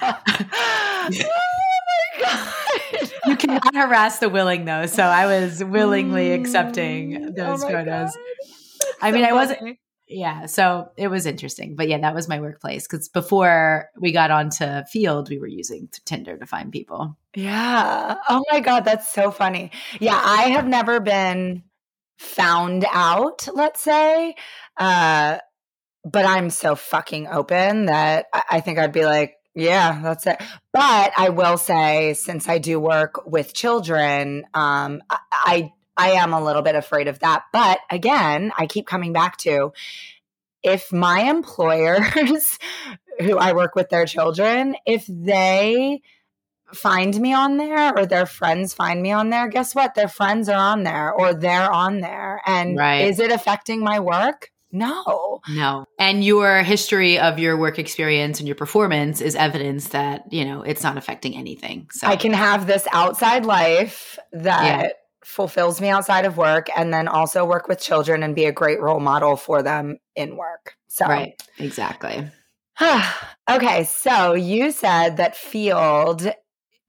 oh 0.08 1.20
my 1.88 2.22
God. 2.22 2.54
you 3.28 3.36
cannot 3.36 3.76
harass 3.76 4.20
the 4.20 4.30
willing 4.30 4.66
though. 4.66 4.88
So 4.88 5.04
I 5.04 5.28
was 5.28 5.64
willingly 5.64 6.32
accepting 6.34 6.94
Mm, 7.14 7.36
those 7.36 7.64
oh 7.64 7.70
photos. 7.70 8.18
I 9.02 9.12
mean, 9.12 9.26
I 9.26 9.34
wasn't, 9.34 9.60
funny. 9.60 9.80
Yeah. 10.14 10.46
So 10.46 10.92
it 10.96 11.08
was 11.08 11.26
interesting. 11.26 11.76
But 11.76 11.88
yeah, 11.90 11.98
that 12.00 12.14
was 12.14 12.28
my 12.28 12.40
workplace 12.40 12.88
because 12.88 13.10
before 13.10 13.90
we 13.98 14.12
got 14.12 14.30
onto 14.30 14.64
Feeld, 14.64 15.30
we 15.30 15.40
were 15.40 15.48
using 15.48 15.90
Tinder 16.06 16.38
to 16.38 16.46
find 16.46 16.72
people. 16.72 17.18
Yeah. 17.36 18.18
Oh 18.30 18.44
my 18.52 18.60
God, 18.60 18.86
that's 18.86 19.12
so 19.12 19.32
funny. 19.32 19.72
Yeah, 20.00 20.20
I 20.24 20.50
have 20.50 20.68
never 20.68 21.00
been 21.00 21.64
found 22.20 22.86
out, 22.92 23.48
let's 23.56 23.82
say. 23.82 24.36
Uh, 24.78 25.40
but 26.06 26.26
I'm 26.26 26.52
so 26.52 26.76
fucking 26.76 27.28
open 27.28 27.86
that 27.86 28.28
I, 28.34 28.60
think 28.60 28.78
I'd 28.78 28.92
be 28.92 29.06
like, 29.06 29.38
yeah, 29.56 30.00
that's 30.04 30.28
it. 30.28 30.40
But 30.72 31.14
I 31.18 31.30
will 31.30 31.58
say, 31.58 32.14
since 32.14 32.48
I 32.48 32.60
do 32.60 32.80
work 32.80 33.26
with 33.26 33.54
children, 33.54 34.46
um, 34.54 35.02
I, 35.10 35.18
I 35.32 35.72
I 35.98 36.12
am 36.12 36.34
a 36.34 36.44
little 36.44 36.62
bit 36.62 36.76
afraid 36.76 37.08
of 37.08 37.20
that. 37.20 37.44
But 37.52 37.80
again, 37.90 38.52
I 38.58 38.68
keep 38.68 38.88
coming 38.88 39.14
back 39.14 39.38
to 39.38 39.74
if 40.64 40.92
my 40.92 41.22
employers 41.24 42.58
who 43.20 43.38
I 43.38 43.54
work 43.54 43.76
with 43.76 43.90
their 43.90 44.06
children, 44.06 44.76
if 44.86 45.06
they 45.08 46.02
find 46.74 47.20
me 47.20 47.34
on 47.34 47.58
there 47.58 47.96
or 47.96 48.06
their 48.06 48.26
friends 48.26 48.74
find 48.74 49.02
me 49.02 49.12
on 49.12 49.30
there, 49.30 49.48
guess 49.48 49.76
what? 49.76 49.94
Their 49.94 50.08
friends 50.08 50.50
are 50.50 50.58
on 50.58 50.84
there 50.84 51.12
or 51.14 51.34
they're 51.34 51.72
on 51.72 52.00
there. 52.00 52.42
And 52.46 52.78
Right. 52.78 53.06
is 53.06 53.20
it 53.20 53.32
affecting 53.32 53.82
my 53.82 54.00
work? 54.00 54.50
No. 54.72 55.42
No. 55.48 55.86
And 56.00 56.24
your 56.24 56.64
history 56.64 57.20
of 57.20 57.38
your 57.38 57.56
work 57.58 57.78
experience 57.78 58.40
and 58.40 58.48
your 58.48 58.56
performance 58.56 59.22
is 59.22 59.36
evidence 59.36 59.90
that, 59.90 60.34
you 60.34 60.46
know, 60.46 60.64
it's 60.64 60.82
not 60.82 60.98
affecting 60.98 61.36
anything. 61.36 61.90
So 61.92 62.08
I 62.08 62.16
can 62.16 62.34
have 62.34 62.66
this 62.66 62.88
outside 62.92 63.46
life 63.46 64.18
that 64.32 64.86
Yeah. 64.86 64.90
Fulfills 65.26 65.80
me 65.80 65.90
outside 65.90 66.26
of 66.26 66.38
work 66.38 66.68
and 66.76 66.94
then 66.94 67.08
also 67.08 67.46
work 67.46 67.68
with 67.68 67.80
children 67.80 68.24
and 68.24 68.36
be 68.36 68.46
a 68.46 68.52
great 68.52 68.82
role 68.82 69.00
model 69.00 69.36
for 69.36 69.64
them 69.64 69.98
in 70.16 70.36
work. 70.36 70.76
So, 70.88 71.06
Right. 71.06 71.42
Exactly. 71.60 72.30
okay. 73.50 73.84
So 73.86 74.34
you 74.34 74.72
said 74.72 75.18
that 75.18 75.36
Feeld 75.36 76.34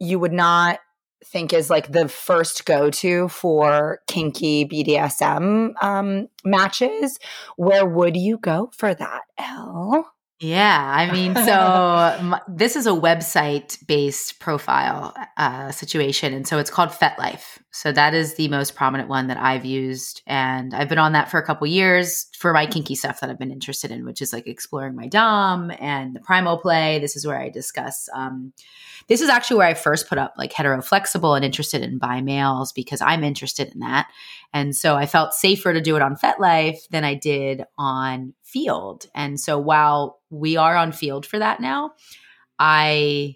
you 0.01 0.19
would 0.19 0.33
not 0.33 0.81
think 1.25 1.53
is 1.53 1.71
like 1.71 1.91
the 1.91 2.09
first 2.09 2.67
go 2.67 2.91
to 2.91 3.29
for 3.29 4.01
kinky 4.07 4.67
BDSM 4.67 5.73
um, 5.83 6.29
matches. 6.45 7.19
Where 7.57 7.87
would 7.87 8.17
you 8.17 8.39
go 8.39 8.71
for 8.77 8.95
that, 8.95 9.23
Elle? 9.39 10.14
Yeah, 10.41 10.93
I 10.95 11.13
mean, 11.13 11.35
so 11.35 12.17
m- 12.19 12.37
this 12.49 12.75
is 12.75 12.87
a 12.87 12.91
website 12.91 13.85
based 13.87 14.41
profile 14.41 15.15
uh, 15.37 15.71
situation. 15.71 16.35
And 16.35 16.47
so 16.47 16.59
it's 16.59 16.71
called 16.71 16.91
FetLife. 16.91 17.59
So 17.71 17.93
that 17.93 18.15
is 18.15 18.35
the 18.35 18.49
most 18.49 18.75
prominent 18.75 19.09
one 19.09 19.29
that 19.29 19.37
I've 19.37 19.65
used. 19.65 20.23
And 20.27 20.75
I've 20.75 20.89
been 20.89 20.99
on 20.99 21.13
that 21.13 21.31
for 21.31 21.39
a 21.39 21.47
couple 21.47 21.67
years 21.67 22.27
for 22.37 22.53
my 22.53 22.67
kinky 22.67 22.95
stuff 22.95 23.21
that 23.21 23.31
I've 23.31 23.39
been 23.39 23.53
interested 23.53 23.91
in, 23.91 24.05
which 24.05 24.21
is 24.21 24.33
like 24.33 24.47
exploring 24.47 24.97
my 24.97 25.07
Dom 25.07 25.73
and 25.79 26.15
the 26.15 26.21
primal 26.21 26.59
play. 26.59 26.99
This 26.99 27.17
is 27.17 27.27
where 27.27 27.41
I 27.41 27.49
discuss. 27.49 28.09
Um, 28.15 28.53
this 29.09 29.21
is 29.21 29.29
actually 29.29 29.59
where 29.59 29.67
I 29.69 29.75
first 29.75 30.09
put 30.09 30.19
up 30.19 30.35
like 30.37 30.53
hetero 30.53 30.83
flexible 30.83 31.35
and 31.35 31.45
interested 31.45 31.83
in 31.83 31.99
bi 31.99 32.21
males 32.21 32.73
because 32.73 33.01
I'm 33.01 33.25
interested 33.25 33.73
in 33.73 33.81
that. 33.81 34.09
And 34.55 34.75
so 34.75 34.95
I 34.95 35.05
felt 35.05 35.35
safer 35.35 35.73
to 35.73 35.81
do 35.81 35.97
it 35.97 36.03
on 36.03 36.17
FetLife 36.17 36.89
than 36.91 37.05
I 37.05 37.15
did 37.15 37.65
on 37.77 38.35
Feeld. 38.45 39.07
And 39.15 39.39
so 39.39 39.59
while 39.59 40.21
we 40.31 40.57
are 40.57 40.77
on 40.77 40.93
Feeld 40.93 41.27
for 41.27 41.41
that 41.41 41.61
now, 41.61 41.91
I 42.59 43.35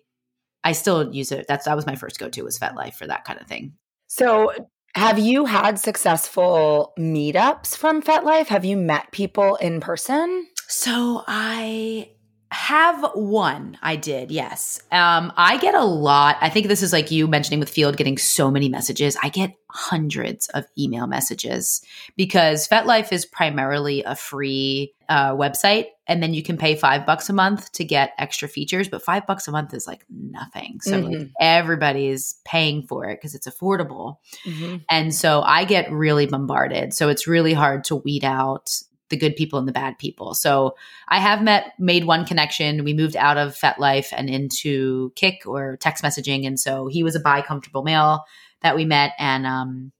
I 0.64 0.72
still 0.72 1.12
use 1.12 1.32
it. 1.32 1.46
That's 1.48 1.64
that 1.64 1.76
was 1.76 1.86
my 1.86 1.96
first 1.96 2.18
go 2.18 2.28
to 2.28 2.42
was 2.42 2.58
FetLife 2.58 2.94
for 2.94 3.06
that 3.08 3.24
kind 3.24 3.40
of 3.40 3.46
thing. 3.46 3.74
So, 4.06 4.52
have 4.94 5.18
you 5.18 5.44
had 5.44 5.78
successful 5.78 6.94
meetups 6.98 7.76
from 7.76 8.00
FetLife? 8.00 8.46
Have 8.46 8.64
you 8.64 8.76
met 8.76 9.12
people 9.12 9.56
in 9.56 9.80
person? 9.80 10.46
So 10.66 11.24
I 11.26 12.10
have 12.50 13.10
one. 13.14 13.76
I 13.82 13.96
did, 13.96 14.30
yes. 14.30 14.80
Um, 14.90 15.32
I 15.36 15.58
get 15.58 15.74
a 15.74 15.84
lot. 15.84 16.38
I 16.40 16.48
think 16.48 16.68
this 16.68 16.82
is 16.82 16.92
like 16.92 17.10
you 17.10 17.26
mentioning 17.26 17.60
with 17.60 17.72
Feeld 17.72 17.96
getting 17.96 18.16
so 18.16 18.50
many 18.50 18.68
messages. 18.68 19.16
I 19.22 19.28
get 19.28 19.52
hundreds 19.70 20.48
of 20.48 20.64
email 20.78 21.06
messages 21.06 21.82
because 22.16 22.66
FetLife 22.66 23.12
is 23.12 23.26
primarily 23.26 24.02
a 24.02 24.16
free 24.16 24.94
uh, 25.10 25.34
website, 25.34 25.86
and 26.06 26.22
then 26.22 26.32
you 26.32 26.42
can 26.42 26.56
pay 26.56 26.74
five 26.74 27.04
bucks 27.04 27.28
a 27.28 27.34
month 27.34 27.70
to 27.72 27.84
get 27.84 28.12
extra 28.18 28.48
features. 28.48 28.88
But 28.88 29.02
five 29.02 29.26
bucks 29.26 29.46
a 29.46 29.50
month 29.50 29.74
is 29.74 29.86
like 29.86 30.04
nothing. 30.10 30.80
So 30.80 30.98
like, 30.98 31.16
Mhm. 31.16 31.30
everybody's 31.40 32.40
paying 32.46 32.82
for 32.86 33.04
it 33.06 33.16
because 33.18 33.34
it's 33.34 33.46
affordable. 33.46 34.16
And 34.88 35.14
so 35.14 35.42
I 35.42 35.64
get 35.64 35.92
really 35.92 36.26
bombarded. 36.26 36.94
So 36.94 37.10
it's 37.10 37.26
really 37.26 37.52
hard 37.52 37.84
to 37.84 37.96
weed 37.96 38.24
out 38.24 38.70
the 39.10 39.16
good 39.16 39.36
people 39.36 39.58
and 39.58 39.66
the 39.66 39.72
bad 39.72 39.98
people. 39.98 40.34
So 40.34 40.76
I 41.08 41.18
have 41.18 41.42
met, 41.42 41.72
made 41.78 42.04
one 42.04 42.24
connection. 42.24 42.84
We 42.84 42.94
moved 42.94 43.16
out 43.16 43.38
of 43.38 43.56
FetLife 43.56 44.12
and 44.12 44.28
into 44.28 45.12
Kik 45.16 45.42
or 45.46 45.76
text 45.78 46.04
messaging. 46.04 46.46
And 46.46 46.58
so 46.58 46.86
he 46.86 47.02
was 47.02 47.14
a 47.14 47.20
bi 47.20 47.42
comfortable 47.42 47.82
male 47.82 48.24
that 48.62 48.76
we 48.76 48.84
met. 48.84 49.12
And 49.18 49.46
um, 49.46 49.92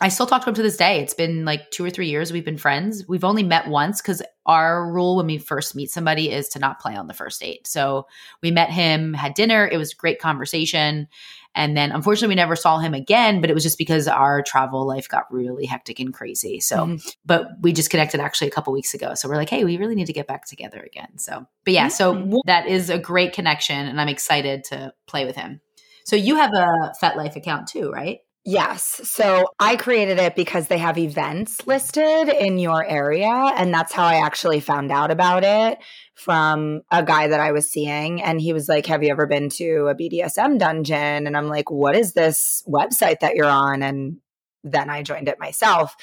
I 0.00 0.08
still 0.08 0.26
talk 0.26 0.42
to 0.42 0.48
him 0.48 0.54
to 0.56 0.62
this 0.62 0.76
day. 0.76 1.00
It's 1.00 1.14
been 1.14 1.44
like 1.44 1.70
two 1.70 1.84
or 1.84 1.90
three 1.90 2.08
years 2.08 2.32
we've 2.32 2.44
been 2.44 2.58
friends. 2.58 3.04
We've 3.08 3.24
only 3.24 3.42
met 3.44 3.68
once 3.68 4.02
because 4.02 4.22
our 4.44 4.90
rule 4.90 5.16
when 5.16 5.26
we 5.26 5.38
first 5.38 5.76
meet 5.76 5.90
somebody 5.90 6.30
is 6.30 6.48
to 6.50 6.58
not 6.58 6.80
play 6.80 6.96
on 6.96 7.06
the 7.06 7.14
first 7.14 7.40
date. 7.40 7.66
So 7.66 8.06
we 8.42 8.50
met 8.50 8.70
him, 8.70 9.14
had 9.14 9.34
dinner. 9.34 9.66
It 9.66 9.78
was 9.78 9.92
a 9.92 9.96
great 9.96 10.18
conversation. 10.18 11.06
And 11.54 11.76
then 11.76 11.92
unfortunately, 11.92 12.32
we 12.32 12.36
never 12.36 12.56
saw 12.56 12.78
him 12.78 12.94
again, 12.94 13.40
but 13.40 13.48
it 13.50 13.54
was 13.54 13.62
just 13.62 13.78
because 13.78 14.08
our 14.08 14.42
travel 14.42 14.86
life 14.86 15.08
got 15.08 15.32
really 15.32 15.66
hectic 15.66 16.00
and 16.00 16.12
crazy. 16.12 16.58
So, 16.60 16.86
Mhm. 16.86 17.14
but 17.24 17.48
we 17.60 17.72
just 17.72 17.90
connected 17.90 18.20
actually 18.20 18.48
a 18.48 18.50
couple 18.50 18.72
weeks 18.72 18.92
ago. 18.92 19.14
So 19.14 19.28
we're 19.28 19.36
like, 19.36 19.50
hey, 19.50 19.64
we 19.64 19.76
really 19.76 19.94
need 19.94 20.06
to 20.06 20.12
get 20.12 20.26
back 20.26 20.46
together 20.46 20.80
again. 20.80 21.16
So, 21.18 21.46
but 21.64 21.72
yeah, 21.72 21.88
so 21.88 22.14
Mhm. 22.14 22.40
that 22.46 22.66
is 22.66 22.90
a 22.90 22.98
great 22.98 23.32
connection. 23.32 23.86
And 23.86 24.00
I'm 24.00 24.08
excited 24.08 24.64
to 24.64 24.92
play 25.06 25.24
with 25.24 25.36
him. 25.36 25.60
So 26.04 26.16
you 26.16 26.36
have 26.36 26.52
a 26.52 26.92
FetLife 27.00 27.36
account 27.36 27.68
too, 27.68 27.90
right? 27.90 28.18
Yes. 28.46 29.00
So 29.04 29.46
I 29.58 29.76
created 29.76 30.18
it 30.18 30.36
because 30.36 30.68
they 30.68 30.76
have 30.76 30.98
events 30.98 31.66
listed 31.66 32.28
in 32.28 32.58
your 32.58 32.84
area. 32.84 33.30
And 33.30 33.72
that's 33.72 33.92
how 33.92 34.04
I 34.04 34.16
actually 34.16 34.60
found 34.60 34.92
out 34.92 35.10
about 35.10 35.44
it 35.44 35.78
from 36.14 36.82
a 36.90 37.02
guy 37.02 37.28
that 37.28 37.40
I 37.40 37.52
was 37.52 37.70
seeing. 37.70 38.22
And 38.22 38.38
he 38.38 38.52
was 38.52 38.68
like, 38.68 38.84
Have 38.86 39.02
you 39.02 39.10
ever 39.10 39.26
been 39.26 39.48
to 39.50 39.86
a 39.86 39.94
BDSM 39.94 40.58
dungeon? 40.58 41.26
And 41.26 41.34
I'm 41.38 41.48
like, 41.48 41.70
What 41.70 41.96
is 41.96 42.12
this 42.12 42.62
website 42.68 43.20
that 43.20 43.34
you're 43.34 43.46
on? 43.46 43.82
And 43.82 44.18
then 44.62 44.90
I 44.90 45.02
joined 45.02 45.28
it 45.28 45.38
myself. 45.38 45.96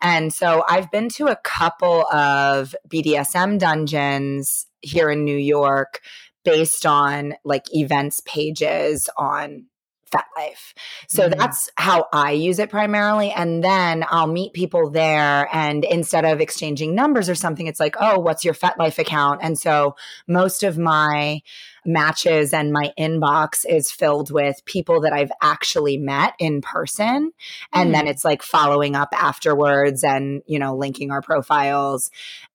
And 0.00 0.32
so 0.32 0.64
I've 0.68 0.92
been 0.92 1.08
to 1.10 1.26
a 1.26 1.36
couple 1.36 2.06
of 2.12 2.76
BDSM 2.88 3.58
dungeons 3.58 4.66
here 4.82 5.10
in 5.10 5.24
New 5.24 5.36
York 5.36 6.00
based 6.44 6.86
on 6.86 7.34
like 7.44 7.64
events 7.74 8.20
pages 8.24 9.10
on 9.16 9.66
FetLife. 10.10 10.74
So 11.08 11.28
Mm. 11.28 11.38
that's 11.38 11.70
how 11.76 12.06
I 12.12 12.32
use 12.32 12.58
it 12.58 12.70
primarily. 12.70 13.30
And 13.30 13.62
then 13.62 14.04
I'll 14.08 14.26
meet 14.26 14.52
people 14.52 14.90
there. 14.90 15.48
And 15.52 15.84
instead 15.84 16.24
of 16.24 16.40
exchanging 16.40 16.94
numbers 16.94 17.28
or 17.28 17.34
something, 17.34 17.66
it's 17.66 17.80
like, 17.80 17.96
oh, 18.00 18.18
what's 18.18 18.44
your 18.44 18.54
FetLife 18.54 18.98
account? 18.98 19.40
And 19.42 19.58
so 19.58 19.96
most 20.26 20.62
of 20.62 20.78
my 20.78 21.42
matches 21.84 22.52
and 22.52 22.72
my 22.72 22.92
inbox 22.98 23.64
is 23.68 23.90
filled 23.90 24.30
with 24.30 24.64
people 24.64 25.00
that 25.02 25.12
I've 25.12 25.32
actually 25.42 25.96
met 25.96 26.34
in 26.38 26.60
person. 26.60 27.32
And 27.72 27.94
then 27.94 28.06
it's 28.06 28.24
like 28.24 28.42
following 28.42 28.96
up 28.96 29.08
afterwards 29.12 30.04
and, 30.04 30.42
you 30.46 30.58
know, 30.58 30.76
linking 30.76 31.10
our 31.10 31.22
profiles. 31.22 32.10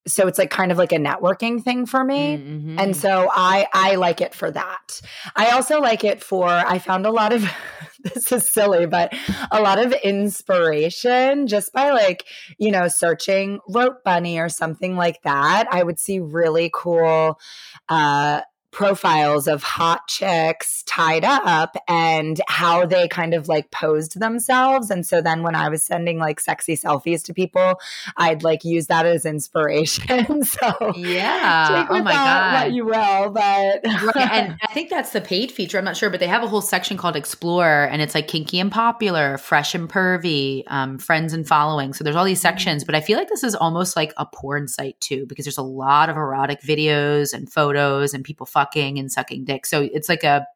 So 0.06 0.28
it's 0.28 0.38
like 0.38 0.50
kind 0.50 0.72
of 0.72 0.78
like 0.78 0.92
a 0.92 0.98
networking 0.98 1.64
thing 1.64 1.86
for 1.86 2.04
me. 2.04 2.38
Mhm. 2.38 2.76
And 2.78 2.96
so 2.96 3.30
I 3.34 3.68
I 3.74 3.96
like 3.96 4.20
it 4.20 4.34
for 4.36 4.52
that. 4.52 5.02
I 5.36 5.52
also 5.52 5.80
like 5.80 6.04
it 6.04 6.22
for 6.22 6.48
I 6.50 6.78
found 6.80 7.06
a 7.06 7.12
lot 7.12 7.32
of 7.32 7.50
this 8.04 8.32
is 8.34 8.52
silly, 8.52 8.86
but 8.86 9.14
a 9.50 9.62
lot 9.62 9.80
of 9.80 9.94
inspiration 10.04 11.48
just 11.48 11.72
by 11.72 11.92
like, 11.92 12.26
you 12.58 12.70
know, 12.70 12.90
searching 12.90 13.60
rope 13.70 14.04
bunny 14.04 14.40
or 14.40 14.50
something 14.50 14.98
like 14.98 15.22
that. 15.24 15.68
I 15.72 15.84
would 15.84 16.00
see 16.00 16.20
really 16.20 16.70
cool 16.74 17.40
uh 17.88 18.42
profiles 18.74 19.48
of 19.48 19.64
hot 19.64 20.08
chicks 20.08 20.84
tied 20.84 21.24
up 21.24 21.78
and 21.88 22.42
how 22.48 22.86
they 22.86 23.08
kind 23.08 23.34
of 23.34 23.48
like 23.48 23.72
posed 23.72 24.20
themselves 24.20 24.90
and 24.90 25.06
so 25.06 25.22
then 25.22 25.44
when 25.44 25.56
i 25.56 25.70
was 25.70 25.82
sending 25.84 26.18
like 26.20 26.40
sexy 26.40 26.76
selfies 26.76 27.24
to 27.24 27.34
people 27.34 27.80
i'd 28.18 28.44
like 28.44 28.64
use 28.66 28.88
that 28.88 29.06
as 29.06 29.26
inspiration 29.26 30.44
so 30.44 30.94
yeah. 30.96 31.68
Take 31.70 31.88
Oh 31.92 32.04
my 32.04 32.12
god. 32.14 32.54
what 32.54 32.72
you 32.74 32.86
will, 32.86 33.30
but 33.30 33.82
Right, 33.84 34.16
and 34.32 34.58
I 34.68 34.74
think 34.74 34.90
that's 34.90 35.12
the 35.12 35.22
paid 35.22 35.52
feature. 35.52 35.78
I'm 35.78 35.84
not 35.86 35.96
sure, 35.98 36.10
but 36.10 36.20
they 36.20 36.28
have 36.28 36.44
a 36.44 36.48
whole 36.48 36.62
section 36.62 36.98
called 36.98 37.16
Explore, 37.16 37.88
and 37.92 38.02
it's 38.02 38.16
like 38.16 38.28
kinky 38.28 38.60
and 38.60 38.72
popular, 38.72 39.38
fresh 39.38 39.76
and 39.76 39.90
pervy, 39.90 40.64
um, 40.68 40.98
friends 40.98 41.34
and 41.34 41.48
following. 41.48 41.94
So 41.94 42.04
there's 42.04 42.16
all 42.16 42.26
these 42.26 42.34
Mm-hmm. 42.40 42.42
sections, 42.42 42.84
but 42.84 42.96
I 42.96 43.02
feel 43.02 43.18
like 43.18 43.30
this 43.30 43.44
is 43.44 43.54
almost 43.56 43.96
like 43.96 44.12
a 44.18 44.26
porn 44.26 44.68
site 44.68 45.00
too, 45.00 45.26
because 45.28 45.46
there's 45.46 45.58
a 45.58 45.62
lot 45.64 46.10
of 46.10 46.18
erotic 46.18 46.62
videos 46.62 47.34
and 47.34 47.52
photos 47.52 48.14
and 48.14 48.24
people 48.24 48.46
fucking 48.64 49.00
and 49.00 49.12
sucking 49.12 49.46
dick. 49.46 49.66
So 49.66 49.82
it's 49.82 50.10
like 50.10 50.24
a 50.24 50.48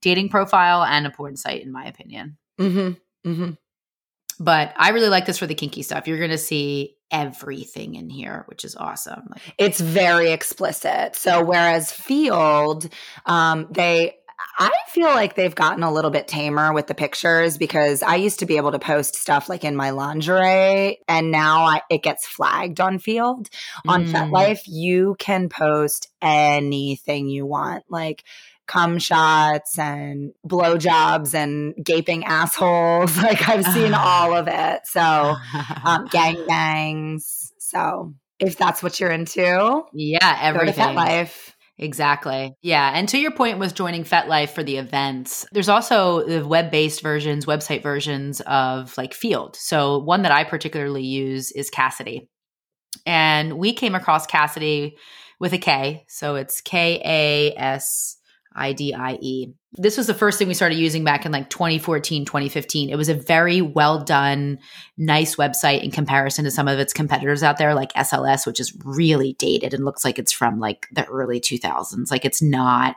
dating 0.00 0.28
profile 0.28 0.82
and 0.82 1.06
a 1.06 1.10
porn 1.10 1.36
site, 1.36 1.62
in 1.62 1.72
my 1.72 1.86
opinion. 1.86 2.36
mm-hmm, 2.58 3.28
mm-hmm. 3.28 3.50
But 4.40 4.74
I 4.76 4.90
really 4.90 5.08
like 5.08 5.26
this 5.26 5.38
for 5.38 5.46
the 5.46 5.54
kinky 5.54 5.82
stuff. 5.82 6.08
You're 6.08 6.18
going 6.18 6.30
to 6.30 6.38
see 6.38 6.96
everything 7.10 7.94
in 7.94 8.10
here, 8.10 8.42
which 8.48 8.64
is 8.64 8.74
awesome. 8.74 9.28
Like, 9.30 9.42
it's 9.58 9.80
very 9.80 10.32
explicit. 10.32 11.14
So 11.14 11.44
whereas 11.44 11.92
Feeld, 11.92 12.92
um, 13.26 13.68
they 13.70 14.16
I 14.58 14.70
feel 14.88 15.08
like 15.08 15.34
they've 15.34 15.54
gotten 15.54 15.82
a 15.82 15.92
little 15.92 16.10
bit 16.10 16.28
tamer 16.28 16.72
with 16.72 16.86
the 16.86 16.94
pictures 16.94 17.58
because 17.58 18.02
I 18.02 18.16
used 18.16 18.38
to 18.40 18.46
be 18.46 18.56
able 18.56 18.72
to 18.72 18.78
post 18.78 19.16
stuff 19.16 19.48
like 19.48 19.64
in 19.64 19.74
my 19.74 19.90
lingerie 19.90 20.98
and 21.08 21.30
now 21.30 21.64
I, 21.64 21.82
it 21.90 22.02
gets 22.02 22.26
flagged 22.26 22.80
on 22.80 22.98
Feeld. 22.98 23.48
On 23.88 24.04
Mm. 24.04 24.12
FetLife, 24.12 24.60
you 24.66 25.16
can 25.18 25.48
post 25.48 26.08
anything 26.22 27.28
you 27.28 27.46
want, 27.46 27.84
like 27.88 28.24
cum 28.66 28.98
shots 28.98 29.78
and 29.78 30.32
blowjobs 30.46 31.34
and 31.34 31.74
gaping 31.84 32.24
assholes. 32.24 33.16
Like 33.22 33.48
I've 33.48 33.64
seen 33.66 33.94
all 33.94 34.34
of 34.36 34.48
it. 34.48 34.80
So 34.86 35.34
um, 35.84 36.06
gang 36.10 36.46
bangs. 36.46 37.52
So 37.58 38.14
if 38.38 38.56
that's 38.56 38.82
what 38.82 39.00
you're 39.00 39.10
into, 39.10 39.82
yeah, 39.92 40.52
go 40.52 40.58
to 40.58 40.60
everything. 40.60 40.96
FetLife. 40.96 41.53
Exactly. 41.76 42.54
Yeah. 42.62 42.92
And 42.94 43.08
to 43.08 43.18
your 43.18 43.32
point 43.32 43.58
with 43.58 43.74
joining 43.74 44.04
FetLife 44.04 44.50
for 44.50 44.62
the 44.62 44.76
events, 44.76 45.44
there's 45.50 45.68
also 45.68 46.24
the 46.24 46.46
web 46.46 46.70
based 46.70 47.02
versions, 47.02 47.46
website 47.46 47.82
versions 47.82 48.40
of 48.42 48.96
like 48.96 49.12
Feeld. 49.12 49.56
So 49.56 49.98
one 49.98 50.22
that 50.22 50.32
I 50.32 50.44
particularly 50.44 51.02
use 51.02 51.50
is 51.50 51.70
Kasidie. 51.70 52.28
And 53.04 53.58
we 53.58 53.72
came 53.72 53.96
across 53.96 54.26
Kasidie 54.26 54.92
with 55.40 55.52
a 55.52 55.58
K. 55.58 56.04
So 56.08 56.36
it's 56.36 56.60
K 56.60 57.00
A 57.04 57.58
S 57.58 58.18
I 58.54 58.72
D 58.72 58.94
I 58.94 59.18
E. 59.20 59.48
This 59.76 59.96
was 59.96 60.06
the 60.06 60.14
first 60.14 60.38
thing 60.38 60.46
we 60.46 60.54
started 60.54 60.78
using 60.78 61.02
back 61.02 61.26
in 61.26 61.32
like 61.32 61.50
2014, 61.50 62.24
2015. 62.24 62.90
It 62.90 62.96
was 62.96 63.08
a 63.08 63.14
very 63.14 63.60
well 63.60 64.04
done, 64.04 64.60
nice 64.96 65.34
website 65.34 65.82
in 65.82 65.90
comparison 65.90 66.44
to 66.44 66.50
some 66.50 66.68
of 66.68 66.78
its 66.78 66.92
competitors 66.92 67.42
out 67.42 67.58
there, 67.58 67.74
like 67.74 67.92
SLS, 67.94 68.46
which 68.46 68.60
is 68.60 68.76
really 68.84 69.32
dated 69.34 69.74
and 69.74 69.84
looks 69.84 70.04
like 70.04 70.18
it's 70.18 70.32
from 70.32 70.60
like 70.60 70.86
the 70.92 71.04
early 71.06 71.40
2000s. 71.40 72.10
Like 72.10 72.24
it's 72.24 72.40
not 72.40 72.96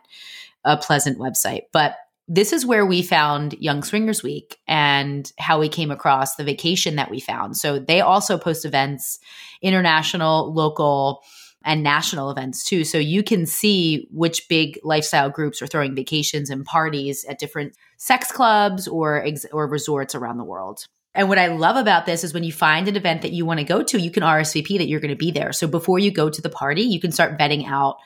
a 0.63 0.77
pleasant 0.77 1.17
website. 1.17 1.63
But 1.71 1.95
this 2.27 2.53
is 2.53 2.65
where 2.65 2.85
we 2.85 3.01
found 3.01 3.53
Young 3.53 3.83
Swingers 3.83 4.21
Week 4.21 4.57
and 4.67 5.31
how 5.39 5.59
we 5.59 5.69
came 5.69 5.91
across 5.91 6.35
the 6.35 6.43
vacation 6.43 6.97
that 6.97 7.09
we 7.09 7.19
found. 7.19 7.57
So 7.57 7.79
they 7.79 8.01
also 8.01 8.37
post 8.37 8.65
events, 8.65 9.19
international, 9.61 10.53
local, 10.53 11.23
and 11.67 11.83
national 11.83 12.31
events 12.31 12.63
too. 12.63 12.85
So 12.85 12.97
you 12.97 13.21
can 13.21 13.45
see 13.45 14.07
which 14.09 14.47
big 14.47 14.79
lifestyle 14.83 15.29
groups 15.29 15.61
are 15.61 15.67
throwing 15.67 15.93
vacations 15.93 16.49
and 16.49 16.65
parties 16.65 17.25
at 17.25 17.39
different 17.39 17.75
sex 17.97 18.31
clubs 18.31 18.87
or 18.87 19.23
ex- 19.23 19.45
or 19.51 19.67
resorts 19.67 20.15
around 20.15 20.37
the 20.37 20.45
world. 20.45 20.87
And 21.13 21.27
what 21.27 21.37
I 21.37 21.47
love 21.47 21.75
about 21.75 22.05
this 22.05 22.23
is 22.23 22.33
when 22.33 22.43
you 22.43 22.53
find 22.53 22.87
an 22.87 22.95
event 22.95 23.23
that 23.23 23.33
you 23.33 23.45
want 23.45 23.59
to 23.59 23.65
go 23.65 23.83
to, 23.83 23.99
you 23.99 24.11
can 24.11 24.23
RSVP 24.23 24.77
that 24.77 24.87
you're 24.87 24.99
going 24.99 25.09
to 25.09 25.17
be 25.17 25.31
there. 25.31 25.51
So 25.51 25.67
before 25.67 25.99
you 25.99 26.11
go 26.11 26.29
to 26.29 26.41
the 26.41 26.49
party, 26.49 26.83
you 26.83 26.99
can 26.99 27.11
start 27.11 27.37
vetting 27.37 27.67
out 27.67 27.97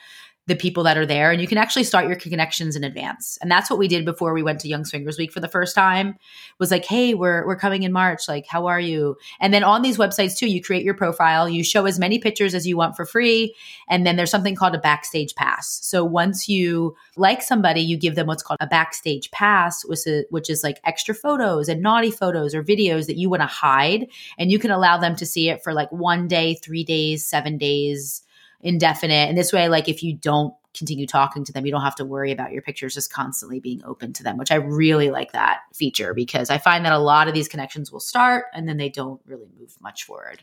the 0.52 0.58
people 0.58 0.82
that 0.82 0.98
are 0.98 1.06
there 1.06 1.32
and 1.32 1.40
you 1.40 1.48
can 1.48 1.56
actually 1.56 1.82
start 1.82 2.06
your 2.06 2.16
connections 2.16 2.76
in 2.76 2.84
advance. 2.84 3.38
And 3.40 3.50
that's 3.50 3.70
what 3.70 3.78
we 3.78 3.88
did 3.88 4.04
before 4.04 4.34
we 4.34 4.42
went 4.42 4.60
to 4.60 4.68
Young 4.68 4.84
Swingers 4.84 5.16
Week 5.16 5.32
for 5.32 5.40
the 5.40 5.48
first 5.48 5.74
time. 5.74 6.18
Was 6.58 6.70
like, 6.70 6.84
"Hey, 6.84 7.14
we're 7.14 7.46
we're 7.46 7.56
coming 7.56 7.84
in 7.84 7.92
March. 7.92 8.28
Like, 8.28 8.46
how 8.46 8.66
are 8.66 8.78
you?" 8.78 9.16
And 9.40 9.54
then 9.54 9.64
on 9.64 9.80
these 9.80 9.96
websites 9.96 10.36
too, 10.36 10.50
you 10.50 10.62
create 10.62 10.84
your 10.84 10.92
profile, 10.92 11.48
you 11.48 11.64
show 11.64 11.86
as 11.86 11.98
many 11.98 12.18
pictures 12.18 12.54
as 12.54 12.66
you 12.66 12.76
want 12.76 12.96
for 12.96 13.06
free, 13.06 13.54
and 13.88 14.06
then 14.06 14.16
there's 14.16 14.30
something 14.30 14.54
called 14.54 14.74
a 14.74 14.78
backstage 14.78 15.34
pass. 15.34 15.80
So 15.82 16.04
once 16.04 16.50
you 16.50 16.94
like 17.16 17.40
somebody, 17.40 17.80
you 17.80 17.96
give 17.96 18.14
them 18.14 18.26
what's 18.26 18.42
called 18.42 18.58
a 18.60 18.66
backstage 18.66 19.30
pass, 19.30 19.86
which 19.86 20.06
is, 20.06 20.26
which 20.28 20.50
is 20.50 20.62
like 20.62 20.80
extra 20.84 21.14
photos 21.14 21.70
and 21.70 21.80
naughty 21.80 22.10
photos 22.10 22.54
or 22.54 22.62
videos 22.62 23.06
that 23.06 23.16
you 23.16 23.30
want 23.30 23.40
to 23.40 23.46
hide, 23.46 24.06
and 24.36 24.52
you 24.52 24.58
can 24.58 24.70
allow 24.70 24.98
them 24.98 25.16
to 25.16 25.24
see 25.24 25.48
it 25.48 25.64
for 25.64 25.72
like 25.72 25.90
one 25.90 26.28
day, 26.28 26.54
3 26.56 26.84
days, 26.84 27.24
7 27.24 27.56
days 27.56 28.22
indefinite. 28.62 29.28
And 29.28 29.36
this 29.36 29.52
way, 29.52 29.68
like 29.68 29.88
if 29.88 30.02
you 30.02 30.14
don't 30.14 30.54
continue 30.74 31.06
talking 31.06 31.44
to 31.44 31.52
them, 31.52 31.66
you 31.66 31.72
don't 31.72 31.82
have 31.82 31.96
to 31.96 32.04
worry 32.04 32.32
about 32.32 32.52
your 32.52 32.62
pictures 32.62 32.94
just 32.94 33.12
constantly 33.12 33.60
being 33.60 33.82
open 33.84 34.12
to 34.14 34.22
them, 34.22 34.38
which 34.38 34.50
I 34.50 34.56
really 34.56 35.10
like 35.10 35.32
that 35.32 35.60
feature 35.74 36.14
because 36.14 36.48
I 36.48 36.58
find 36.58 36.84
that 36.84 36.92
a 36.92 36.98
lot 36.98 37.28
of 37.28 37.34
these 37.34 37.48
connections 37.48 37.92
will 37.92 38.00
start 38.00 38.46
and 38.54 38.68
then 38.68 38.78
they 38.78 38.88
don't 38.88 39.20
really 39.26 39.48
move 39.58 39.74
much 39.80 40.04
forward. 40.04 40.42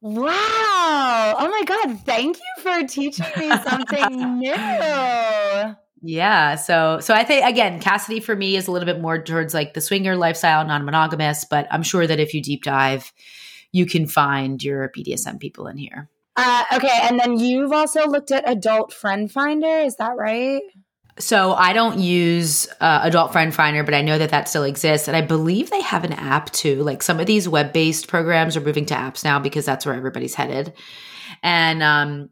Wow. 0.00 1.34
Oh 1.38 1.48
my 1.50 1.62
God. 1.64 2.00
Thank 2.06 2.38
you 2.38 2.62
for 2.62 2.86
teaching 2.86 3.26
me 3.36 3.50
something 3.58 4.38
new. 4.38 5.76
Yeah. 6.02 6.54
So 6.54 7.00
so 7.00 7.12
I 7.12 7.24
think 7.24 7.44
again, 7.44 7.80
Kasidie 7.80 8.22
for 8.22 8.34
me 8.34 8.56
is 8.56 8.66
a 8.66 8.72
little 8.72 8.86
bit 8.86 9.00
more 9.00 9.22
towards 9.22 9.52
like 9.52 9.74
the 9.74 9.82
swinger 9.82 10.16
lifestyle, 10.16 10.66
non-monogamous, 10.66 11.44
but 11.44 11.66
I'm 11.70 11.82
sure 11.82 12.06
that 12.06 12.18
if 12.18 12.32
you 12.32 12.40
deep 12.40 12.64
dive, 12.64 13.12
you 13.72 13.84
can 13.84 14.06
find 14.06 14.62
your 14.64 14.88
BDSM 14.88 15.38
people 15.38 15.66
in 15.66 15.76
here. 15.76 16.08
Uh, 16.36 16.64
okay. 16.74 16.98
And 17.02 17.18
then 17.18 17.38
you've 17.38 17.72
also 17.72 18.06
looked 18.06 18.30
at 18.30 18.48
Adult 18.48 18.92
Friend 18.92 19.30
Finder. 19.30 19.80
Is 19.80 19.96
that 19.96 20.16
right? 20.16 20.62
So 21.18 21.52
I 21.52 21.72
don't 21.72 21.98
use 21.98 22.66
uh, 22.80 23.00
Adult 23.02 23.32
Friend 23.32 23.54
Finder, 23.54 23.82
but 23.82 23.94
I 23.94 24.00
know 24.00 24.16
that 24.16 24.30
that 24.30 24.48
still 24.48 24.62
exists, 24.62 25.06
and 25.06 25.16
I 25.16 25.20
believe 25.20 25.68
they 25.70 25.82
have 25.82 26.04
an 26.04 26.14
app 26.14 26.50
too. 26.50 26.82
Like 26.82 27.02
some 27.02 27.20
of 27.20 27.26
these 27.26 27.48
web-based 27.48 28.08
programs 28.08 28.56
are 28.56 28.60
moving 28.60 28.86
to 28.86 28.94
apps 28.94 29.22
now 29.22 29.38
because 29.38 29.66
that's 29.66 29.84
where 29.84 29.94
everybody's 29.94 30.34
headed. 30.34 30.72
And 31.42 31.82
um, 31.82 32.30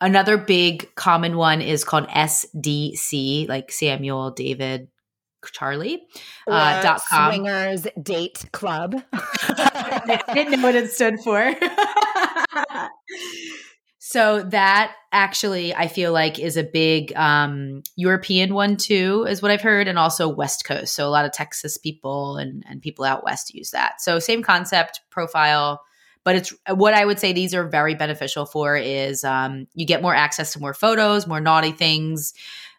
another 0.00 0.36
big 0.36 0.94
common 0.94 1.36
one 1.36 1.60
is 1.60 1.82
called 1.82 2.06
SDC, 2.08 3.48
like 3.48 3.72
Samuel 3.72 4.30
David 4.30 4.88
Charlie 5.52 6.06
uh, 6.48 6.78
Or 6.78 6.82
dot 6.82 7.02
com. 7.08 7.32
Swingers 7.32 7.86
Date 8.00 8.44
Club. 8.52 9.02
I 9.12 10.22
didn't 10.32 10.60
know 10.60 10.66
what 10.66 10.74
it 10.74 10.90
stood 10.90 11.20
for. 11.20 11.38
so 13.98 14.42
that 14.42 14.94
actually 15.12 15.74
I 15.74 15.88
feel 15.88 16.12
like 16.12 16.38
is 16.38 16.56
a 16.56 16.64
big 16.64 17.14
um, 17.16 17.82
European 17.96 18.54
one 18.54 18.76
too, 18.76 19.26
is 19.28 19.42
what 19.42 19.50
I've 19.50 19.60
heard, 19.62 19.88
and 19.88 19.98
also 19.98 20.28
West 20.28 20.64
Coast. 20.64 20.94
So 20.94 21.06
a 21.06 21.10
lot 21.10 21.24
of 21.24 21.32
Texas 21.32 21.78
people 21.78 22.36
and, 22.36 22.64
and 22.68 22.82
people 22.82 23.04
out 23.04 23.24
west 23.24 23.54
use 23.54 23.70
that. 23.70 24.00
So 24.00 24.18
same 24.18 24.42
concept 24.42 25.00
profile, 25.10 25.82
but 26.24 26.36
it's 26.36 26.52
what 26.68 26.94
I 26.94 27.04
would 27.04 27.18
say 27.18 27.32
these 27.32 27.54
are 27.54 27.68
very 27.68 27.94
beneficial 27.94 28.46
for 28.46 28.76
is 28.76 29.24
um, 29.24 29.66
you 29.74 29.86
get 29.86 30.02
more 30.02 30.14
access 30.14 30.52
to 30.52 30.60
more 30.60 30.74
photos, 30.74 31.26
more 31.26 31.40
naughty 31.40 31.72
things. 31.72 32.34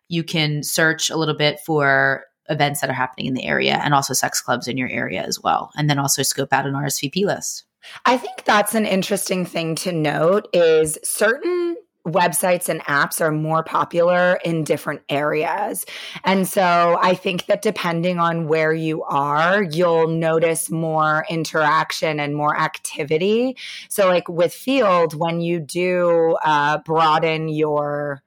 You 0.07 0.23
can 0.23 0.63
search 0.63 1.09
a 1.09 1.17
little 1.17 1.35
bit 1.35 1.59
for 1.59 2.25
events 2.49 2.81
that 2.81 2.89
are 2.89 2.93
happening 2.93 3.27
in 3.27 3.33
the 3.33 3.45
area 3.45 3.79
and 3.83 3.93
also 3.93 4.13
sex 4.13 4.41
clubs 4.41 4.67
in 4.67 4.77
your 4.77 4.89
area 4.89 5.23
as 5.23 5.39
well. 5.39 5.71
And 5.75 5.89
then 5.89 5.99
also 5.99 6.23
scope 6.23 6.53
out 6.53 6.65
an 6.65 6.73
RSVP 6.73 7.25
list. 7.25 7.65
I 8.05 8.17
think 8.17 8.43
that's 8.43 8.75
an 8.75 8.85
interesting 8.85 9.45
thing 9.45 9.75
to 9.75 9.91
note 9.91 10.47
is 10.53 10.97
certain 11.03 11.75
websites 12.05 12.69
and 12.69 12.81
apps 12.81 13.19
are 13.19 13.31
more 13.31 13.63
popular 13.63 14.39
in 14.45 14.63
different 14.63 15.01
areas. 15.09 15.85
And 16.23 16.47
so 16.47 16.97
I 17.01 17.15
think 17.15 17.47
that 17.47 17.61
depending 17.61 18.19
on 18.19 18.47
where 18.47 18.73
you 18.73 19.03
are, 19.03 19.63
you'll 19.63 20.07
notice 20.07 20.69
more 20.69 21.25
interaction 21.29 22.19
and 22.19 22.35
more 22.35 22.55
activity. 22.57 23.57
So, 23.89 24.07
like 24.07 24.29
with 24.29 24.53
Feeld, 24.53 25.15
when 25.15 25.41
you 25.41 25.59
do 25.59 26.37
uh, 26.43 26.77
broaden 26.79 27.49
your 27.49 28.21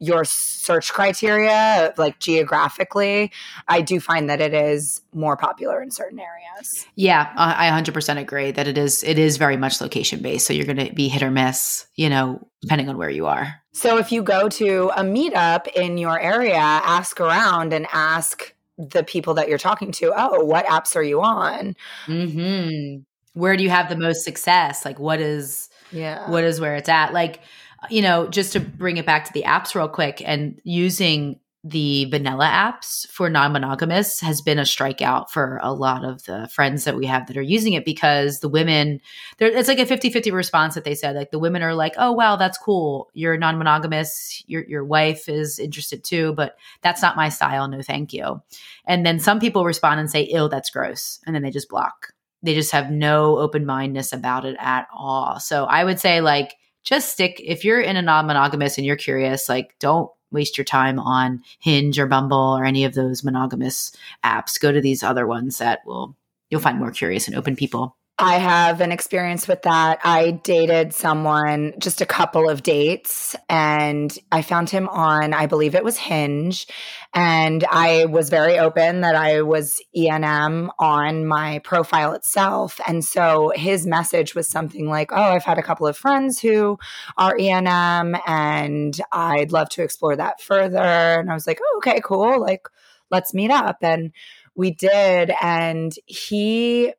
your 0.00 0.24
search 0.24 0.92
criteria, 0.92 1.92
like 1.98 2.18
geographically, 2.18 3.30
I 3.68 3.82
do 3.82 4.00
find 4.00 4.30
that 4.30 4.40
it 4.40 4.54
is 4.54 5.02
more 5.12 5.36
popular 5.36 5.82
in 5.82 5.90
certain 5.90 6.18
areas. 6.18 6.86
Yeah, 6.96 7.30
I 7.36 7.68
100% 7.68 8.18
agree 8.18 8.50
that 8.50 8.66
it 8.66 8.78
is. 8.78 9.04
It 9.04 9.18
is 9.18 9.36
very 9.36 9.58
much 9.58 9.80
location 9.80 10.22
based, 10.22 10.46
so 10.46 10.54
you're 10.54 10.66
going 10.66 10.88
to 10.88 10.92
be 10.92 11.08
hit 11.08 11.22
or 11.22 11.30
miss, 11.30 11.86
you 11.96 12.08
know, 12.08 12.46
depending 12.62 12.88
on 12.88 12.96
where 12.96 13.10
you 13.10 13.26
are. 13.26 13.60
So 13.72 13.98
if 13.98 14.10
you 14.10 14.22
go 14.22 14.48
to 14.48 14.90
a 14.96 15.02
meetup 15.02 15.68
in 15.68 15.98
your 15.98 16.18
area, 16.18 16.56
ask 16.56 17.20
around 17.20 17.74
and 17.74 17.86
ask 17.92 18.54
the 18.78 19.04
people 19.04 19.34
that 19.34 19.48
you're 19.48 19.58
talking 19.58 19.92
to, 19.92 20.12
oh, 20.16 20.42
what 20.44 20.64
apps 20.64 20.96
are 20.96 21.02
you 21.02 21.20
on? 21.20 21.76
Mm-hmm. 22.06 23.02
Where 23.38 23.56
do 23.56 23.62
you 23.62 23.70
have 23.70 23.90
the 23.90 23.98
most 23.98 24.24
success? 24.24 24.84
Like, 24.84 24.98
what 24.98 25.20
is 25.20 25.68
yeah, 25.92 26.28
what 26.30 26.44
is 26.44 26.60
where 26.60 26.76
it's 26.76 26.88
at? 26.88 27.12
Like 27.12 27.40
you 27.88 28.02
know, 28.02 28.28
just 28.28 28.52
to 28.52 28.60
bring 28.60 28.96
it 28.96 29.06
back 29.06 29.24
to 29.24 29.32
the 29.32 29.44
apps 29.44 29.74
real 29.74 29.88
quick 29.88 30.22
and 30.24 30.60
using 30.64 31.40
the 31.62 32.06
vanilla 32.06 32.46
apps 32.46 33.06
for 33.08 33.28
non-monogamous 33.28 34.20
has 34.20 34.40
been 34.40 34.58
a 34.58 34.62
strikeout 34.62 35.28
for 35.28 35.60
a 35.62 35.74
lot 35.74 36.04
of 36.06 36.24
the 36.24 36.48
friends 36.50 36.84
that 36.84 36.96
we 36.96 37.04
have 37.04 37.26
that 37.26 37.36
are 37.36 37.42
using 37.42 37.74
it 37.74 37.84
because 37.84 38.40
the 38.40 38.48
women 38.48 38.98
it's 39.38 39.68
like 39.68 39.78
a 39.78 39.84
50-50 39.84 40.32
response 40.32 40.74
that 40.74 40.84
they 40.84 40.94
said 40.94 41.14
like 41.14 41.30
the 41.30 41.38
women 41.38 41.62
are 41.62 41.74
like 41.74 41.92
oh 41.98 42.12
wow 42.12 42.36
that's 42.36 42.56
cool. 42.56 43.10
You're 43.12 43.36
non-monogamous. 43.36 44.42
Your 44.46 44.64
your 44.64 44.84
wife 44.84 45.28
is 45.28 45.58
interested 45.58 46.02
too 46.02 46.32
but 46.32 46.56
that's 46.80 47.02
not 47.02 47.16
my 47.16 47.28
style. 47.28 47.68
No 47.68 47.82
thank 47.82 48.14
you. 48.14 48.40
And 48.86 49.04
then 49.04 49.20
some 49.20 49.38
people 49.38 49.66
respond 49.66 50.00
and 50.00 50.10
say 50.10 50.22
ill 50.22 50.48
that's 50.48 50.70
gross 50.70 51.20
and 51.26 51.34
then 51.34 51.42
they 51.42 51.50
just 51.50 51.68
block. 51.68 52.14
They 52.42 52.54
just 52.54 52.72
have 52.72 52.90
no 52.90 53.36
open 53.36 53.66
mindedness 53.66 54.14
about 54.14 54.46
it 54.46 54.56
at 54.58 54.86
all. 54.96 55.38
So 55.40 55.66
i 55.66 55.84
would 55.84 56.00
say 56.00 56.22
like 56.22 56.54
just 56.82 57.12
stick 57.12 57.40
if 57.44 57.64
you're 57.64 57.80
in 57.80 57.96
a 57.96 58.02
non-monogamous 58.02 58.78
and 58.78 58.86
you're 58.86 58.96
curious 58.96 59.48
like 59.48 59.74
don't 59.78 60.10
waste 60.30 60.56
your 60.56 60.64
time 60.64 60.98
on 60.98 61.42
hinge 61.58 61.98
or 61.98 62.06
bumble 62.06 62.56
or 62.56 62.64
any 62.64 62.84
of 62.84 62.94
those 62.94 63.24
monogamous 63.24 63.92
apps. 64.24 64.60
Go 64.60 64.72
to 64.72 64.80
these 64.80 65.02
other 65.02 65.26
ones 65.26 65.58
that 65.58 65.80
will 65.84 66.16
you'll 66.50 66.60
find 66.60 66.78
more 66.78 66.90
curious 66.90 67.26
and 67.26 67.36
open 67.36 67.56
people 67.56 67.96
I 68.22 68.34
have 68.34 68.82
an 68.82 68.92
experience 68.92 69.48
with 69.48 69.62
that. 69.62 69.98
I 70.04 70.32
dated 70.32 70.92
someone 70.92 71.72
just 71.78 72.02
a 72.02 72.06
couple 72.06 72.50
of 72.50 72.62
dates 72.62 73.34
and 73.48 74.16
I 74.30 74.42
found 74.42 74.68
him 74.68 74.90
on, 74.90 75.32
I 75.32 75.46
believe 75.46 75.74
it 75.74 75.82
was 75.82 75.96
Hinge. 75.96 76.66
And 77.14 77.64
I 77.70 78.04
was 78.04 78.28
very 78.28 78.58
open 78.58 79.00
that 79.00 79.14
I 79.14 79.40
was 79.40 79.80
ENM 79.96 80.68
on 80.78 81.24
my 81.24 81.60
profile 81.60 82.12
itself. 82.12 82.78
And 82.86 83.02
so 83.02 83.52
his 83.56 83.86
message 83.86 84.34
was 84.34 84.46
something 84.46 84.86
like, 84.86 85.12
Oh, 85.12 85.16
I've 85.16 85.44
had 85.44 85.58
a 85.58 85.62
couple 85.62 85.86
of 85.86 85.96
friends 85.96 86.38
who 86.38 86.78
are 87.16 87.38
ENM 87.38 88.20
and 88.26 89.00
I'd 89.12 89.50
love 89.50 89.70
to 89.70 89.82
explore 89.82 90.16
that 90.16 90.42
further. 90.42 90.78
And 90.78 91.30
I 91.30 91.34
was 91.34 91.46
like, 91.46 91.58
Oh, 91.62 91.78
okay, 91.78 92.02
cool. 92.04 92.38
Like, 92.38 92.66
let's 93.10 93.32
meet 93.32 93.50
up. 93.50 93.78
And 93.80 94.12
we 94.54 94.72
did. 94.72 95.32
And 95.40 95.94
he 96.04 96.92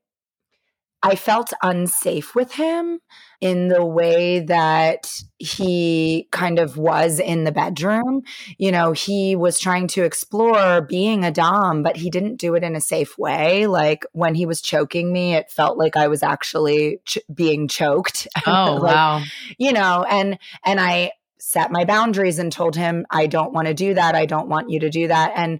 I 1.03 1.15
felt 1.15 1.51
unsafe 1.63 2.35
with 2.35 2.53
him 2.53 2.99
in 3.39 3.69
the 3.69 3.83
way 3.83 4.41
that 4.41 5.11
he 5.39 6.27
kind 6.31 6.59
of 6.59 6.77
was 6.77 7.19
in 7.19 7.43
the 7.43 7.51
bedroom. 7.51 8.21
You 8.59 8.71
know, 8.71 8.91
he 8.91 9.35
was 9.35 9.59
trying 9.59 9.87
to 9.89 10.03
explore 10.03 10.81
being 10.81 11.25
a 11.25 11.31
Dom, 11.31 11.81
but 11.81 11.97
he 11.97 12.11
didn't 12.11 12.35
do 12.35 12.53
it 12.53 12.63
in 12.63 12.75
a 12.75 12.81
safe 12.81 13.17
way. 13.17 13.65
Like 13.65 14.05
when 14.11 14.35
he 14.35 14.45
was 14.45 14.61
choking 14.61 15.11
me, 15.11 15.33
it 15.33 15.49
felt 15.49 15.77
like 15.77 15.97
I 15.97 16.07
was 16.07 16.21
actually 16.21 16.99
ch- 17.05 17.19
being 17.33 17.67
choked. 17.67 18.27
Oh, 18.47 18.79
like, 18.81 18.95
wow. 18.95 19.23
You 19.57 19.71
know, 19.71 20.03
and, 20.09 20.37
and 20.65 20.79
I, 20.79 21.11
set 21.39 21.71
my 21.71 21.85
boundaries 21.85 22.37
and 22.37 22.51
told 22.51 22.75
him 22.75 23.05
I 23.09 23.25
don't 23.25 23.51
want 23.51 23.67
to 23.67 23.73
do 23.73 23.95
that. 23.95 24.13
I 24.13 24.27
don't 24.27 24.47
want 24.47 24.69
you 24.69 24.79
to 24.81 24.89
do 24.89 25.07
that. 25.07 25.33
And 25.35 25.59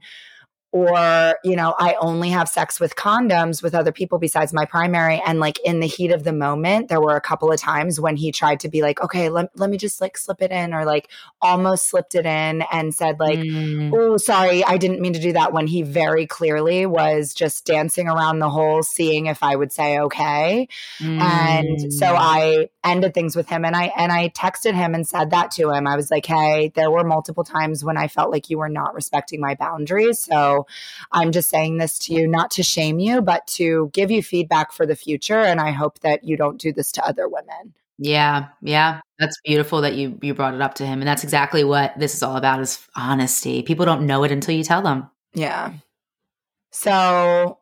or 0.72 1.38
you 1.44 1.56
know 1.56 1.76
i 1.80 1.96
only 2.00 2.30
have 2.30 2.48
sex 2.48 2.80
with 2.80 2.96
condoms 2.96 3.62
with 3.62 3.76
other 3.76 3.92
people 3.92 4.18
besides 4.18 4.54
my 4.54 4.64
primary 4.64 5.22
and 5.26 5.40
like 5.40 5.60
in 5.66 5.82
the 5.82 5.88
heat 5.88 6.12
of 6.12 6.24
the 6.24 6.32
moment 6.32 6.88
there 6.88 7.02
were 7.02 7.16
a 7.16 7.22
couple 7.22 7.52
of 7.52 7.60
times 7.60 8.00
when 8.00 8.16
he 8.16 8.32
tried 8.32 8.60
to 8.60 8.70
be 8.70 8.82
like 8.82 9.02
okay 9.02 9.30
let, 9.30 9.50
let 9.58 9.70
me 9.70 9.78
just 9.78 10.00
like 10.00 10.18
slip 10.18 10.42
it 10.42 10.52
in 10.52 10.74
or 10.74 10.86
like 10.86 11.10
almost 11.42 11.90
slipped 11.90 12.16
it 12.16 12.26
in 12.26 12.64
and 12.72 12.94
said 12.94 13.20
like 13.20 13.40
mm. 13.40 13.92
oh 13.94 14.16
sorry 14.16 14.64
i 14.64 14.78
didn't 14.78 15.02
mean 15.02 15.12
to 15.12 15.20
do 15.20 15.34
that 15.34 15.52
when 15.52 15.68
he 15.68 15.82
very 15.82 16.26
clearly 16.26 16.86
was 16.86 17.34
just 17.34 17.66
dancing 17.66 18.08
around 18.08 18.40
the 18.40 18.50
hole 18.50 18.82
seeing 18.82 19.26
if 19.26 19.44
i 19.44 19.56
would 19.56 19.74
say 19.74 20.00
okay 20.00 20.68
mm. 21.00 21.20
and 21.20 21.94
so 21.94 22.06
mm. 22.06 22.18
i 22.18 22.70
ended 22.86 23.14
things 23.14 23.36
with 23.36 23.50
him 23.50 23.66
and 23.66 23.76
i 23.76 23.92
and 23.98 24.12
i 24.12 24.30
texted 24.30 24.74
him 24.74 24.96
and 24.96 25.06
said 25.06 25.32
that 25.32 25.52
to 25.52 25.70
him 25.70 25.86
i 25.86 25.98
was 25.98 26.10
like 26.10 26.26
hey 26.26 26.72
there 26.76 26.90
were 26.90 27.04
multiple 27.04 27.44
times 27.44 27.84
when 27.84 27.98
i 27.98 28.08
felt 28.08 28.32
like 28.32 28.50
you 28.50 28.58
were 28.58 28.70
not 28.70 28.94
respecting 28.94 29.42
my 29.42 29.54
boundaries 29.56 30.20
so 30.20 30.61
I'm 31.12 31.32
just 31.32 31.50
saying 31.50 31.78
this 31.78 31.98
to 32.00 32.14
you, 32.14 32.28
not 32.28 32.52
to 32.52 32.64
shame 32.64 33.00
you, 33.00 33.22
but 33.22 33.46
to 33.48 33.90
give 33.94 34.12
you 34.12 34.24
feedback 34.24 34.72
for 34.72 34.86
the 34.86 34.96
future. 34.96 35.40
And 35.40 35.60
I 35.60 35.72
hope 35.72 36.00
that 36.00 36.24
you 36.24 36.38
don't 36.38 36.60
do 36.60 36.72
this 36.74 36.92
to 36.94 37.06
other 37.06 37.28
women. 37.28 37.74
Yeah, 37.98 38.48
yeah. 38.62 39.02
That's 39.20 39.40
beautiful 39.46 39.82
that 39.82 39.96
you 39.96 40.18
you 40.22 40.34
brought 40.34 40.56
it 40.56 40.62
up 40.62 40.74
to 40.76 40.86
him. 40.86 41.02
And 41.02 41.08
that's 41.08 41.24
exactly 41.24 41.64
what 41.64 41.98
this 42.00 42.16
is 42.16 42.24
all 42.24 42.36
about 42.36 42.60
is 42.60 42.88
honesty. 42.96 43.62
People 43.62 43.86
don't 43.86 44.08
know 44.08 44.24
it 44.24 44.32
until 44.32 44.56
you 44.56 44.64
tell 44.64 44.82
them. 44.82 45.10
Yeah. 45.34 45.74
So 46.72 47.60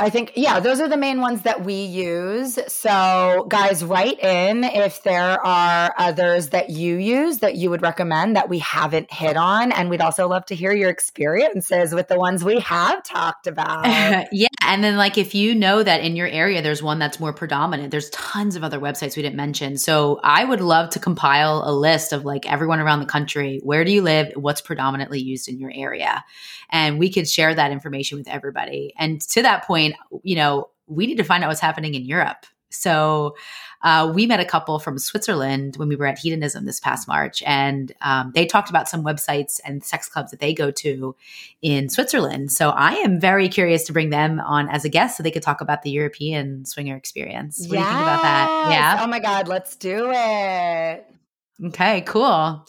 I 0.00 0.10
think, 0.10 0.34
yeah, 0.36 0.60
those 0.60 0.78
are 0.80 0.86
the 0.86 0.96
main 0.96 1.20
ones 1.20 1.42
that 1.42 1.64
we 1.64 1.74
use. 1.74 2.56
So, 2.68 3.46
guys, 3.48 3.84
write 3.84 4.20
in 4.20 4.62
if 4.62 5.02
there 5.02 5.44
are 5.44 5.92
others 5.98 6.50
that 6.50 6.70
you 6.70 6.94
use 6.96 7.38
that 7.38 7.56
you 7.56 7.68
would 7.70 7.82
recommend 7.82 8.36
that 8.36 8.48
we 8.48 8.60
haven't 8.60 9.12
hit 9.12 9.36
on. 9.36 9.72
And 9.72 9.90
we'd 9.90 10.00
also 10.00 10.28
love 10.28 10.46
to 10.46 10.54
hear 10.54 10.72
your 10.72 10.88
experiences 10.88 11.92
with 11.92 12.06
the 12.06 12.16
ones 12.16 12.44
we 12.44 12.60
have 12.60 13.02
talked 13.02 13.48
about. 13.48 13.86
yeah. 14.32 14.46
And 14.64 14.84
then, 14.84 14.96
like, 14.96 15.18
if 15.18 15.34
you 15.34 15.52
know 15.56 15.82
that 15.82 16.00
in 16.00 16.14
your 16.14 16.28
area 16.28 16.62
there's 16.62 16.82
one 16.82 17.00
that's 17.00 17.18
more 17.18 17.32
predominant, 17.32 17.90
there's 17.90 18.10
tons 18.10 18.54
of 18.54 18.62
other 18.62 18.78
websites 18.78 19.16
we 19.16 19.22
didn't 19.22 19.36
mention. 19.36 19.78
So, 19.78 20.20
I 20.22 20.44
would 20.44 20.60
love 20.60 20.90
to 20.90 21.00
compile 21.00 21.64
a 21.64 21.74
list 21.74 22.12
of 22.12 22.24
like 22.24 22.48
everyone 22.48 22.78
around 22.78 23.00
the 23.00 23.06
country. 23.06 23.58
Where 23.64 23.84
do 23.84 23.90
you 23.90 24.02
live? 24.02 24.32
What's 24.36 24.60
predominantly 24.60 25.18
used 25.18 25.48
in 25.48 25.58
your 25.58 25.72
area? 25.74 26.24
And 26.70 26.98
we 26.98 27.10
could 27.10 27.28
share 27.28 27.54
that 27.54 27.72
information 27.72 28.18
with 28.18 28.28
everybody. 28.28 28.92
And 28.98 29.20
to 29.22 29.42
that 29.42 29.64
point, 29.64 29.87
you 30.22 30.36
know, 30.36 30.68
we 30.86 31.06
need 31.06 31.16
to 31.18 31.24
find 31.24 31.44
out 31.44 31.48
what's 31.48 31.60
happening 31.60 31.94
in 31.94 32.04
Europe. 32.04 32.46
So 32.70 33.36
uh, 33.82 34.10
we 34.14 34.26
met 34.26 34.40
a 34.40 34.44
couple 34.44 34.78
from 34.78 34.98
Switzerland 34.98 35.76
when 35.76 35.88
we 35.88 35.96
were 35.96 36.06
at 36.06 36.18
Hedonism 36.18 36.66
this 36.66 36.80
past 36.80 37.06
March, 37.08 37.42
and 37.46 37.92
um, 38.02 38.32
they 38.34 38.44
talked 38.44 38.68
about 38.68 38.88
some 38.88 39.04
websites 39.04 39.60
and 39.64 39.82
sex 39.84 40.08
clubs 40.08 40.32
that 40.32 40.40
they 40.40 40.52
go 40.52 40.70
to 40.72 41.14
in 41.62 41.88
Switzerland. 41.88 42.50
So 42.52 42.70
I 42.70 42.94
am 42.94 43.20
very 43.20 43.48
curious 43.48 43.84
to 43.84 43.92
bring 43.92 44.10
them 44.10 44.40
on 44.40 44.68
as 44.68 44.84
a 44.84 44.88
guest 44.88 45.16
so 45.16 45.22
they 45.22 45.30
could 45.30 45.42
talk 45.42 45.60
about 45.60 45.82
the 45.82 45.90
European 45.90 46.64
swinger 46.64 46.96
experience. 46.96 47.60
What 47.60 47.78
yes. 47.78 47.86
do 47.86 47.90
you 47.90 47.96
think 47.96 48.00
about 48.00 48.22
that? 48.22 48.68
Yeah. 48.70 49.04
Oh 49.04 49.06
my 49.06 49.20
God, 49.20 49.48
let's 49.48 49.76
do 49.76 50.10
it. 50.12 51.06
Okay, 51.64 52.02
cool. 52.02 52.64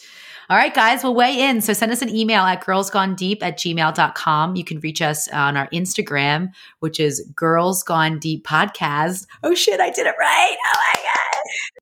All 0.51 0.57
right, 0.57 0.73
guys, 0.73 1.03
we'll 1.03 1.13
weigh 1.13 1.39
in. 1.41 1.61
So 1.61 1.73
send 1.73 1.91
us 1.91 2.01
an 2.01 2.09
email 2.09 2.41
at 2.41 2.63
girlsgonedeep 2.63 3.43
at 3.43 3.59
gmail.com. 3.59 4.55
You 4.55 4.63
can 4.63 4.79
reach 4.79 4.99
us 4.99 5.27
on 5.27 5.55
our 5.55 5.67
Instagram, 5.69 6.49
which 6.79 6.99
is 6.99 7.23
Girls 7.35 7.83
Gone 7.83 8.17
Deep 8.17 8.47
Podcast. 8.47 9.27
Oh 9.43 9.53
shit, 9.53 9.79
I 9.79 9.91
did 9.91 10.07
it 10.07 10.15
right. 10.19 10.57
Oh 10.65 10.73
my 10.75 11.01
God. 11.03 11.29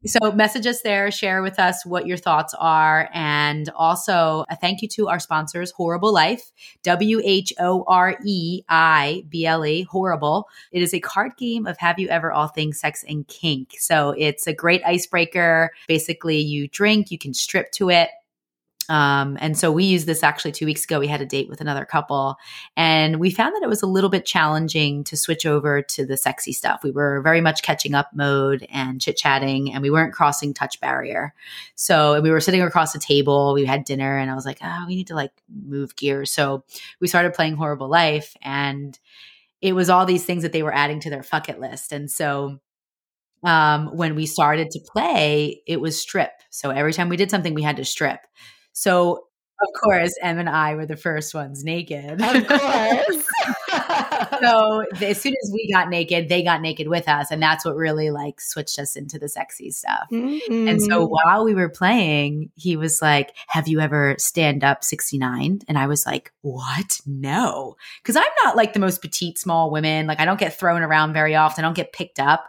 So 0.06 0.32
message 0.34 0.68
us 0.68 0.82
there, 0.82 1.10
share 1.12 1.42
with 1.42 1.60
us 1.60 1.86
what 1.86 2.08
your 2.08 2.18
thoughts 2.18 2.54
are. 2.60 3.10
And 3.14 3.70
also 3.70 4.44
a 4.50 4.58
thank 4.58 4.82
you 4.82 4.90
to 4.90 5.08
our 5.08 5.20
sponsors, 5.20 5.72
WHOREible 5.72 6.12
Life, 6.12 6.52
W 6.84 7.22
H 7.24 7.54
O 7.60 7.86
R 7.88 8.18
E 8.26 8.64
I 8.68 9.24
B 9.30 9.46
L 9.46 9.66
E. 9.66 9.84
Horrible. 9.84 10.50
It 10.74 10.82
is 10.82 10.94
a 10.94 11.00
card 11.00 11.38
game 11.38 11.68
of 11.68 11.78
Have 11.78 12.00
You 12.00 12.10
Ever 12.10 12.34
All 12.34 12.48
Things 12.48 12.82
Sex 12.82 13.06
and 13.08 13.26
Kink. 13.30 13.76
So 13.80 14.14
it's 14.18 14.46
a 14.46 14.54
great 14.54 14.82
icebreaker. 14.86 15.72
Basically, 15.88 16.40
you 16.40 16.68
drink, 16.68 17.12
you 17.12 17.18
can 17.18 17.34
strip 17.34 17.72
to 17.72 17.90
it. 17.90 18.10
Um, 18.90 19.38
and 19.42 19.58
so 19.58 19.72
we 19.72 19.84
used 19.84 20.08
this 20.08 20.24
actually 20.24 20.54
two 20.54 20.66
weeks 20.66 20.86
ago. 20.86 21.00
We 21.00 21.08
had 21.08 21.22
a 21.22 21.26
date 21.26 21.50
with 21.50 21.62
another 21.62 21.86
couple, 21.86 22.38
and 22.76 23.20
we 23.20 23.30
found 23.30 23.56
that 23.56 23.64
it 23.64 23.70
was 23.70 23.82
a 23.82 23.88
little 23.88 24.10
bit 24.10 24.26
challenging 24.26 25.04
to 25.06 25.18
switch 25.18 25.46
over 25.46 25.82
to 25.82 26.06
the 26.06 26.18
sexy 26.18 26.54
stuff. 26.54 26.82
We 26.84 26.92
were 26.92 27.22
very 27.22 27.42
much 27.42 27.64
catching 27.64 27.94
up 27.94 28.10
mode 28.14 28.66
and 28.72 29.02
chit 29.02 29.18
chatting, 29.18 29.74
and 29.74 29.82
we 29.82 29.90
weren't 29.90 30.14
crossing 30.14 30.54
touch 30.54 30.80
barrier. 30.80 31.34
So 31.76 32.22
we 32.22 32.32
were 32.32 32.40
sitting 32.40 32.62
across 32.62 32.94
the 32.94 33.00
table. 33.00 33.54
We 33.54 33.66
had 33.66 33.84
dinner, 33.84 34.18
and 34.18 34.32
I 34.32 34.36
was 34.36 34.46
like, 34.46 34.60
"Oh, 34.64 34.86
we 34.88 34.96
need 34.96 35.08
to 35.08 35.16
like 35.16 35.34
move 35.50 35.96
gears." 35.96 36.32
So 36.32 36.64
we 37.00 37.08
started 37.08 37.34
playing 37.34 37.58
WHOREible 37.58 37.90
Life, 37.90 38.36
and 38.42 38.98
it 39.62 39.74
was 39.74 39.90
all 39.90 40.06
these 40.06 40.26
things 40.26 40.44
that 40.44 40.54
they 40.54 40.64
were 40.64 40.74
adding 40.74 41.00
to 41.02 41.10
their 41.10 41.24
fuck 41.24 41.50
it 41.50 41.60
list, 41.60 41.92
and 41.92 42.10
so 42.10 42.60
um, 43.44 43.96
when 43.96 44.16
we 44.16 44.26
started 44.26 44.72
to 44.72 44.80
play, 44.80 45.62
it 45.68 45.80
was 45.80 46.00
strip. 46.00 46.32
So 46.50 46.70
every 46.70 46.94
time 46.94 47.10
we 47.10 47.18
did 47.18 47.30
something, 47.30 47.54
we 47.54 47.64
had 47.64 47.78
to 47.78 47.86
strip. 47.86 48.20
So 48.78 49.24
of 49.60 49.70
course, 49.82 50.14
M 50.22 50.38
and 50.38 50.48
I 50.48 50.76
were 50.76 50.86
the 50.86 50.96
first 50.96 51.34
ones 51.34 51.64
naked. 51.64 52.22
Of 52.22 52.48
course. 52.48 53.27
So 54.42 54.84
as 55.02 55.22
soon 55.22 55.34
as 55.44 55.52
we 55.54 55.72
got 55.72 55.90
naked, 55.90 56.30
they 56.30 56.44
got 56.44 56.62
naked 56.62 56.88
with 56.88 57.08
us, 57.08 57.32
and 57.32 57.42
that's 57.42 57.66
what 57.66 57.76
really 57.76 58.12
like 58.12 58.42
switched 58.42 58.80
us 58.80 58.96
into 58.96 59.20
the 59.20 59.30
sexy 59.30 59.72
stuff. 59.72 60.08
Mm-hmm. 60.12 60.68
And 60.68 60.82
so 60.82 61.06
while 61.06 61.44
we 61.44 61.56
were 61.56 61.70
playing, 61.70 62.52
he 62.56 62.76
was 62.76 63.02
like, 63.02 63.34
"Have 63.48 63.68
you 63.68 63.80
ever 63.80 64.16
stand 64.20 64.64
up 64.64 64.84
69?" 64.84 65.62
And 65.68 65.78
I 65.78 65.88
was 65.88 66.06
like, 66.06 66.32
"What? 66.42 67.00
No." 67.06 67.76
Cuz 68.04 68.16
I'm 68.16 68.24
not 68.44 68.56
like 68.56 68.74
the 68.74 68.80
most 68.80 69.02
petite 69.02 69.38
small 69.38 69.72
women. 69.72 70.08
Like 70.08 70.20
I 70.20 70.26
don't 70.26 70.40
get 70.40 70.58
thrown 70.58 70.82
around 70.82 71.14
very 71.14 71.36
often. 71.36 71.64
I 71.64 71.68
don't 71.68 71.76
get 71.76 71.94
picked 71.94 72.20
up. 72.20 72.48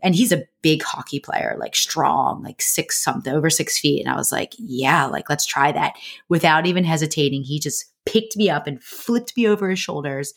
And 0.00 0.14
he's 0.14 0.32
a 0.32 0.44
big 0.62 0.82
hockey 0.82 1.20
player, 1.20 1.56
like 1.58 1.74
strong, 1.74 2.42
like 2.42 2.62
6 2.62 3.02
something, 3.02 3.32
over 3.32 3.50
6 3.50 3.78
feet, 3.78 4.00
and 4.00 4.12
I 4.12 4.16
was 4.16 4.32
like, 4.32 4.54
"Yeah, 4.58 5.06
like 5.06 5.28
let's 5.28 5.46
try 5.46 5.72
that." 5.72 5.94
Without 6.28 6.66
even 6.66 6.84
hesitating, 6.84 7.42
he 7.42 7.58
just 7.58 7.86
picked 8.06 8.36
me 8.36 8.48
up 8.48 8.66
and 8.66 8.82
flipped 8.82 9.36
me 9.36 9.46
over 9.46 9.68
his 9.68 9.78
shoulders 9.78 10.32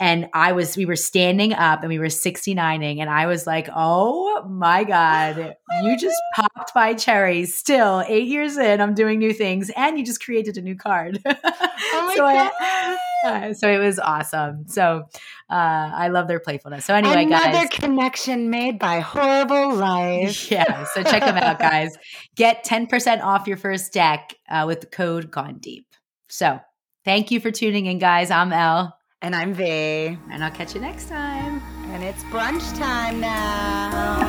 and 0.00 0.28
I 0.34 0.52
was, 0.52 0.76
we 0.76 0.86
were 0.86 0.96
standing 0.96 1.52
up 1.52 1.80
and 1.80 1.88
we 1.88 1.98
were 1.98 2.06
69ing. 2.06 2.98
And 2.98 3.08
I 3.08 3.26
was 3.26 3.46
like, 3.46 3.68
oh 3.74 4.44
my 4.48 4.82
God, 4.82 5.56
you 5.82 5.96
just 5.96 6.16
popped 6.34 6.72
my 6.74 6.94
cherry. 6.94 7.46
Still 7.46 8.04
eight 8.08 8.26
years 8.26 8.56
in, 8.56 8.80
I'm 8.80 8.94
doing 8.94 9.18
new 9.20 9.32
things. 9.32 9.70
And 9.76 9.96
you 9.96 10.04
just 10.04 10.24
created 10.24 10.56
a 10.58 10.62
new 10.62 10.74
card. 10.74 11.20
Oh 11.24 12.12
so, 12.16 12.26
I, 12.26 12.98
uh, 13.24 13.54
so 13.54 13.68
it 13.68 13.78
was 13.78 14.00
awesome. 14.00 14.66
So 14.66 15.04
uh, 15.48 15.90
I 15.94 16.08
love 16.08 16.26
their 16.26 16.40
playfulness. 16.40 16.84
So 16.84 16.94
anyway, 16.94 17.26
guys. 17.26 17.44
Another 17.46 17.68
guys. 17.68 17.78
connection 17.78 18.50
made 18.50 18.78
by 18.78 19.00
WHOREible 19.00 19.78
Life. 19.78 20.50
Yeah. 20.50 20.84
So 20.94 21.02
check 21.02 21.22
them 21.22 21.36
out, 21.36 21.58
guys. 21.58 21.96
Get 22.36 22.64
10% 22.64 23.22
off 23.22 23.46
your 23.46 23.56
first 23.56 23.92
deck 23.92 24.34
uh, 24.48 24.64
with 24.66 24.80
the 24.80 24.86
code 24.86 25.30
Gone 25.30 25.58
Deep. 25.58 25.86
So 26.28 26.60
thank 27.04 27.30
you 27.30 27.40
for 27.40 27.50
tuning 27.50 27.86
in, 27.86 27.98
guys. 27.98 28.30
I'm 28.30 28.52
Elle. 28.52 28.96
And 29.24 29.34
I'm 29.34 29.54
Vee. 29.54 30.18
And 30.30 30.44
I'll 30.44 30.50
catch 30.50 30.74
you 30.74 30.82
next 30.82 31.08
time. 31.08 31.62
And 31.92 32.04
it's 32.04 32.22
brunch 32.24 32.76
time 32.78 33.20
now. 33.20 33.88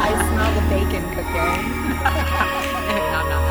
I 0.00 0.08
smell 0.32 0.54
the 0.54 0.62
bacon 0.70 1.04
cooking. 1.10 1.60
nom, 3.12 3.28
nom, 3.28 3.42
nom. 3.42 3.49